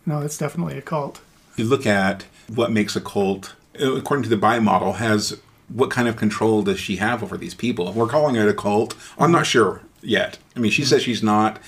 No, 0.06 0.20
it's 0.20 0.38
definitely 0.38 0.78
a 0.78 0.82
cult. 0.82 1.20
you 1.56 1.64
look 1.64 1.86
at 1.86 2.24
what 2.48 2.72
makes 2.72 2.96
a 2.96 3.00
cult, 3.00 3.54
uh, 3.80 3.94
according 3.94 4.24
to 4.24 4.28
the 4.28 4.36
BITE 4.36 4.62
model, 4.62 4.94
has 4.94 5.40
what 5.68 5.90
kind 5.90 6.08
of 6.08 6.16
control 6.16 6.62
does 6.62 6.78
she 6.78 6.96
have 6.96 7.22
over 7.22 7.36
these 7.36 7.54
people? 7.54 7.88
If 7.88 7.94
we're 7.94 8.08
calling 8.08 8.36
it 8.36 8.48
a 8.48 8.54
cult, 8.54 8.94
I'm 9.18 9.32
not 9.32 9.46
sure 9.46 9.82
yet. 10.02 10.38
I 10.56 10.60
mean, 10.60 10.70
she 10.70 10.84
says 10.84 11.02
she's 11.02 11.22
not, 11.22 11.60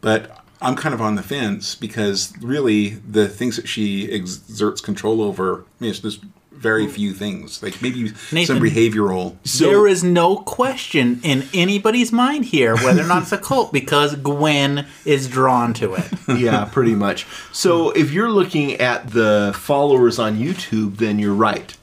but 0.00 0.42
I'm 0.60 0.76
kind 0.76 0.94
of 0.94 1.00
on 1.00 1.16
the 1.16 1.22
fence 1.22 1.74
because 1.74 2.32
really 2.40 2.90
the 2.90 3.28
things 3.28 3.56
that 3.56 3.68
she 3.68 4.10
exerts 4.10 4.80
control 4.80 5.20
over, 5.20 5.60
I 5.60 5.64
mean, 5.80 5.90
it's 5.90 6.00
just 6.00 6.20
very 6.62 6.86
few 6.86 7.12
things. 7.12 7.62
Like 7.62 7.82
maybe 7.82 8.12
Nathan, 8.30 8.46
some 8.46 8.60
behavioral. 8.60 9.36
there 9.58 9.86
is 9.86 10.04
no 10.04 10.36
question 10.36 11.20
in 11.22 11.44
anybody's 11.52 12.12
mind 12.12 12.46
here 12.46 12.76
whether 12.76 13.02
or 13.02 13.06
not 13.06 13.22
it's 13.22 13.32
a 13.32 13.38
cult 13.38 13.72
because 13.80 14.14
Gwen 14.16 14.86
is 15.04 15.28
drawn 15.28 15.74
to 15.74 15.94
it. 15.94 16.10
yeah, 16.38 16.64
pretty 16.64 16.94
much. 16.94 17.26
So 17.52 17.90
if 17.90 18.12
you're 18.12 18.30
looking 18.30 18.74
at 18.74 19.10
the 19.10 19.52
followers 19.54 20.18
on 20.18 20.38
YouTube, 20.38 20.96
then 20.98 21.18
you're 21.18 21.34
right. 21.34 21.76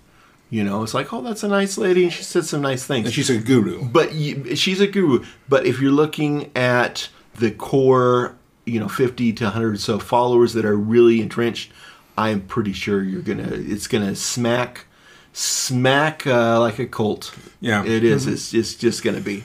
You 0.49 0.63
know, 0.63 0.81
it's 0.81 0.95
like, 0.95 1.13
oh, 1.13 1.21
that's 1.21 1.43
a 1.43 1.47
nice 1.47 1.77
lady, 1.77 2.03
and 2.03 2.11
she 2.11 2.23
said 2.23 2.43
some 2.43 2.61
nice 2.61 2.83
things. 2.83 3.05
And 3.05 3.13
she's 3.13 3.29
a 3.29 3.37
guru. 3.37 3.87
but 3.87 4.15
you, 4.15 4.55
she's 4.55 4.81
a 4.81 4.87
guru. 4.87 5.23
But 5.47 5.67
if 5.67 5.79
you're 5.79 5.91
looking 5.91 6.49
at 6.55 7.09
the 7.35 7.51
core, 7.51 8.35
you 8.65 8.79
know, 8.79 8.87
50 8.87 9.33
to 9.33 9.43
100 9.43 9.73
or 9.75 9.77
so 9.77 9.99
followers 9.99 10.53
that 10.53 10.65
are 10.65 10.75
really 10.75 11.21
entrenched, 11.21 11.71
I'm 12.19 12.41
pretty 12.41 12.73
sure 12.73 13.01
you're 13.01 13.21
gonna. 13.21 13.47
It's 13.51 13.87
gonna 13.87 14.15
smack, 14.15 14.85
smack 15.33 16.27
uh, 16.27 16.59
like 16.59 16.79
a 16.79 16.85
cult. 16.85 17.33
Yeah. 17.61 17.85
it 17.85 18.03
is. 18.03 18.27
It's 18.27 18.51
just 18.51 18.79
just 18.81 19.03
gonna 19.03 19.21
be. 19.21 19.43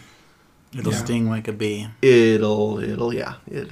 It'll 0.76 0.92
Yeah. 0.92 0.98
sting 0.98 1.28
like 1.30 1.46
a 1.46 1.52
bee. 1.52 1.88
It'll. 2.02 2.78
It'll. 2.80 3.14
Yeah. 3.14 3.34
It. 3.46 3.68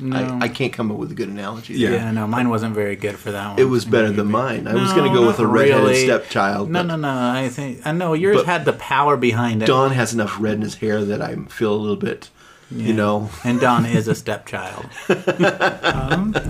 No. 0.00 0.16
I, 0.16 0.46
I 0.46 0.48
can't 0.48 0.72
come 0.72 0.90
up 0.90 0.96
with 0.96 1.12
a 1.12 1.14
good 1.14 1.28
analogy. 1.28 1.74
Yeah. 1.74 1.90
yeah. 1.90 2.10
no, 2.10 2.26
mine 2.26 2.48
wasn't 2.48 2.74
very 2.74 2.96
good 2.96 3.16
for 3.18 3.30
that 3.30 3.50
one. 3.50 3.58
It 3.58 3.64
was 3.64 3.84
better 3.84 4.10
than 4.10 4.30
mine. 4.30 4.66
I 4.66 4.74
was 4.74 4.92
going 4.92 5.08
to 5.10 5.16
go 5.16 5.26
with 5.26 5.38
a 5.38 5.42
not 5.42 5.52
redheaded 5.52 5.82
really. 5.84 6.04
stepchild. 6.04 6.70
No, 6.70 6.80
but 6.80 6.86
no, 6.86 6.96
no. 6.96 7.08
I 7.08 7.48
think 7.48 7.86
I 7.86 7.92
know 7.92 8.14
yours 8.14 8.42
had 8.44 8.64
the 8.64 8.72
power 8.72 9.16
behind 9.16 9.62
it. 9.62 9.66
Don 9.66 9.92
has 9.92 10.12
enough 10.12 10.36
red 10.40 10.54
in 10.54 10.62
his 10.62 10.76
hair 10.76 11.04
that 11.04 11.22
I 11.22 11.36
feel 11.44 11.72
a 11.72 11.76
little 11.76 11.96
bit, 11.96 12.30
Yeah. 12.74 12.86
you 12.86 12.92
know. 12.94 13.30
and 13.44 13.60
Don 13.60 13.84
is 13.86 14.08
a 14.08 14.14
stepchild. 14.14 14.86
Um. 15.08 16.34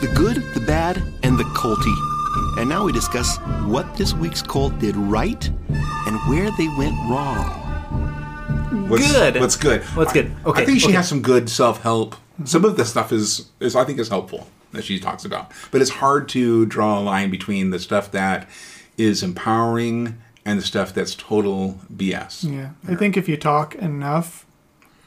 The 0.00 0.12
good, 0.14 0.36
the 0.54 0.60
bad, 0.60 1.02
and 1.22 1.38
the 1.38 1.44
culty. 1.44 2.60
And 2.60 2.68
now 2.68 2.84
we 2.84 2.92
discuss 2.92 3.38
what 3.64 3.96
this 3.96 4.12
week's 4.12 4.42
cult 4.42 4.78
did 4.78 4.94
right 4.96 5.48
and 5.48 6.16
where 6.28 6.50
they 6.52 6.68
went 6.68 6.94
wrong. 7.08 7.66
What's, 8.88 9.10
Good. 9.10 9.40
What's 9.40 9.56
good? 9.56 9.82
What's 9.82 10.12
good? 10.12 10.34
Okay, 10.44 10.62
I 10.62 10.64
think 10.64 10.80
she 10.80 10.86
okay. 10.86 10.96
has 10.96 11.08
some 11.08 11.22
good 11.22 11.48
self 11.48 11.82
help 11.82 12.14
Some 12.44 12.64
of 12.64 12.76
this 12.76 12.90
stuff 12.90 13.10
is 13.10 13.48
is 13.58 13.74
I 13.74 13.84
think 13.84 13.98
is 13.98 14.08
helpful 14.08 14.46
that 14.76 14.84
she 14.84 14.98
talks 15.00 15.24
about, 15.24 15.50
but 15.70 15.80
it's 15.80 15.90
hard 15.90 16.28
to 16.30 16.66
draw 16.66 16.98
a 16.98 17.02
line 17.02 17.30
between 17.30 17.70
the 17.70 17.78
stuff 17.78 18.10
that 18.12 18.48
is 18.96 19.22
empowering 19.22 20.18
and 20.44 20.60
the 20.60 20.64
stuff 20.64 20.94
that's 20.94 21.14
total 21.14 21.80
BS. 21.94 22.50
Yeah, 22.50 22.70
I 22.88 22.94
think 22.94 23.16
if 23.16 23.28
you 23.28 23.36
talk 23.36 23.74
enough, 23.74 24.46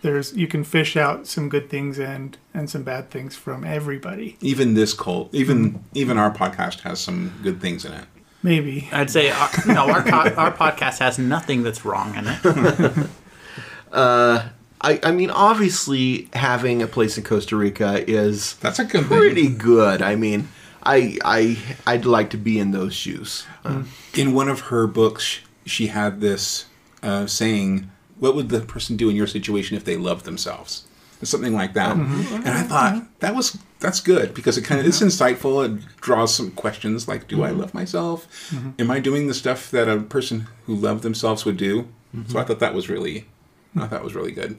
there's 0.01 0.35
you 0.35 0.47
can 0.47 0.63
fish 0.63 0.97
out 0.97 1.27
some 1.27 1.49
good 1.49 1.69
things 1.69 1.97
and 1.97 2.37
and 2.53 2.69
some 2.69 2.83
bad 2.83 3.09
things 3.09 3.35
from 3.35 3.63
everybody. 3.63 4.37
Even 4.41 4.73
this 4.73 4.93
cult, 4.93 5.33
even 5.33 5.83
even 5.93 6.17
our 6.17 6.31
podcast 6.31 6.81
has 6.81 6.99
some 6.99 7.33
good 7.41 7.61
things 7.61 7.85
in 7.85 7.93
it. 7.93 8.05
Maybe. 8.41 8.87
I'd 8.91 9.09
say 9.09 9.31
our, 9.31 9.49
no. 9.65 9.89
Our 9.89 10.01
co- 10.03 10.33
our 10.35 10.51
podcast 10.51 10.99
has 10.99 11.19
nothing 11.19 11.63
that's 11.63 11.83
wrong 11.83 12.15
in 12.15 12.25
it. 12.27 13.07
Uh, 13.91 14.49
I, 14.81 14.99
I 15.03 15.11
mean, 15.11 15.29
obviously, 15.29 16.29
having 16.33 16.81
a 16.81 16.87
place 16.87 17.17
in 17.17 17.23
Costa 17.23 17.55
Rica 17.55 18.09
is 18.09 18.55
That's 18.55 18.79
a 18.79 18.85
good 18.85 19.05
pretty 19.05 19.47
thing. 19.47 19.57
good. 19.57 20.01
I 20.01 20.15
mean, 20.15 20.47
I 20.83 21.17
I 21.23 21.57
I'd 21.85 22.05
like 22.05 22.29
to 22.31 22.37
be 22.37 22.59
in 22.59 22.71
those 22.71 22.93
shoes. 22.93 23.45
Uh, 23.65 23.83
mm. 23.83 24.17
In 24.17 24.33
one 24.33 24.47
of 24.47 24.61
her 24.61 24.87
books, 24.87 25.39
she 25.65 25.87
had 25.87 26.21
this 26.21 26.65
uh, 27.03 27.27
saying, 27.27 27.91
"What 28.19 28.35
would 28.35 28.49
the 28.49 28.61
person 28.61 28.95
do 28.95 29.09
in 29.09 29.15
your 29.15 29.27
situation 29.27 29.75
if 29.75 29.83
they 29.83 29.97
loved 29.97 30.25
themselves?" 30.25 30.85
Or 31.21 31.25
something 31.25 31.53
like 31.53 31.73
that. 31.73 31.97
Mm-hmm. 31.97 32.35
And 32.35 32.47
I 32.47 32.63
thought 32.63 32.93
mm-hmm. 32.93 33.05
that 33.19 33.35
was 33.35 33.57
that's 33.81 33.99
good 33.99 34.33
because 34.33 34.57
it 34.57 34.61
kind 34.61 34.79
of 34.79 34.87
it's 34.87 35.01
mm-hmm. 35.01 35.07
insightful. 35.07 35.65
It 35.65 35.85
draws 35.99 36.33
some 36.33 36.51
questions 36.51 37.09
like, 37.09 37.27
"Do 37.27 37.43
I 37.43 37.49
love 37.49 37.73
myself? 37.73 38.53
Am 38.79 38.89
I 38.89 39.01
doing 39.01 39.27
the 39.27 39.33
stuff 39.33 39.69
that 39.71 39.89
a 39.89 39.99
person 39.99 40.47
who 40.65 40.75
loved 40.75 41.03
themselves 41.03 41.43
would 41.43 41.57
do?" 41.57 41.89
So 42.27 42.39
I 42.39 42.43
thought 42.43 42.59
that 42.59 42.73
was 42.73 42.89
really, 42.89 43.27
I 43.75 43.85
thought 43.85 43.99
it 43.99 44.03
was 44.03 44.15
really 44.15 44.31
good. 44.31 44.57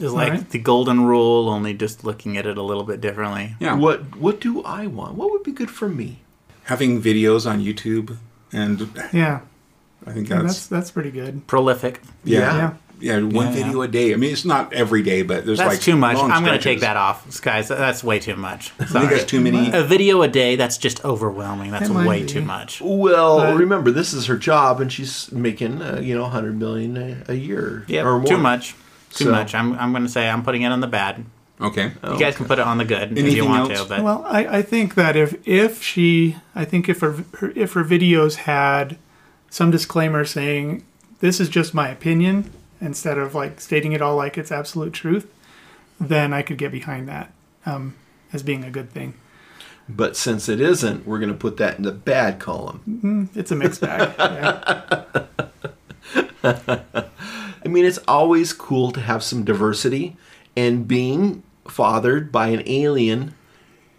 It's 0.00 0.12
like 0.12 0.30
Alright. 0.32 0.50
the 0.50 0.58
golden 0.58 1.02
rule, 1.04 1.48
only 1.48 1.74
just 1.74 2.04
looking 2.04 2.36
at 2.36 2.46
it 2.46 2.56
a 2.58 2.62
little 2.62 2.84
bit 2.84 3.00
differently. 3.00 3.54
Yeah. 3.60 3.74
What 3.74 4.16
what 4.16 4.40
do 4.40 4.62
I 4.62 4.86
want? 4.86 5.14
What 5.14 5.30
would 5.30 5.42
be 5.42 5.52
good 5.52 5.70
for 5.70 5.88
me? 5.88 6.18
Having 6.64 7.02
videos 7.02 7.50
on 7.50 7.60
YouTube, 7.60 8.16
and 8.52 8.88
Yeah, 9.12 9.40
I 10.06 10.12
think 10.12 10.28
that's 10.28 10.42
that's 10.42 10.66
that's 10.68 10.90
pretty 10.90 11.10
good. 11.10 11.46
Prolific. 11.46 12.00
yeah. 12.24 12.38
Yeah. 12.56 12.74
Yeah, 13.02 13.14
one 13.22 13.32
Yeah, 13.32 13.40
yeah. 13.40 13.64
video 13.64 13.80
a 13.80 13.88
day. 13.88 14.12
I 14.12 14.16
mean, 14.16 14.30
it's 14.30 14.44
not 14.44 14.74
every 14.74 15.02
day, 15.02 15.22
but 15.22 15.46
there's 15.46 15.56
That's 15.56 15.70
like 15.76 15.80
too 15.80 15.96
much. 15.96 16.18
long 16.18 16.30
I'm 16.30 16.44
going 16.44 16.58
to 16.58 16.62
take 16.62 16.80
that 16.80 16.98
off, 16.98 17.40
guys. 17.40 17.68
That's 17.68 18.04
way 18.04 18.18
too 18.18 18.36
much. 18.36 18.72
I 18.78 18.84
think 18.84 18.90
Sorry. 18.90 19.06
that's 19.06 19.24
too 19.24 19.40
many. 19.40 19.72
A 19.72 19.82
video 19.82 20.20
a 20.20 20.28
day, 20.28 20.54
that's 20.56 20.76
just 20.76 21.02
overwhelming. 21.02 21.70
That's 21.70 21.88
way 21.88 22.20
be. 22.20 22.26
too 22.28 22.42
much. 22.42 22.82
Well, 22.82 23.38
But- 23.38 23.56
remember 23.56 23.90
this 23.90 24.12
is 24.12 24.26
her 24.26 24.36
job, 24.36 24.82
and 24.82 24.92
she's 24.92 25.32
making 25.32 25.80
uh, 25.80 26.00
you 26.02 26.14
know 26.14 26.24
100 26.24 26.58
million 26.58 26.98
a, 26.98 27.32
a 27.32 27.34
year 27.36 27.86
Yeah, 27.88 28.02
or 28.02 28.18
more. 28.18 28.26
too 28.26 28.36
much. 28.36 28.74
Too 29.10 29.24
So- 29.24 29.30
much. 29.30 29.54
I'm, 29.54 29.74
I'm 29.78 29.92
going 29.92 30.04
to 30.04 30.08
say 30.08 30.28
I'm 30.28 30.42
putting 30.42 30.62
it 30.62 30.72
on 30.72 30.80
the 30.80 30.86
bad. 30.86 31.24
Okay. 31.60 31.92
You 32.04 32.18
guys 32.18 32.36
can 32.36 32.46
put 32.46 32.58
it 32.58 32.66
on 32.66 32.78
the 32.78 32.86
good 32.86 33.18
if 33.18 33.34
you 33.34 33.44
want 33.44 33.70
else? 33.70 33.82
to, 33.82 33.88
but 33.88 34.02
Well, 34.02 34.24
I, 34.26 34.46
I 34.58 34.62
think 34.62 34.94
that 34.94 35.14
if 35.14 35.46
if 35.46 35.82
she, 35.82 36.36
I 36.54 36.64
think 36.64 36.88
if 36.88 37.00
her, 37.00 37.22
her 37.38 37.52
if 37.54 37.74
her 37.74 37.84
videos 37.84 38.36
had 38.36 38.96
some 39.50 39.70
disclaimer 39.70 40.24
saying 40.24 40.84
this 41.20 41.38
is 41.38 41.50
just 41.50 41.74
my 41.74 41.90
opinion 41.90 42.50
instead 42.80 43.18
of 43.18 43.34
like 43.34 43.60
stating 43.60 43.92
it 43.92 44.00
all 44.00 44.16
like 44.16 44.38
it's 44.38 44.50
absolute 44.50 44.94
truth, 44.94 45.30
then 46.00 46.32
I 46.32 46.40
could 46.40 46.56
get 46.56 46.72
behind 46.72 47.06
that 47.08 47.30
um, 47.66 47.94
as 48.32 48.42
being 48.42 48.64
a 48.64 48.70
good 48.70 48.90
thing. 48.90 49.12
But 49.86 50.16
since 50.16 50.48
it 50.48 50.62
isn't, 50.62 51.06
we're 51.06 51.18
going 51.18 51.28
to 51.32 51.36
put 51.36 51.58
that 51.58 51.76
in 51.76 51.82
the 51.82 51.92
bad 51.92 52.38
column. 52.38 53.28
It's 53.34 53.50
a 53.50 53.56
mixed 53.56 53.82
bag. 53.82 54.14
yeah. 56.42 57.04
I 57.64 57.68
mean, 57.68 57.84
it's 57.84 57.98
always 58.08 58.52
cool 58.52 58.90
to 58.92 59.00
have 59.00 59.22
some 59.22 59.44
diversity, 59.44 60.16
and 60.56 60.86
being 60.88 61.42
fathered 61.68 62.32
by 62.32 62.48
an 62.48 62.62
alien 62.66 63.34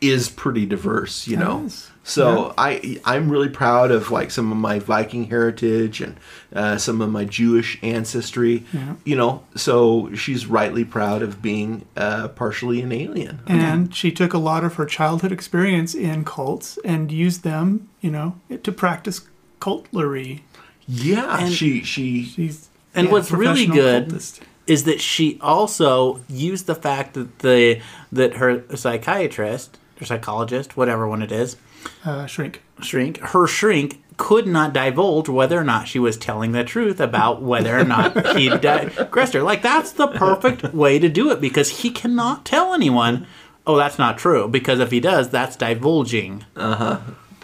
is 0.02 0.30
pretty 0.30 0.66
diverse, 0.66 1.28
you 1.28 1.38
know. 1.38 1.66
is. 1.66 1.92
So 2.04 2.56
I 2.58 3.00
I'm 3.06 3.30
really 3.30 3.48
proud 3.50 3.92
of 3.92 4.10
like 4.10 4.32
some 4.32 4.52
of 4.52 4.58
my 4.58 4.80
Viking 4.80 5.26
heritage 5.26 6.02
and 6.02 6.18
uh, 6.52 6.78
some 6.78 7.00
of 7.00 7.12
my 7.12 7.26
Jewish 7.26 7.78
ancestry. 7.84 8.66
Yeah. 8.74 8.96
You 9.06 9.16
know, 9.16 9.44
so 9.56 10.12
she's 10.16 10.48
rightly 10.48 10.84
proud 10.84 11.22
of 11.22 11.44
being 11.44 11.86
uh, 11.96 12.30
partially 12.30 12.82
an 12.82 12.92
alien. 12.92 13.42
And 13.46 13.94
she 13.96 14.12
took 14.12 14.34
a 14.34 14.40
lot 14.40 14.64
of 14.64 14.76
her 14.76 14.86
childhood 14.88 15.32
experience 15.32 15.94
in 15.94 16.26
cults 16.26 16.80
and 16.84 17.12
used 17.12 17.44
them, 17.44 17.88
you 18.02 18.10
know, 18.10 18.40
to 18.64 18.72
practice 18.72 19.22
cultlery. 19.60 20.42
Yeah, 20.88 21.38
And- 21.38 21.54
she 21.54 21.84
she 21.84 22.24
She's 22.26 22.70
And 22.94 23.08
yeah, 23.08 23.12
what's 23.12 23.32
really 23.32 23.66
good 23.66 24.10
cultist. 24.10 24.42
is 24.68 24.84
that 24.84 25.02
she 25.02 25.40
also 25.42 26.20
used 26.28 26.66
the 26.68 26.76
fact 26.76 27.14
that 27.14 27.40
the 27.40 27.82
that 28.12 28.36
her 28.36 28.64
psychiatrist 28.76 29.78
or 30.00 30.06
psychologist, 30.06 30.76
whatever 30.76 31.08
one 31.08 31.22
it 31.22 31.32
is, 31.32 31.58
uh, 32.06 32.26
shrink. 32.26 32.62
shrink, 32.82 33.20
her 33.20 33.48
shrink 33.48 34.02
could 34.18 34.46
not 34.46 34.74
divulge 34.74 35.28
whether 35.30 35.58
or 35.58 35.64
not 35.64 35.88
she 35.88 35.98
was 35.98 36.16
telling 36.16 36.52
the 36.52 36.64
truth 36.64 37.00
about 37.00 37.42
whether 37.42 37.78
or 37.78 37.84
not 37.84 38.36
he 38.38 38.50
digressed 38.50 39.34
her. 39.34 39.42
Like 39.42 39.62
that's 39.62 39.92
the 39.94 40.08
perfect 40.08 40.74
way 40.74 41.00
to 41.00 41.10
do 41.10 41.32
it 41.32 41.42
because 41.42 41.82
he 41.82 41.90
cannot 41.90 42.46
tell 42.46 42.74
anyone. 42.74 43.26
Oh, 43.66 43.78
that's 43.78 43.98
not 44.00 44.18
true. 44.18 44.48
Because 44.48 44.80
if 44.80 44.92
he 44.92 45.00
does, 45.00 45.30
that's 45.30 45.56
divulging 45.56 46.46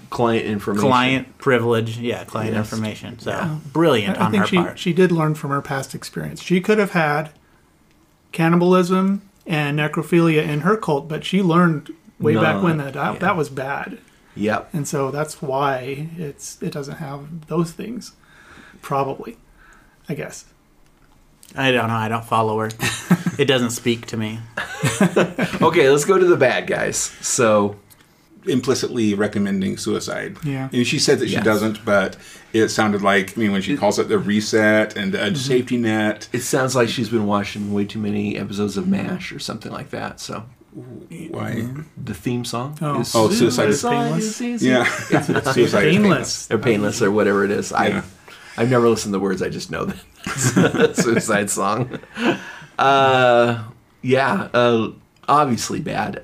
client 0.10 0.46
information. 0.46 0.88
client 0.90 1.38
privilege. 1.38 1.98
Yeah, 1.98 2.24
client 2.24 2.54
Yes. 2.56 2.72
information. 2.72 3.20
So 3.20 3.60
brilliant 3.74 4.18
I 4.18 4.26
on 4.26 4.32
think 4.32 4.42
her 4.42 4.48
she, 4.48 4.56
part. 4.58 4.80
she 4.80 4.94
did 4.94 5.12
learn 5.12 5.36
from 5.36 5.52
her 5.52 5.62
past 5.62 5.94
experience. 5.96 6.42
She 6.42 6.62
could 6.62 6.78
have 6.78 6.92
had 6.92 7.30
cannibalism 8.32 9.22
and 9.46 9.80
necrophilia 9.80 10.44
in 10.44 10.62
her 10.62 10.76
cult, 10.78 11.08
but 11.08 11.24
she 11.24 11.42
learned 11.42 11.94
way 12.20 12.36
back 12.36 12.62
when 12.64 12.78
that 12.78 12.94
that, 12.94 13.14
yeah. 13.14 13.20
that 13.20 13.38
was 13.38 13.50
bad, 13.50 13.98
Yep. 14.36 14.70
and 14.74 14.88
so 14.88 15.12
that's 15.12 15.42
why 15.42 16.10
it's 16.18 16.62
it 16.62 16.72
doesn't 16.72 16.98
have 16.98 17.48
those 17.48 17.72
things. 17.72 18.14
Probably, 18.82 19.38
I 20.10 20.14
guess. 20.14 20.46
I 21.56 21.72
don't 21.72 21.88
know. 21.88 21.94
I 21.96 22.10
don't 22.10 22.26
follow 22.26 22.60
her. 22.60 22.70
it 23.40 23.46
doesn't 23.46 23.70
speak 23.72 24.06
to 24.08 24.18
me. 24.18 24.40
Okay, 25.60 25.90
let's 25.90 26.06
go 26.06 26.18
to 26.20 26.26
the 26.26 26.36
bad 26.38 26.68
guys. 26.68 26.98
So 26.98 27.78
implicitly 28.48 29.14
recommending 29.14 29.78
suicide. 29.78 30.38
Yeah. 30.44 30.70
And 30.74 30.86
she 30.88 31.00
said 31.00 31.20
that 31.20 31.28
she 31.28 31.34
Yes. 31.36 31.44
doesn't, 31.46 31.84
but 31.86 32.16
it 32.54 32.70
sounded 32.70 33.02
like, 33.02 33.38
I 33.38 33.42
mean, 33.42 33.52
when 33.52 33.62
she 33.62 33.76
calls 33.78 34.00
it 34.00 34.08
the 34.10 34.18
reset 34.20 34.96
and 34.98 35.14
a 35.16 35.36
safety 35.36 35.78
net. 35.78 36.28
it 36.34 36.42
sounds 36.42 36.76
like 36.76 36.90
she's 36.90 37.10
been 37.10 37.26
watching 37.28 37.74
way 37.74 37.86
too 37.86 38.00
many 38.00 38.38
episodes 38.38 38.78
of 38.78 38.88
MASH 38.88 39.32
or 39.32 39.40
something 39.40 39.72
like 39.72 39.90
that. 39.92 40.20
So 40.20 40.44
Why? 41.30 41.68
the 42.02 42.14
theme 42.14 42.46
song 42.46 42.78
Oh. 42.82 43.02
is 43.02 43.14
Oh, 43.16 43.30
Suicide 43.30 43.70
is 43.70 43.82
Painless. 43.84 44.42
Yeah. 44.62 44.84
suicide 45.54 45.58
is 45.58 45.72
Painless. 45.74 46.52
or 46.52 46.58
painless 46.58 47.02
or 47.02 47.12
whatever 47.12 47.44
it 47.44 47.52
is. 47.52 47.72
Yeah. 47.72 47.78
I 47.78 48.04
I've 48.62 48.72
never 48.72 48.90
listened 48.90 49.12
to 49.14 49.18
the 49.20 49.24
words. 49.24 49.42
I 49.44 49.50
just 49.50 49.70
know 49.70 49.86
that 49.86 50.94
suicide 50.96 51.50
song. 51.52 52.00
Uh, 52.80 53.64
yeah, 54.02 54.48
uh, 54.54 54.90
obviously 55.28 55.80
bad. 55.80 56.24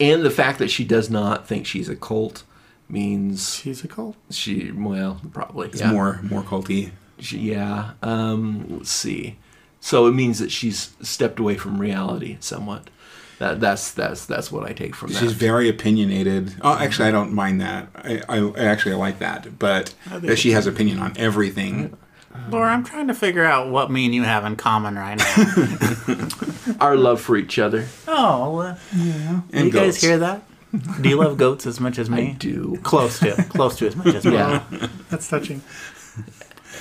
And 0.00 0.22
the 0.22 0.30
fact 0.30 0.58
that 0.58 0.70
she 0.70 0.84
does 0.84 1.10
not 1.10 1.46
think 1.46 1.66
she's 1.66 1.88
a 1.88 1.96
cult 1.96 2.42
means 2.88 3.56
She's 3.56 3.84
a 3.84 3.88
cult. 3.88 4.16
she 4.30 4.72
well 4.72 5.20
probably 5.32 5.68
It's 5.68 5.80
yeah. 5.80 5.92
more 5.92 6.20
more 6.22 6.42
culty. 6.42 6.90
She, 7.18 7.38
yeah. 7.38 7.92
Um, 8.02 8.66
let's 8.78 8.90
see. 8.90 9.36
So 9.80 10.06
it 10.06 10.12
means 10.12 10.38
that 10.38 10.50
she's 10.50 10.94
stepped 11.02 11.38
away 11.38 11.56
from 11.56 11.78
reality 11.78 12.38
somewhat. 12.40 12.88
That, 13.38 13.60
that's 13.60 13.92
that's 13.92 14.26
that's 14.26 14.50
what 14.52 14.64
I 14.68 14.72
take 14.72 14.94
from 14.94 15.12
that. 15.12 15.18
She's 15.18 15.32
very 15.32 15.68
opinionated. 15.68 16.54
Oh, 16.62 16.76
actually, 16.78 17.08
I 17.08 17.10
don't 17.10 17.32
mind 17.32 17.60
that. 17.62 17.88
I, 17.94 18.20
I, 18.28 18.38
I 18.38 18.64
actually 18.64 18.94
like 18.96 19.18
that, 19.20 19.58
but 19.58 19.94
that 20.10 20.38
she 20.38 20.50
has 20.52 20.66
opinion 20.66 20.98
on 20.98 21.14
everything. 21.16 21.96
Laura, 22.48 22.70
I'm 22.72 22.84
trying 22.84 23.08
to 23.08 23.14
figure 23.14 23.44
out 23.44 23.70
what 23.70 23.90
me 23.90 24.04
and 24.06 24.14
you 24.14 24.22
have 24.22 24.44
in 24.44 24.56
common 24.56 24.94
right 24.96 25.18
now. 25.18 26.28
Our 26.80 26.96
love 26.96 27.20
for 27.20 27.36
each 27.36 27.58
other. 27.58 27.86
oh, 28.08 28.56
well, 28.56 28.78
uh, 28.94 29.40
And 29.52 29.66
you 29.66 29.70
guys 29.72 30.00
hear 30.00 30.18
that? 30.18 30.42
Do 31.00 31.08
you 31.08 31.16
love 31.16 31.36
goats 31.36 31.66
as 31.66 31.80
much 31.80 31.98
as 31.98 32.08
I 32.08 32.14
me? 32.14 32.36
do. 32.38 32.78
Close 32.84 33.18
to, 33.20 33.34
close 33.48 33.76
to 33.78 33.88
as 33.88 33.96
much 33.96 34.14
as 34.14 34.24
me. 34.24 34.34
Yeah, 34.34 34.62
That's 35.08 35.28
touching. 35.28 35.62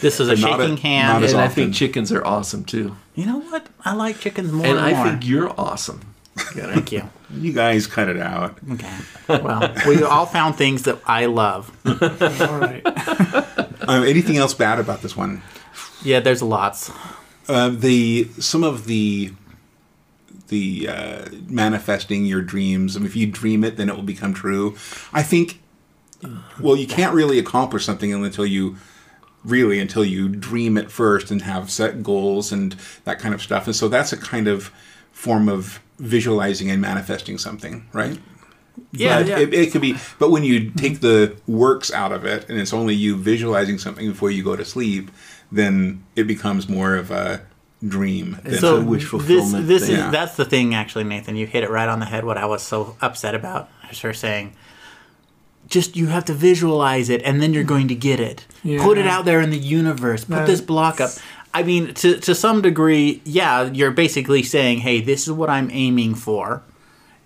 This 0.02 0.20
is 0.20 0.28
a 0.30 0.36
not 0.36 0.60
shaking 0.60 0.78
a- 0.78 0.82
hand. 0.82 1.14
not 1.14 1.24
as 1.24 1.34
and 1.34 1.42
I 1.42 1.48
think 1.48 1.74
chickens 1.74 2.12
are 2.12 2.24
awesome 2.24 2.64
too. 2.64 2.96
you 3.16 3.26
know 3.26 3.40
what? 3.40 3.66
I 3.84 3.94
like 3.96 4.20
chickens 4.20 4.52
more 4.52 4.66
And 4.68 4.78
and, 4.78 4.86
I 4.86 4.94
more. 4.94 5.06
think 5.08 5.28
you're 5.28 5.50
awesome. 5.60 6.02
Thank 6.38 6.92
you. 6.94 7.10
You 7.34 7.52
guys 7.52 7.86
cut 7.88 8.08
it 8.08 8.18
out. 8.20 8.58
Okay. 8.72 8.96
Well, 9.28 9.74
we 9.88 10.04
all 10.04 10.26
found 10.26 10.56
things 10.56 10.84
that 10.84 11.00
I 11.06 11.26
love. 11.26 11.70
All 11.86 12.60
right. 12.60 12.82
Um, 13.90 14.04
anything 14.04 14.38
else 14.38 14.54
bad 14.54 14.78
about 14.80 15.02
this 15.02 15.18
one? 15.18 15.42
Yeah, 16.04 16.20
there's 16.20 16.44
lots. 16.44 16.92
Uh, 17.48 17.70
the 17.70 18.26
some 18.40 18.64
of 18.64 18.86
the 18.86 19.34
the 20.50 20.88
uh, 20.88 21.26
manifesting 21.48 22.24
your 22.24 22.44
dreams. 22.44 22.96
I 22.96 23.00
mean, 23.00 23.08
if 23.08 23.16
you 23.16 23.26
dream 23.26 23.64
it, 23.64 23.78
then 23.78 23.90
it 23.90 23.96
will 23.96 24.04
become 24.04 24.34
true. 24.34 24.76
I 25.12 25.24
think. 25.24 25.60
Well, 26.60 26.76
you 26.76 26.86
can't 26.86 27.16
really 27.16 27.40
accomplish 27.40 27.84
something 27.84 28.14
until 28.14 28.46
you 28.46 28.76
really 29.44 29.80
until 29.80 30.06
you 30.06 30.30
dream 30.30 30.78
it 30.78 30.92
first 30.92 31.32
and 31.32 31.42
have 31.42 31.72
set 31.72 32.04
goals 32.04 32.52
and 32.52 32.76
that 33.06 33.18
kind 33.18 33.34
of 33.34 33.42
stuff. 33.42 33.66
And 33.66 33.76
so 33.76 33.88
that's 33.88 34.14
a 34.14 34.18
kind 34.18 34.48
of 34.48 34.72
form 35.12 35.50
of 35.50 35.80
visualizing 35.98 36.70
and 36.70 36.80
manifesting 36.80 37.40
something, 37.40 37.88
right? 37.92 38.20
Yeah, 38.92 39.20
But 39.20 39.28
yeah. 39.28 39.40
It, 39.40 39.54
it 39.54 39.72
could 39.72 39.82
be, 39.82 39.96
but 40.20 40.32
when 40.32 40.44
you 40.44 40.72
take 40.72 41.00
the 41.02 41.36
works 41.48 41.92
out 41.92 42.12
of 42.12 42.26
it, 42.26 42.50
and 42.50 42.60
it's 42.60 42.74
only 42.74 42.96
you 42.96 43.16
visualizing 43.18 43.78
something 43.78 44.08
before 44.10 44.32
you 44.32 44.44
go 44.44 44.56
to 44.56 44.66
sleep, 44.66 45.12
then 45.52 46.04
it 46.16 46.24
becomes 46.24 46.68
more 46.70 46.96
of 46.96 47.12
a 47.12 47.42
dream. 47.88 48.38
than 48.44 48.54
It's 48.54 48.62
so 48.62 48.78
a 48.78 48.84
wish 48.84 49.06
fulfillment 49.06 49.68
this 49.68 49.84
thing. 49.86 49.94
is 49.96 50.00
Yeah. 50.00 50.12
that's 50.12 50.36
the 50.36 50.44
thing 50.46 50.76
actually 50.76 51.06
nathan 51.06 51.36
you 51.38 51.48
hit 51.48 51.64
it 51.64 51.70
right 51.70 51.88
on 51.88 52.00
the 52.00 52.06
head 52.06 52.26
what 52.26 52.38
i 52.38 52.46
was 52.46 52.62
so 52.62 52.98
upset 53.02 53.36
about 53.36 53.70
is 53.90 54.02
her 54.02 54.14
saying 54.14 54.54
just 55.68 55.96
you 55.96 56.08
have 56.08 56.26
to 56.26 56.34
visualize 56.34 57.10
it 57.10 57.22
and 57.24 57.42
then 57.42 57.54
you're 57.54 57.64
going 57.64 57.88
to 57.88 57.96
get 57.96 58.20
it 58.20 58.46
Yeah. 58.64 58.84
put 58.84 58.98
it 58.98 59.08
out 59.08 59.24
there 59.26 59.40
in 59.40 59.50
the 59.50 59.58
universe 59.58 60.26
put 60.26 60.46
this 60.46 60.60
block 60.62 61.00
up 61.00 61.12
i 61.54 61.64
mean 61.64 61.94
to, 61.96 62.18
to 62.20 62.36
some 62.36 62.62
degree 62.62 63.22
yeah 63.24 63.64
you're 63.72 63.92
basically 63.92 64.44
saying 64.44 64.80
hey 64.80 65.00
this 65.00 65.26
is 65.28 65.32
what 65.32 65.50
i'm 65.50 65.70
aiming 65.72 66.16
for 66.16 66.62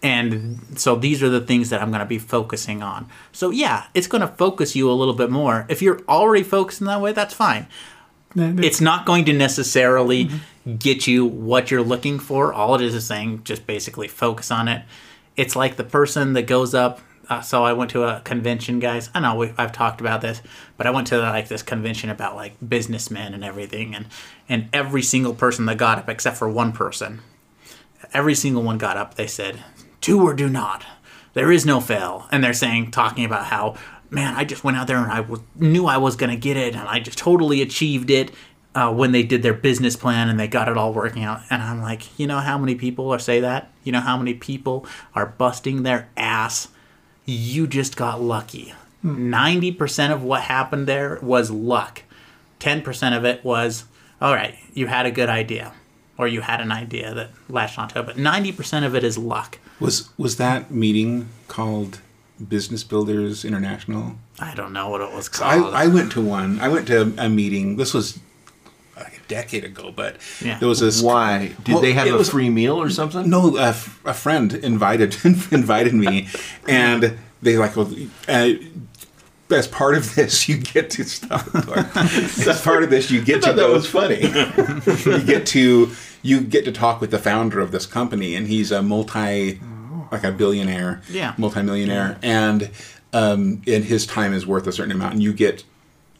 and 0.04 0.60
so 0.76 0.95
these 0.95 1.24
are 1.24 1.30
the 1.30 1.41
things 1.41 1.70
that 1.70 1.82
i'm 1.82 1.89
going 1.89 1.99
to 1.99 2.06
be 2.06 2.20
focusing 2.20 2.84
on 2.84 3.10
so 3.32 3.49
yeah 3.49 3.86
it's 3.93 4.08
going 4.08 4.22
to 4.22 4.28
focus 4.28 4.76
you 4.76 4.91
a 4.91 4.93
little 4.93 5.14
bit 5.14 5.32
more 5.32 5.66
if 5.70 5.82
you're 5.82 6.01
already 6.08 6.43
focusing 6.43 6.86
that 6.86 7.01
way 7.01 7.12
that's 7.12 7.34
fine 7.34 7.66
it's 8.36 8.82
not 8.82 9.06
going 9.06 9.26
to 9.26 9.34
necessarily 9.34 10.30
get 10.80 11.08
you 11.08 11.26
what 11.26 11.72
you're 11.72 11.84
looking 11.84 12.20
for. 12.20 12.54
All 12.54 12.76
it 12.76 12.82
is 12.82 12.95
is 12.95 13.06
saying 13.06 13.43
just 13.43 13.68
basically 13.68 14.08
focus 14.08 14.51
on 14.51 14.68
it. 14.68 14.84
It's 15.36 15.56
like 15.56 15.76
the 15.76 15.84
person 15.84 16.34
that 16.34 16.43
goes 16.43 16.74
up. 16.74 17.01
Uh, 17.30 17.41
so 17.41 17.64
I 17.64 17.74
went 17.74 17.89
to 17.91 18.04
a 18.04 18.22
convention, 18.22 18.80
guys. 18.80 19.10
I 19.14 19.22
know 19.22 19.36
we, 19.36 19.54
I've 19.58 19.72
talked 19.72 20.01
about 20.01 20.22
this, 20.22 20.41
but 20.78 20.86
I 20.86 20.89
went 20.89 21.08
to 21.08 21.20
like 21.20 21.47
this 21.47 21.64
convention 21.64 22.10
about 22.10 22.36
like 22.36 22.54
businessmen 22.68 23.34
and 23.34 23.45
everything, 23.45 23.95
and 23.95 24.08
and 24.49 24.68
every 24.74 25.01
single 25.01 25.34
person 25.34 25.66
that 25.68 25.78
got 25.78 25.99
up, 25.99 26.10
except 26.10 26.36
for 26.36 26.49
one 26.49 26.74
person, 26.74 27.22
every 28.14 28.36
single 28.36 28.62
one 28.62 28.78
got 28.78 28.97
up. 28.97 29.16
They 29.16 29.28
said, 29.28 29.64
"Do 30.04 30.22
or 30.22 30.36
do 30.36 30.47
not. 30.47 30.86
There 31.34 31.51
is 31.51 31.66
no 31.66 31.80
fail." 31.80 32.28
And 32.32 32.43
they're 32.43 32.54
saying, 32.54 32.91
talking 32.91 33.26
about 33.26 33.45
how, 33.45 33.76
man, 34.12 34.36
I 34.36 34.43
just 34.43 34.64
went 34.64 34.78
out 34.78 34.86
there 34.86 34.97
and 34.97 35.12
I 35.12 35.26
knew 35.56 35.88
I 35.88 35.97
was 35.97 36.16
gonna 36.16 36.36
get 36.36 36.58
it, 36.58 36.76
and 36.76 36.88
I 36.88 36.99
just 36.99 37.18
totally 37.18 37.62
achieved 37.62 38.12
it. 38.12 38.32
Uh, 38.76 38.91
when 38.91 39.12
they 39.12 39.22
did 39.22 39.43
their 39.43 39.54
business 39.54 39.95
plan 39.95 40.30
and 40.30 40.39
they 40.39 40.47
got 40.47 40.68
it 40.68 40.78
all 40.78 40.91
working 40.91 41.24
out, 41.24 41.41
and 41.51 41.62
I'm 41.62 41.80
like, 41.80 42.18
you 42.20 42.26
know 42.26 42.39
how 42.39 42.58
many 42.58 42.74
people 42.74 43.12
are 43.14 43.20
say 43.20 43.39
that? 43.41 43.72
You 43.84 43.91
know 43.91 43.99
how 43.99 44.18
many 44.18 44.34
people 44.34 44.88
are 45.14 45.28
busting 45.28 45.84
their 45.84 46.10
ass? 46.18 46.70
You 47.24 47.68
just 47.68 47.95
got 47.95 48.20
lucky. 48.20 48.74
Ninety 49.04 49.72
percent 49.72 50.12
of 50.12 50.24
what 50.24 50.41
happened 50.41 50.88
there 50.88 51.20
was 51.22 51.51
luck. 51.51 52.01
Ten 52.58 52.82
percent 52.82 53.14
of 53.14 53.26
it 53.26 53.45
was, 53.45 53.86
all 54.20 54.34
right, 54.34 54.56
you 54.74 54.88
had 54.88 55.06
a 55.06 55.12
good 55.12 55.30
idea, 55.30 55.74
or 56.18 56.28
you 56.28 56.41
had 56.41 56.60
an 56.60 56.72
idea 56.72 57.14
that 57.14 57.30
latched 57.47 57.78
onto 57.78 57.99
it. 57.99 58.06
But 58.08 58.18
ninety 58.18 58.51
percent 58.51 58.86
of 58.86 58.95
it 58.95 59.04
is 59.04 59.20
luck. 59.20 59.60
Was 59.80 60.09
was 60.17 60.38
that 60.38 60.71
meeting 60.71 61.30
called 61.47 61.99
Business 62.47 62.84
Builders 62.84 63.43
International? 63.45 64.15
I 64.39 64.53
don't 64.55 64.74
know 64.74 64.89
what 64.89 65.01
it 65.01 65.11
was 65.13 65.30
called. 65.30 65.74
I 65.74 65.88
went 65.88 66.11
to 66.13 66.21
one. 66.21 66.59
I 66.59 66.67
went 66.69 66.88
to 66.88 67.13
a 67.17 67.30
meeting. 67.30 67.78
This 67.78 67.93
was 67.93 68.19
like 68.95 69.17
a 69.17 69.28
decade 69.28 69.63
ago, 69.63 69.91
but 69.95 70.17
Yeah. 70.41 70.59
there 70.59 70.67
was 70.69 70.80
this. 70.80 71.01
Why? 71.01 71.53
Did 71.63 71.74
Well, 71.74 71.82
they 71.82 71.93
have 71.93 72.07
a 72.07 72.13
was- 72.17 72.30
free 72.30 72.49
meal 72.49 72.76
or 72.82 72.89
something? 72.89 73.30
No, 73.30 73.57
a, 73.57 73.69
f- 73.69 73.99
a 74.05 74.13
friend 74.13 74.53
invited 74.53 75.17
invited 75.51 75.93
me, 75.93 76.28
and 76.67 77.17
they 77.41 77.57
like, 77.57 77.76
well, 77.76 77.91
uh, 78.28 78.49
as 79.50 79.68
part 79.68 79.96
of 79.96 80.16
this, 80.16 80.48
you 80.50 80.58
get 80.58 80.89
to 80.91 81.04
stop. 81.04 81.48
as 81.96 82.62
part 82.62 82.84
of 82.84 82.89
this, 82.89 83.12
you 83.12 83.24
get 83.24 83.44
to 83.44 83.54
that 83.54 83.70
was 83.70 83.88
funny. 83.88 84.22
you 85.12 85.24
get 85.26 85.46
to 85.48 85.91
you 86.22 86.41
get 86.41 86.64
to 86.66 86.72
talk 86.72 87.02
with 87.02 87.12
the 87.12 87.20
founder 87.20 87.60
of 87.60 87.72
this 87.72 87.86
company, 87.86 88.36
and 88.36 88.48
he's 88.48 88.72
a 88.72 88.82
multi, 88.82 89.60
like 90.12 90.24
a 90.24 90.32
billionaire, 90.32 91.02
Yeah. 91.10 91.34
multimillionaire, 91.38 92.18
and 92.24 92.70
um, 93.12 93.62
and 93.68 93.84
his 93.84 94.08
time 94.08 94.34
is 94.34 94.48
worth 94.48 94.66
a 94.66 94.72
certain 94.72 94.91
amount, 94.91 95.14
and 95.14 95.24
you 95.24 95.34
get 95.34 95.64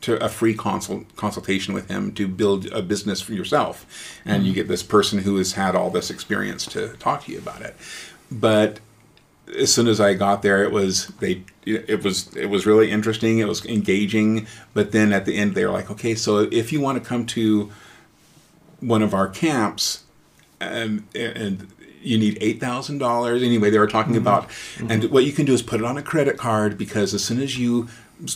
to 0.02 0.22
a 0.24 0.28
free 0.28 0.54
consult 0.54 1.16
consultation 1.16 1.74
with 1.74 1.88
him 1.90 2.12
to 2.14 2.28
build 2.28 2.66
a 2.74 2.82
business 2.82 3.22
for 3.22 3.32
yourself, 3.34 3.86
and 4.26 4.46
you 4.46 4.52
get 4.54 4.68
this 4.68 4.84
person 4.84 5.20
who 5.20 5.38
has 5.38 5.54
had 5.54 5.76
all 5.76 5.90
this 5.90 6.10
experience 6.12 6.66
to 6.66 6.90
talk 6.98 7.24
to 7.24 7.32
you 7.32 7.38
about 7.40 7.62
it, 7.62 7.76
but 8.30 8.80
as 9.48 9.74
soon 9.74 9.88
as 9.88 10.00
I 10.00 10.14
got 10.14 10.42
there, 10.42 10.64
it 10.64 10.72
was 10.72 11.08
they. 11.20 11.44
It 11.66 12.04
was 12.04 12.36
it 12.36 12.48
was 12.48 12.66
really 12.66 12.92
interesting. 12.92 13.40
It 13.40 13.48
was 13.48 13.66
engaging. 13.66 14.48
But 14.74 14.92
then 14.92 15.14
at 15.14 15.26
the 15.26 15.38
end, 15.38 15.56
they 15.56 15.66
were 15.66 15.72
like, 15.72 15.90
"Okay, 15.92 16.16
so 16.16 16.40
if 16.52 16.72
you 16.72 16.82
want 16.82 17.02
to 17.02 17.08
come 17.08 17.26
to 17.28 17.72
one 18.80 19.02
of 19.02 19.14
our 19.14 19.28
camps, 19.28 20.04
um, 20.62 21.08
and 21.16 21.68
you 22.02 22.18
need 22.18 22.38
eight 22.42 22.60
thousand 22.60 22.98
dollars." 23.00 23.44
Anyway, 23.44 23.70
they 23.70 23.80
were 23.80 23.88
talking 23.88 24.18
about, 24.18 24.50
and 24.90 25.06
what 25.06 25.26
you 25.26 25.32
can 25.32 25.46
do 25.46 25.54
is 25.54 25.62
put 25.62 25.80
it 25.80 25.86
on 25.86 25.98
a 25.98 26.04
credit 26.04 26.38
card 26.38 26.78
because 26.78 27.14
as 27.14 27.24
soon 27.24 27.42
as 27.42 27.58
you 27.58 27.88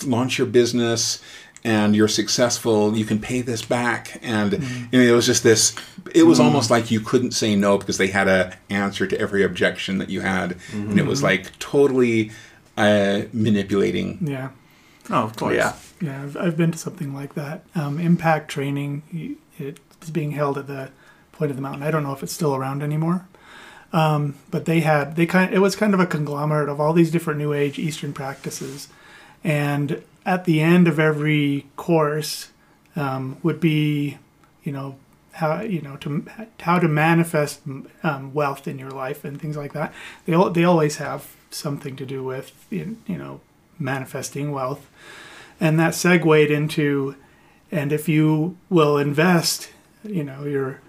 launch 0.06 0.38
your 0.38 0.48
business 0.48 1.22
and 1.64 1.96
you're 1.96 2.08
successful, 2.08 2.96
you 2.96 3.06
can 3.06 3.20
pay 3.20 3.42
this 3.42 3.64
back. 3.64 4.20
And 4.22 4.54
you 4.92 5.00
know, 5.00 5.06
it 5.06 5.12
was 5.12 5.26
just 5.26 5.44
this. 5.44 5.76
It 6.14 6.24
was 6.24 6.40
almost 6.40 6.70
like 6.72 6.90
you 6.92 7.00
couldn't 7.00 7.32
say 7.32 7.56
no 7.56 7.78
because 7.78 7.98
they 7.98 8.08
had 8.08 8.28
a 8.28 8.58
answer 8.70 9.08
to 9.08 9.20
every 9.20 9.44
objection 9.44 9.98
that 9.98 10.10
you 10.10 10.22
had, 10.22 10.58
and 10.72 11.00
it 11.00 11.06
was 11.06 11.22
like 11.22 11.58
totally 11.60 12.32
uh, 12.78 13.24
manipulating. 13.34 14.20
yeah. 14.22 14.50
oh, 15.10 15.24
of 15.24 15.36
course. 15.36 15.56
Yeah. 15.56 15.74
Yeah, 16.00 16.22
I've, 16.22 16.38
I've 16.38 16.58
been 16.58 16.72
to 16.72 16.78
something 16.78 17.14
like 17.14 17.34
that. 17.34 17.64
Um, 17.74 18.00
impact 18.00 18.52
training, 18.52 19.38
it's 19.58 20.10
being 20.12 20.32
held 20.32 20.60
at 20.60 20.68
the 20.68 20.92
point 21.32 21.50
of 21.50 21.58
the 21.58 21.64
mountain. 21.64 21.82
I 21.82 21.90
don't 21.90 22.04
know 22.04 22.14
if 22.14 22.22
it's 22.22 22.34
still 22.34 22.56
around 22.56 22.84
anymore. 22.84 23.28
Um, 23.94 24.36
but 24.52 24.66
they 24.66 24.82
had 24.82 25.16
they 25.16 25.26
kind 25.26 25.54
it 25.54 25.60
was 25.60 25.76
kind 25.76 25.94
of 25.94 26.00
a 26.00 26.06
conglomerate 26.06 26.70
of 26.70 26.80
all 26.82 26.94
these 26.94 27.10
different 27.10 27.40
new 27.40 27.54
age 27.54 27.80
Eastern 27.80 28.14
practices, 28.14 28.90
and 29.44 30.04
at 30.28 30.46
the 30.46 30.62
end 30.62 30.88
of 30.88 31.00
every 31.00 31.66
course 31.76 32.50
um, 32.96 33.38
would 33.42 33.60
be, 33.60 34.20
you 34.64 34.72
know, 34.72 34.98
how 35.32 35.62
you 35.62 35.82
know 35.82 35.96
to 35.98 36.26
how 36.60 36.80
to 36.80 36.88
manifest 36.88 37.62
um, 38.04 38.34
wealth 38.34 38.68
in 38.68 38.78
your 38.80 38.90
life 38.92 39.24
and 39.24 39.42
things 39.42 39.58
like 39.58 39.74
that. 39.74 39.94
They 40.26 40.36
they 40.52 40.64
always 40.64 40.98
have 40.98 41.36
something 41.50 41.96
to 41.96 42.06
do 42.06 42.24
with 42.24 42.66
you 42.70 42.98
know 43.08 43.42
manifesting 43.80 44.52
wealth 44.52 44.90
and 45.60 45.80
that 45.80 45.94
segued 45.94 46.52
into 46.52 47.16
and 47.72 47.92
if 47.92 48.10
you 48.10 48.58
will 48.70 48.98
invest 48.98 49.70
you 50.04 50.24
know 50.24 50.44
your 50.46 50.82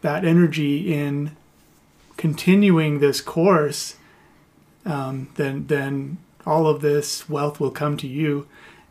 that 0.00 0.24
energy 0.24 0.92
in 0.92 1.36
continuing 2.16 2.98
this 2.98 3.20
course 3.20 3.96
um, 4.84 5.28
then 5.36 5.66
then 5.68 6.18
all 6.44 6.66
of 6.66 6.80
this 6.80 7.28
wealth 7.28 7.60
will 7.60 7.70
come 7.70 7.96
to 7.96 8.08
you 8.08 8.46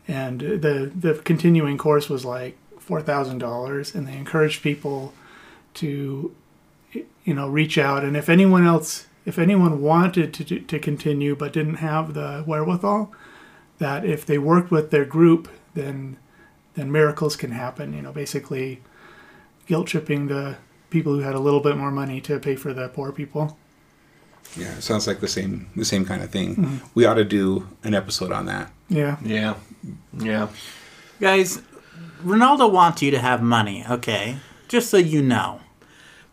and 0.08 0.40
the 0.40 0.90
the 0.94 1.14
continuing 1.24 1.78
course 1.78 2.08
was 2.08 2.24
like 2.24 2.56
four 2.78 3.00
thousand 3.00 3.38
dollars 3.38 3.94
and 3.94 4.06
they 4.06 4.16
encouraged 4.16 4.62
people 4.62 5.14
to 5.74 6.34
you 6.92 7.34
know 7.34 7.48
reach 7.48 7.78
out 7.78 8.04
and 8.04 8.16
if 8.16 8.28
anyone 8.28 8.66
else 8.66 9.06
if 9.24 9.38
anyone 9.38 9.80
wanted 9.80 10.34
to 10.34 10.60
to 10.60 10.78
continue 10.78 11.36
but 11.36 11.52
didn't 11.52 11.76
have 11.76 12.14
the 12.14 12.42
wherewithal 12.46 13.12
that 13.82 14.04
if 14.04 14.24
they 14.24 14.38
worked 14.38 14.70
with 14.70 14.90
their 14.90 15.04
group, 15.04 15.48
then 15.74 16.16
then 16.74 16.90
miracles 16.90 17.36
can 17.36 17.50
happen. 17.50 17.92
You 17.92 18.00
know, 18.00 18.12
basically 18.12 18.80
guilt 19.66 19.88
tripping 19.88 20.28
the 20.28 20.56
people 20.88 21.14
who 21.14 21.20
had 21.20 21.34
a 21.34 21.40
little 21.40 21.60
bit 21.60 21.76
more 21.76 21.90
money 21.90 22.20
to 22.22 22.38
pay 22.38 22.56
for 22.56 22.72
the 22.72 22.88
poor 22.88 23.12
people. 23.12 23.58
Yeah, 24.56 24.74
it 24.76 24.82
sounds 24.82 25.06
like 25.06 25.20
the 25.20 25.28
same 25.28 25.66
the 25.76 25.84
same 25.84 26.04
kind 26.04 26.22
of 26.22 26.30
thing. 26.30 26.80
We 26.94 27.06
ought 27.06 27.14
to 27.14 27.24
do 27.24 27.68
an 27.84 27.94
episode 27.94 28.32
on 28.32 28.46
that. 28.46 28.70
Yeah, 28.88 29.16
Yeah. 29.24 29.54
Yeah. 30.18 30.48
Guys, 31.20 31.62
Ronaldo 32.24 32.70
wants 32.70 33.00
you 33.02 33.10
to 33.12 33.18
have 33.18 33.42
money, 33.42 33.84
okay? 33.88 34.36
Just 34.68 34.90
so 34.90 34.96
you 34.98 35.22
know. 35.22 35.60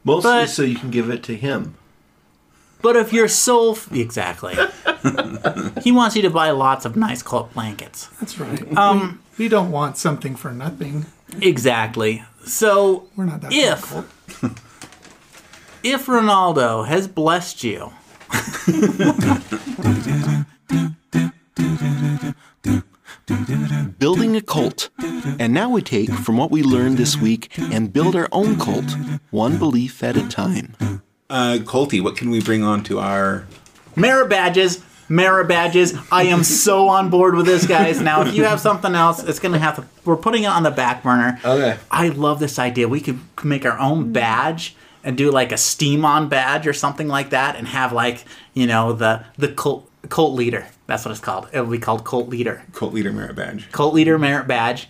Mostly 0.03 0.31
But- 0.31 0.49
so 0.49 0.63
you 0.63 0.75
can 0.77 0.89
give 0.91 1.09
it 1.09 1.23
to 1.23 1.35
him. 1.35 1.75
But 2.81 2.95
if 2.95 3.11
you're 3.11 3.27
so 3.27 3.71
f- 3.73 3.91
exactly, 3.91 4.55
he 5.83 5.91
wants 5.91 6.15
you 6.15 6.21
to 6.21 6.29
buy 6.29 6.51
lots 6.51 6.85
of 6.85 6.95
nice 6.95 7.21
cloth 7.21 7.53
blankets. 7.53 8.07
that's 8.21 8.39
right. 8.39 8.77
Um, 8.77 9.19
we, 9.37 9.45
we 9.45 9.49
don't 9.49 9.69
want 9.71 9.97
something 9.97 10.35
for 10.37 10.51
nothing. 10.53 11.05
exactly. 11.41 12.23
So 12.45 13.07
We're 13.17 13.25
not 13.25 13.41
that 13.41 13.51
If- 13.51 13.93
if 15.83 16.05
Ronaldo 16.07 16.87
has 16.87 17.07
blessed 17.09 17.63
you, 17.65 17.91
Building 23.99 24.35
a 24.35 24.41
cult. 24.41 24.89
And 25.39 25.53
now 25.53 25.69
we 25.69 25.81
take 25.81 26.11
from 26.11 26.37
what 26.37 26.51
we 26.51 26.63
learned 26.63 26.97
this 26.97 27.17
week 27.17 27.57
and 27.57 27.91
build 27.93 28.15
our 28.15 28.27
own 28.31 28.57
cult, 28.59 28.95
one 29.31 29.57
belief 29.57 30.03
at 30.03 30.17
a 30.17 30.27
time. 30.27 30.75
Uh, 31.29 31.59
Colty, 31.61 32.01
what 32.01 32.17
can 32.17 32.29
we 32.29 32.41
bring 32.41 32.63
on 32.63 32.83
to 32.85 32.99
our? 32.99 33.45
merit 33.95 34.29
badges, 34.29 34.83
merit 35.09 35.47
badges. 35.47 35.93
I 36.11 36.23
am 36.23 36.43
so 36.43 36.87
on 36.87 37.09
board 37.09 37.35
with 37.35 37.45
this, 37.45 37.67
guys. 37.67 37.99
Now, 38.01 38.21
if 38.21 38.33
you 38.33 38.45
have 38.45 38.59
something 38.59 38.95
else, 38.95 39.21
it's 39.23 39.39
gonna 39.39 39.59
have 39.59 39.75
to. 39.75 39.85
We're 40.05 40.15
putting 40.15 40.43
it 40.43 40.47
on 40.47 40.63
the 40.63 40.71
back 40.71 41.03
burner. 41.03 41.39
Okay. 41.43 41.77
I 41.91 42.09
love 42.09 42.39
this 42.39 42.57
idea. 42.57 42.87
We 42.87 43.01
could 43.01 43.19
make 43.43 43.65
our 43.65 43.77
own 43.77 44.11
badge, 44.11 44.75
and 45.03 45.17
do 45.17 45.31
like 45.31 45.51
a 45.51 45.57
steam 45.57 46.03
on 46.05 46.29
badge 46.29 46.67
or 46.67 46.73
something 46.73 47.07
like 47.07 47.29
that, 47.31 47.55
and 47.55 47.67
have 47.67 47.91
like 47.93 48.25
you 48.53 48.67
know 48.67 48.93
the 48.93 49.23
the 49.37 49.47
cult 49.49 49.89
cult 50.09 50.33
leader. 50.33 50.67
That's 50.87 51.05
what 51.05 51.11
it's 51.11 51.19
called. 51.21 51.47
It'll 51.53 51.65
be 51.67 51.77
called 51.79 52.03
cult 52.05 52.29
leader. 52.29 52.63
Cult 52.73 52.93
leader 52.93 53.11
merit 53.11 53.35
badge. 53.35 53.71
Cult 53.71 53.93
leader 53.93 54.17
merit 54.17 54.47
badge. 54.47 54.89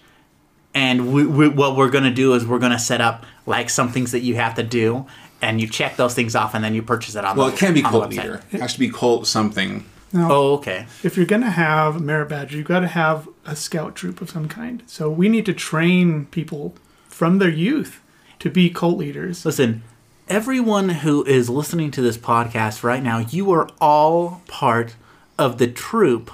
And 0.74 1.12
we, 1.12 1.26
we, 1.26 1.50
what 1.50 1.76
we're 1.76 1.90
gonna 1.90 2.14
do 2.14 2.34
is 2.36 2.46
we're 2.46 2.60
gonna 2.60 2.80
set 2.80 3.02
up 3.02 3.26
like 3.46 3.70
some 3.70 3.92
things 3.92 4.12
that 4.12 4.20
you 4.22 4.36
have 4.36 4.54
to 4.56 4.64
do, 4.64 5.08
and 5.42 5.60
you 5.60 5.68
check 5.68 5.98
those 5.98 6.14
things 6.14 6.36
off, 6.36 6.54
and 6.54 6.64
then 6.64 6.76
you 6.76 6.84
purchase 6.84 7.16
it 7.16 7.26
on. 7.26 7.36
Well, 7.36 7.48
the, 7.48 7.54
it 7.54 7.60
can 7.60 7.74
be 7.74 7.82
cult 7.82 8.10
leader. 8.12 8.42
It 8.52 8.62
has 8.62 8.74
to 8.74 8.80
be 8.80 8.90
cult 8.90 9.26
something. 9.28 9.84
Now, 10.14 10.32
Oh, 10.32 10.54
okay. 10.56 10.86
if 11.04 11.18
you're 11.18 11.26
going 11.28 11.44
to 11.44 11.52
have 11.52 11.96
a 11.98 12.00
merit 12.00 12.30
badge, 12.30 12.54
you've 12.56 12.66
got 12.68 12.80
to 12.80 12.88
have 12.88 13.28
a 13.46 13.56
scout 13.56 13.96
troop 13.96 14.22
of 14.22 14.30
some 14.32 14.48
kind. 14.48 14.82
So 14.88 15.08
we 15.10 15.30
need 15.30 15.46
to 15.46 15.54
train 15.54 16.26
people 16.28 16.74
from 17.08 17.38
their 17.38 17.50
youth 17.50 18.02
to 18.40 18.50
be 18.50 18.70
cult 18.72 18.98
leaders. 18.98 19.46
Listen, 19.46 19.84
everyone 20.30 20.90
who 20.90 21.26
is 21.26 21.50
listening 21.50 21.92
to 21.92 22.02
this 22.02 22.18
podcast 22.18 22.84
right 22.84 23.02
now, 23.04 23.18
you 23.18 23.52
are 23.52 23.70
all 23.82 24.42
part 24.48 24.96
of 25.38 25.58
the 25.58 25.68
troop. 25.68 26.32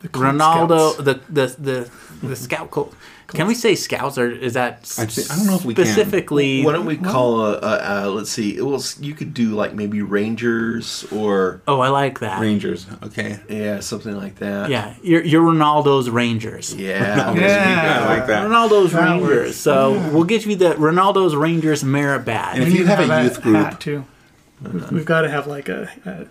The 0.00 0.08
Ronaldo, 0.08 0.92
Scouts. 0.92 0.96
the 0.96 1.14
the 1.28 1.46
the 1.58 2.26
the 2.26 2.36
scout 2.36 2.70
cult. 2.70 2.94
Can 3.28 3.46
we 3.48 3.54
say 3.54 3.74
scouts 3.74 4.18
or 4.18 4.30
is 4.30 4.54
that 4.54 4.78
s- 4.82 4.98
I 5.00 5.06
thi- 5.06 5.24
I 5.30 5.36
don't 5.36 5.46
know 5.46 5.56
if 5.56 5.64
we 5.64 5.74
can. 5.74 5.84
specifically? 5.84 6.64
Why 6.64 6.72
don't 6.72 6.86
we 6.86 6.96
call 6.96 7.40
a, 7.44 7.58
a, 7.58 8.06
a 8.06 8.10
let's 8.10 8.30
see? 8.30 8.60
Well, 8.60 8.80
you 9.00 9.14
could 9.14 9.34
do 9.34 9.50
like 9.50 9.74
maybe 9.74 10.00
Rangers 10.02 11.04
or 11.12 11.60
Oh, 11.66 11.80
I 11.80 11.88
like 11.88 12.20
that. 12.20 12.40
Rangers. 12.40 12.86
Okay. 13.02 13.40
yeah, 13.48 13.80
something 13.80 14.16
like 14.16 14.36
that. 14.36 14.70
Yeah, 14.70 14.94
you're, 15.02 15.24
you're 15.24 15.42
Ronaldo's 15.42 16.08
Rangers. 16.10 16.74
Yeah. 16.74 17.34
Yeah. 17.36 18.04
I 18.04 18.16
like 18.18 18.26
that. 18.28 18.46
Ronaldo's 18.46 18.92
That 18.92 19.04
Rangers. 19.10 19.28
works. 19.28 19.56
So 19.56 19.94
Yeah. 19.94 20.10
we'll 20.12 20.24
get 20.24 20.46
you 20.46 20.54
the 20.56 20.74
Ronaldo's 20.74 21.34
Rangers 21.34 21.82
merit 21.84 22.24
badge. 22.24 22.58
And 22.58 22.62
if 22.64 22.68
We 22.72 22.74
you 22.78 22.84
need 22.84 22.90
to 22.90 22.96
have 22.96 23.10
a 23.10 23.22
youth 23.24 23.42
group, 23.42 23.56
hat 23.56 23.80
too. 23.80 24.04
We've, 24.62 24.90
we've 24.92 25.04
got 25.04 25.22
to 25.22 25.28
have 25.30 25.46
like 25.46 25.68
a, 25.68 25.90
a 26.06 26.26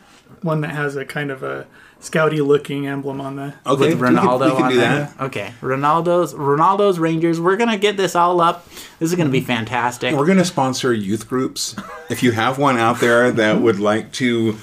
one 0.46 0.62
that 0.62 0.72
has 0.72 0.96
a 0.96 1.06
kind 1.06 1.30
of 1.32 1.44
a 1.44 1.68
scouty 2.02 2.46
looking 2.46 2.88
emblem 2.88 3.20
on 3.22 3.36
the. 3.36 3.54
okay, 3.66 3.94
with 3.94 4.00
Ronaldo 4.00 4.46
we 4.46 4.48
can, 4.48 4.50
we 4.50 4.56
can 4.56 4.64
on 4.64 4.72
do 4.72 4.78
there. 4.78 5.00
that. 5.18 5.22
Okay, 5.26 5.54
Ronaldo's 5.62 6.34
Ronaldo's 6.34 7.00
Rangers. 7.00 7.40
We're 7.40 7.58
gonna 7.58 7.78
get 7.78 7.98
this 7.98 8.16
all 8.16 8.42
up. 8.42 8.68
This 9.00 9.10
is 9.12 9.16
gonna 9.16 9.30
be 9.30 9.42
fantastic. 9.42 10.14
We're 10.14 10.26
going 10.26 10.38
to 10.38 10.46
sponsor 10.46 10.94
youth 10.94 11.28
groups. 11.28 11.76
If 12.10 12.24
you 12.24 12.32
have 12.32 12.58
one 12.58 12.78
out 12.78 13.00
there 13.00 13.32
that 13.32 13.62
would 13.62 13.80
like 13.80 14.12
to 14.14 14.58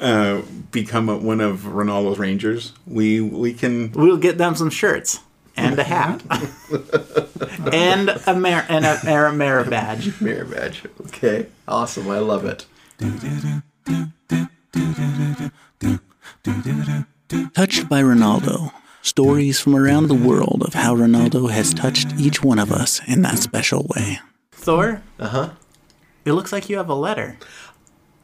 uh, 0.00 0.42
become 0.72 1.08
a, 1.08 1.16
one 1.16 1.40
of 1.40 1.60
Ronaldo's 1.60 2.18
Rangers, 2.18 2.72
we 2.86 3.20
we 3.20 3.52
can. 3.52 3.92
We'll 3.92 4.16
get 4.16 4.38
them 4.38 4.54
some 4.54 4.70
shirts 4.70 5.20
and 5.56 5.78
a 5.78 5.84
hat 5.84 6.22
and 7.72 8.08
a 8.26 8.34
mer- 8.34 8.66
and 8.68 8.84
a, 8.84 8.98
and 9.04 9.26
a 9.26 9.32
merit 9.32 9.68
badge. 9.70 10.20
Mirror 10.20 10.44
badge. 10.46 10.82
Okay. 11.06 11.46
Awesome. 11.66 12.08
I 12.10 12.18
love 12.18 12.44
it. 12.44 12.66
Touched 16.44 17.88
by 17.88 18.02
Ronaldo. 18.02 18.72
Stories 19.02 19.60
from 19.60 19.74
around 19.74 20.08
the 20.08 20.14
world 20.14 20.62
of 20.66 20.74
how 20.74 20.94
Ronaldo 20.94 21.50
has 21.50 21.72
touched 21.72 22.14
each 22.18 22.42
one 22.42 22.58
of 22.58 22.72
us 22.72 23.00
in 23.06 23.22
that 23.22 23.38
special 23.38 23.86
way. 23.96 24.18
Thor? 24.52 25.02
Uh 25.18 25.28
huh. 25.28 25.50
It 26.24 26.32
looks 26.32 26.52
like 26.52 26.68
you 26.68 26.76
have 26.76 26.88
a 26.90 26.94
letter. 26.94 27.38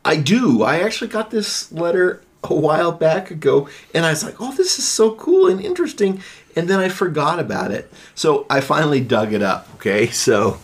I 0.04 0.16
do. 0.16 0.62
I 0.62 0.80
actually 0.80 1.08
got 1.08 1.30
this 1.30 1.72
letter 1.72 2.22
a 2.42 2.54
while 2.54 2.92
back 2.92 3.30
ago, 3.30 3.68
and 3.94 4.04
I 4.04 4.10
was 4.10 4.22
like, 4.24 4.36
"Oh, 4.40 4.52
this 4.54 4.78
is 4.78 4.86
so 4.86 5.14
cool 5.14 5.46
and 5.48 5.60
interesting," 5.60 6.20
and 6.54 6.68
then 6.68 6.80
I 6.80 6.88
forgot 6.90 7.38
about 7.38 7.70
it. 7.70 7.90
So 8.14 8.44
I 8.50 8.60
finally 8.60 9.00
dug 9.00 9.32
it 9.32 9.42
up. 9.42 9.66
Okay, 9.76 10.06
so 10.10 10.58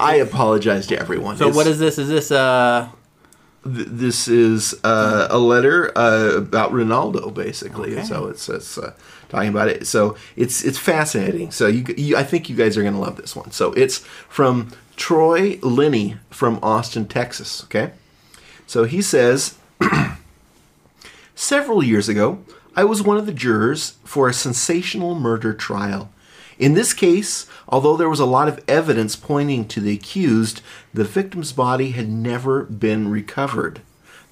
I 0.00 0.16
apologize 0.16 0.86
to 0.88 0.98
everyone. 0.98 1.36
So 1.36 1.44
It's- 1.48 1.56
what 1.56 1.66
is 1.66 1.78
this? 1.78 1.98
Is 1.98 2.08
this 2.08 2.30
uh 2.30 2.88
th- 3.66 3.88
this 3.90 4.28
is 4.28 4.74
uh, 4.84 5.28
a 5.30 5.38
letter 5.38 5.96
uh, 5.96 6.36
about 6.36 6.72
Ronaldo, 6.72 7.32
basically. 7.32 7.94
Okay. 7.94 8.04
So 8.04 8.26
it's, 8.26 8.48
it's 8.48 8.78
uh, 8.78 8.94
talking 9.28 9.48
about 9.48 9.68
it. 9.68 9.86
So 9.86 10.16
it's 10.36 10.64
it's 10.64 10.78
fascinating. 10.78 11.50
So 11.50 11.66
you, 11.66 11.84
you 11.96 12.16
I 12.16 12.22
think 12.22 12.48
you 12.48 12.56
guys 12.56 12.76
are 12.76 12.82
going 12.82 12.94
to 12.94 13.00
love 13.00 13.16
this 13.16 13.36
one. 13.36 13.50
So 13.50 13.72
it's 13.72 13.98
from 14.28 14.70
Troy 14.96 15.58
Linney 15.62 16.16
from 16.30 16.58
Austin, 16.62 17.06
Texas. 17.06 17.64
Okay, 17.64 17.92
so 18.66 18.84
he 18.84 19.02
says. 19.02 19.56
Several 21.38 21.82
years 21.82 22.08
ago, 22.08 22.38
I 22.74 22.84
was 22.84 23.02
one 23.02 23.18
of 23.18 23.26
the 23.26 23.32
jurors 23.32 23.98
for 24.04 24.26
a 24.26 24.32
sensational 24.32 25.14
murder 25.14 25.52
trial. 25.52 26.10
In 26.58 26.74
this 26.74 26.94
case, 26.94 27.46
although 27.68 27.96
there 27.96 28.08
was 28.08 28.20
a 28.20 28.26
lot 28.26 28.48
of 28.48 28.62
evidence 28.66 29.14
pointing 29.14 29.68
to 29.68 29.80
the 29.80 29.92
accused, 29.92 30.62
the 30.94 31.04
victim's 31.04 31.52
body 31.52 31.90
had 31.90 32.08
never 32.08 32.64
been 32.64 33.10
recovered. 33.10 33.80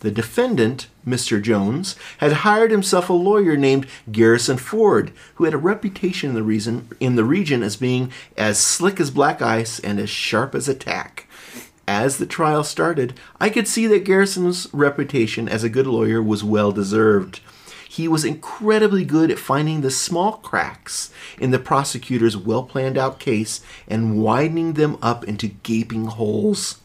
The 0.00 0.10
defendant, 0.10 0.88
Mr. 1.06 1.40
Jones, 1.40 1.96
had 2.18 2.32
hired 2.32 2.70
himself 2.70 3.08
a 3.08 3.14
lawyer 3.14 3.56
named 3.56 3.86
Garrison 4.10 4.58
Ford, 4.58 5.12
who 5.36 5.44
had 5.44 5.54
a 5.54 5.58
reputation 5.58 6.30
in 6.30 6.34
the, 6.34 6.42
reason, 6.42 6.88
in 7.00 7.16
the 7.16 7.24
region 7.24 7.62
as 7.62 7.76
being 7.76 8.10
as 8.36 8.58
slick 8.58 9.00
as 9.00 9.10
black 9.10 9.40
ice 9.40 9.78
and 9.78 9.98
as 9.98 10.10
sharp 10.10 10.54
as 10.54 10.68
a 10.68 10.74
tack. 10.74 11.26
As 11.86 12.16
the 12.16 12.26
trial 12.26 12.64
started, 12.64 13.14
I 13.40 13.50
could 13.50 13.68
see 13.68 13.86
that 13.88 14.04
Garrison's 14.04 14.68
reputation 14.72 15.48
as 15.48 15.64
a 15.64 15.68
good 15.68 15.86
lawyer 15.86 16.22
was 16.22 16.44
well 16.44 16.72
deserved. 16.72 17.40
He 17.94 18.08
was 18.08 18.24
incredibly 18.24 19.04
good 19.04 19.30
at 19.30 19.38
finding 19.38 19.80
the 19.80 19.90
small 19.90 20.32
cracks 20.38 21.12
in 21.38 21.52
the 21.52 21.60
prosecutor's 21.60 22.36
well 22.36 22.64
planned 22.64 22.98
out 22.98 23.20
case 23.20 23.60
and 23.86 24.20
widening 24.20 24.72
them 24.72 24.98
up 25.00 25.22
into 25.22 25.46
gaping 25.62 26.06
holes. 26.06 26.80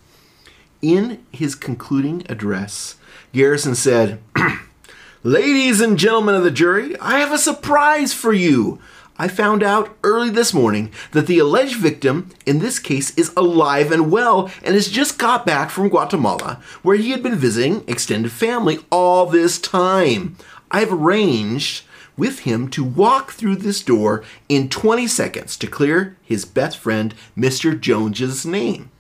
In 0.84 1.26
his 1.32 1.56
concluding 1.56 2.28
address, 2.30 2.98
Garrison 3.34 3.74
said, 3.74 4.22
Ladies 5.24 5.82
and 5.82 5.98
gentlemen 5.98 6.36
of 6.36 6.44
the 6.44 6.52
jury, 6.52 6.96
I 7.00 7.18
have 7.18 7.34
a 7.34 7.40
surprise 7.40 8.14
for 8.14 8.32
you. 8.32 8.80
I 9.18 9.28
found 9.28 9.64
out 9.64 9.98
early 10.04 10.30
this 10.30 10.54
morning 10.54 10.92
that 11.12 11.26
the 11.26 11.40
alleged 11.40 11.76
victim 11.78 12.30
in 12.46 12.60
this 12.60 12.78
case 12.78 13.18
is 13.18 13.34
alive 13.36 13.92
and 13.92 14.12
well 14.12 14.52
and 14.64 14.76
has 14.76 14.88
just 14.88 15.18
got 15.18 15.44
back 15.44 15.72
from 15.72 15.90
Guatemala, 15.90 16.62
where 16.84 16.96
he 16.98 17.10
had 17.10 17.24
been 17.24 17.36
visiting 17.36 17.84
extended 17.88 18.32
family 18.32 18.86
all 18.92 19.26
this 19.26 19.58
time. 19.58 20.38
I've 20.72 20.94
arranged 20.94 21.84
with 22.18 22.40
him 22.40 22.68
to 22.70 22.84
walk 22.84 23.32
through 23.32 23.56
this 23.56 23.82
door 23.82 24.24
in 24.50 24.70
20 24.70 25.08
seconds 25.08 25.58
to 25.58 25.68
clear 25.68 26.18
his 26.24 26.46
best 26.46 26.78
friend, 26.78 27.16
Mr. 27.38 27.80
Jones's 27.80 28.46
name. 28.46 28.92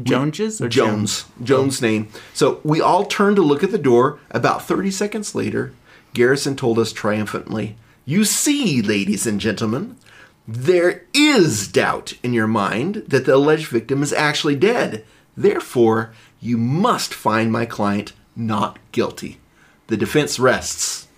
Jones's? 0.00 0.60
or 0.60 0.68
Jones. 0.68 1.24
Jones' 1.42 1.82
oh. 1.82 1.86
name. 1.86 2.08
So 2.34 2.60
we 2.62 2.80
all 2.80 3.04
turned 3.04 3.36
to 3.36 3.42
look 3.42 3.64
at 3.64 3.72
the 3.72 3.78
door. 3.78 4.20
About 4.30 4.62
30 4.62 4.90
seconds 4.90 5.34
later, 5.34 5.72
Garrison 6.14 6.54
told 6.54 6.78
us 6.78 6.92
triumphantly, 6.92 7.76
You 8.04 8.24
see, 8.24 8.82
ladies 8.82 9.26
and 9.26 9.40
gentlemen, 9.40 9.96
there 10.46 11.04
is 11.12 11.68
doubt 11.68 12.14
in 12.22 12.32
your 12.32 12.46
mind 12.46 13.04
that 13.08 13.24
the 13.24 13.34
alleged 13.34 13.68
victim 13.68 14.02
is 14.02 14.12
actually 14.12 14.56
dead. 14.56 15.04
Therefore, 15.36 16.12
you 16.40 16.56
must 16.56 17.14
find 17.14 17.52
my 17.52 17.66
client 17.66 18.12
not 18.36 18.78
guilty. 18.92 19.38
The 19.90 19.96
defense 19.96 20.38
rests. 20.38 21.08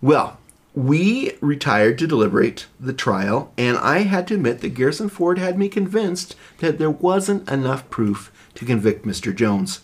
Well, 0.00 0.38
we 0.72 1.32
retired 1.40 1.98
to 1.98 2.06
deliberate 2.06 2.66
the 2.78 2.92
trial, 2.92 3.52
and 3.58 3.76
I 3.78 4.04
had 4.04 4.28
to 4.28 4.34
admit 4.34 4.60
that 4.60 4.74
Garrison 4.74 5.08
Ford 5.08 5.38
had 5.38 5.58
me 5.58 5.68
convinced 5.68 6.36
that 6.58 6.78
there 6.78 6.90
wasn't 6.90 7.50
enough 7.50 7.90
proof 7.90 8.30
to 8.54 8.64
convict 8.64 9.04
Mr. 9.04 9.34
Jones. 9.34 9.80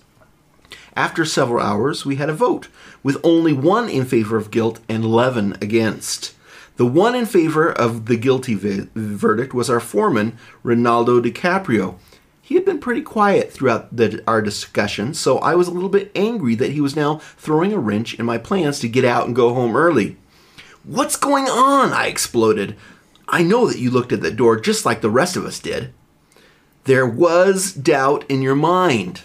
After 0.94 1.24
several 1.24 1.60
hours, 1.60 2.06
we 2.06 2.16
had 2.16 2.30
a 2.30 2.34
vote, 2.34 2.68
with 3.02 3.18
only 3.24 3.52
one 3.52 3.88
in 3.88 4.04
favor 4.04 4.36
of 4.36 4.52
guilt 4.52 4.78
and 4.88 5.02
11 5.02 5.54
against. 5.60 6.36
The 6.76 6.86
one 6.86 7.16
in 7.16 7.26
favor 7.26 7.72
of 7.72 8.06
the 8.06 8.16
guilty 8.16 8.54
vi- 8.54 8.86
verdict 8.94 9.54
was 9.54 9.68
our 9.68 9.80
foreman, 9.80 10.38
Ronaldo 10.64 11.20
DiCaprio. 11.20 11.96
He 12.44 12.56
had 12.56 12.64
been 12.64 12.80
pretty 12.80 13.02
quiet 13.02 13.52
throughout 13.52 13.96
the, 13.96 14.22
our 14.26 14.42
discussion, 14.42 15.14
so 15.14 15.38
I 15.38 15.54
was 15.54 15.68
a 15.68 15.70
little 15.70 15.88
bit 15.88 16.10
angry 16.16 16.56
that 16.56 16.72
he 16.72 16.80
was 16.80 16.96
now 16.96 17.18
throwing 17.36 17.72
a 17.72 17.78
wrench 17.78 18.14
in 18.14 18.26
my 18.26 18.36
plans 18.36 18.80
to 18.80 18.88
get 18.88 19.04
out 19.04 19.26
and 19.26 19.36
go 19.36 19.54
home 19.54 19.76
early. 19.76 20.16
What's 20.82 21.16
going 21.16 21.44
on? 21.44 21.92
I 21.92 22.06
exploded. 22.06 22.76
I 23.28 23.44
know 23.44 23.68
that 23.68 23.78
you 23.78 23.90
looked 23.90 24.12
at 24.12 24.22
the 24.22 24.32
door 24.32 24.58
just 24.58 24.84
like 24.84 25.00
the 25.00 25.08
rest 25.08 25.36
of 25.36 25.46
us 25.46 25.60
did. 25.60 25.94
There 26.84 27.06
was 27.06 27.72
doubt 27.72 28.24
in 28.28 28.42
your 28.42 28.56
mind. 28.56 29.22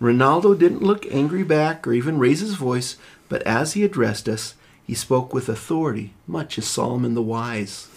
Ronaldo 0.00 0.56
didn't 0.56 0.84
look 0.84 1.04
angry 1.12 1.42
back 1.42 1.84
or 1.84 1.92
even 1.92 2.18
raise 2.18 2.40
his 2.40 2.54
voice, 2.54 2.96
but 3.28 3.42
as 3.42 3.72
he 3.72 3.82
addressed 3.82 4.28
us, 4.28 4.54
he 4.86 4.94
spoke 4.94 5.34
with 5.34 5.48
authority, 5.48 6.14
much 6.28 6.58
as 6.58 6.66
Solomon 6.68 7.14
the 7.14 7.22
Wise. 7.22 7.88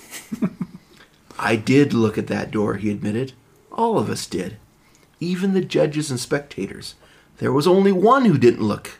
I 1.39 1.55
did 1.55 1.93
look 1.93 2.17
at 2.17 2.27
that 2.27 2.49
door, 2.49 2.75
he 2.75 2.89
admitted. 2.89 3.33
All 3.79 3.97
of 3.97 4.09
us 4.09 4.25
did. 4.25 4.57
Even 5.21 5.53
the 5.53 5.61
judges 5.61 6.11
and 6.11 6.19
spectators. 6.19 6.95
There 7.37 7.53
was 7.53 7.65
only 7.65 7.93
one 7.93 8.25
who 8.25 8.37
didn't 8.37 8.67
look. 8.67 8.99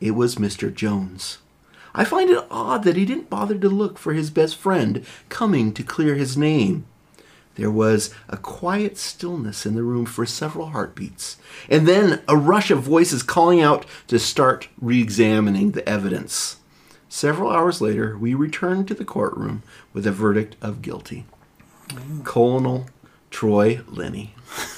It 0.00 0.10
was 0.10 0.34
Mr. 0.34 0.74
Jones. 0.74 1.38
I 1.94 2.02
find 2.02 2.28
it 2.28 2.44
odd 2.50 2.82
that 2.82 2.96
he 2.96 3.04
didn't 3.04 3.30
bother 3.30 3.56
to 3.56 3.68
look 3.68 3.98
for 3.98 4.12
his 4.12 4.28
best 4.28 4.56
friend 4.56 5.06
coming 5.28 5.72
to 5.74 5.84
clear 5.84 6.16
his 6.16 6.36
name. 6.36 6.84
There 7.54 7.70
was 7.70 8.12
a 8.28 8.36
quiet 8.36 8.98
stillness 8.98 9.64
in 9.64 9.76
the 9.76 9.84
room 9.84 10.06
for 10.06 10.26
several 10.26 10.70
heartbeats, 10.70 11.36
and 11.70 11.86
then 11.86 12.22
a 12.26 12.36
rush 12.36 12.72
of 12.72 12.82
voices 12.82 13.22
calling 13.22 13.60
out 13.60 13.86
to 14.08 14.18
start 14.18 14.66
re 14.80 15.00
examining 15.00 15.70
the 15.70 15.88
evidence. 15.88 16.56
Several 17.08 17.52
hours 17.52 17.80
later, 17.80 18.18
we 18.18 18.34
returned 18.34 18.88
to 18.88 18.94
the 18.94 19.04
courtroom 19.04 19.62
with 19.92 20.08
a 20.08 20.10
verdict 20.10 20.56
of 20.60 20.82
guilty. 20.82 21.24
Colonel 22.24 22.86
Troy 23.32 23.80
Lenny. 23.88 24.34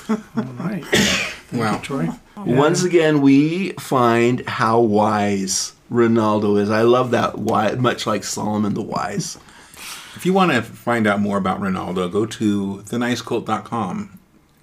All 0.09 0.17
right. 0.59 0.85
Wow. 1.53 1.79
Troy. 1.79 2.09
Once 2.37 2.83
again, 2.83 3.21
we 3.21 3.73
find 3.75 4.45
how 4.49 4.81
wise 4.81 5.75
Ronaldo 5.89 6.61
is. 6.61 6.69
I 6.69 6.83
love 6.83 7.13
that, 7.13 7.39
wise, 7.39 7.77
much 7.79 8.09
like 8.09 8.25
Solomon 8.25 8.75
the 8.75 8.83
Wise. 8.83 9.39
If 10.17 10.27
you 10.27 10.33
want 10.33 10.51
to 10.51 10.63
find 10.63 11.07
out 11.07 11.21
more 11.21 11.37
about 11.39 11.61
Ronaldo, 11.61 12.11
go 12.11 12.27
to 12.27 12.83
thenicecult.com 12.87 14.19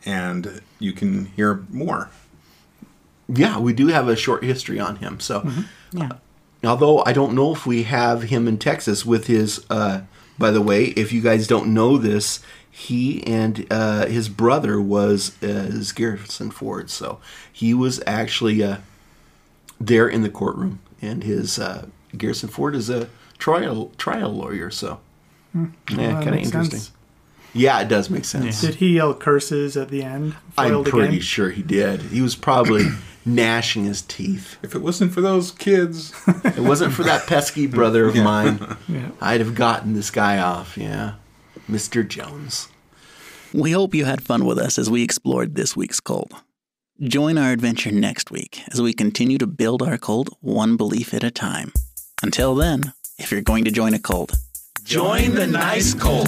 and 0.05 0.61
you 0.79 0.91
can 0.91 1.27
hear 1.27 1.65
more. 1.69 2.09
Yeah, 3.29 3.57
we 3.59 3.71
do 3.71 3.87
have 3.87 4.09
a 4.09 4.15
short 4.17 4.43
history 4.43 4.79
on 4.79 4.97
him. 4.97 5.21
So, 5.21 5.49
Yeah. 5.93 6.09
although 6.65 7.03
I 7.05 7.13
don't 7.13 7.33
know 7.33 7.53
if 7.53 7.65
we 7.65 7.83
have 7.83 8.23
him 8.23 8.49
in 8.49 8.57
Texas 8.57 9.05
with 9.05 9.27
his, 9.27 9.63
uh, 9.69 10.01
by 10.37 10.51
the 10.51 10.61
way, 10.61 10.85
if 10.97 11.13
you 11.13 11.21
guys 11.21 11.47
don't 11.47 11.73
know 11.73 11.97
this, 11.97 12.41
he 12.71 13.21
and 13.27 13.67
uh, 13.69 14.05
his 14.07 14.29
brother 14.29 14.81
was 14.81 15.35
uh, 15.43 15.47
is 15.47 15.91
Garrison 15.91 16.51
Ford. 16.51 16.89
So 16.89 17.19
he 17.51 17.73
was 17.73 18.01
actually 18.07 18.63
uh, 18.63 18.77
there 19.79 20.07
in 20.07 20.21
the 20.21 20.29
courtroom, 20.29 20.79
and 21.01 21.23
his 21.23 21.59
uh, 21.59 21.87
Garrison 22.17 22.49
Ford 22.49 22.75
is 22.75 22.89
a 22.89 23.09
trial 23.37 23.91
trial 23.97 24.31
lawyer. 24.31 24.69
So 24.71 24.99
yeah, 25.53 25.65
Well, 25.97 26.23
kind 26.23 26.29
of 26.35 26.41
interesting. 26.41 26.79
sense. 26.79 26.91
Yeah, 27.53 27.81
it 27.81 27.89
does 27.89 28.09
make 28.09 28.23
sense. 28.23 28.61
Did 28.61 28.75
he 28.75 28.95
yell 28.95 29.13
curses 29.13 29.75
at 29.75 29.89
the 29.89 30.03
end? 30.03 30.35
I'm 30.57 30.85
pretty 30.85 31.07
again? 31.07 31.19
sure 31.19 31.49
he 31.49 31.61
did. 31.61 32.01
He 32.03 32.21
was 32.21 32.33
probably 32.33 32.85
gnashing 33.25 33.83
his 33.83 34.01
teeth. 34.03 34.55
If 34.63 34.73
it 34.73 34.81
wasn't 34.81 35.11
for 35.11 35.19
those 35.19 35.51
kids, 35.51 36.13
It 36.45 36.59
wasn't 36.61 36.93
for 36.93 37.03
that 37.03 37.27
pesky 37.27 37.67
brother 37.67 38.05
of 38.07 38.15
mine. 38.23 38.77
Yeah. 38.87 39.09
I'd 39.19 39.41
have 39.41 39.53
gotten 39.55 39.93
this 39.95 40.11
guy 40.11 40.37
off, 40.37 40.77
yeah. 40.77 41.15
Mr. 41.71 42.05
Jones. 42.05 42.67
We 43.53 43.71
hope 43.71 43.95
you 43.95 44.03
had 44.03 44.21
fun 44.21 44.43
with 44.45 44.59
us 44.59 44.77
as 44.77 44.89
we 44.89 45.03
explored 45.03 45.55
this 45.55 45.75
week's 45.75 46.01
cult. 46.01 46.31
Join 46.99 47.37
our 47.37 47.51
adventure 47.51 47.91
next 47.91 48.29
week 48.29 48.61
as 48.71 48.81
we 48.81 48.93
continue 48.93 49.37
to 49.37 49.47
build 49.47 49.81
our 49.81 49.97
cult 49.97 50.29
one 50.41 50.75
belief 50.75 51.13
at 51.13 51.23
a 51.23 51.31
time. 51.31 51.71
Until 52.21 52.55
then, 52.55 52.93
if 53.17 53.31
you're 53.31 53.41
going 53.41 53.63
to 53.63 53.71
join 53.71 53.93
a 53.93 53.99
cult, 53.99 54.35
join 54.83 55.33
the 55.35 55.47
nice 55.47 55.93
cult. 55.93 56.27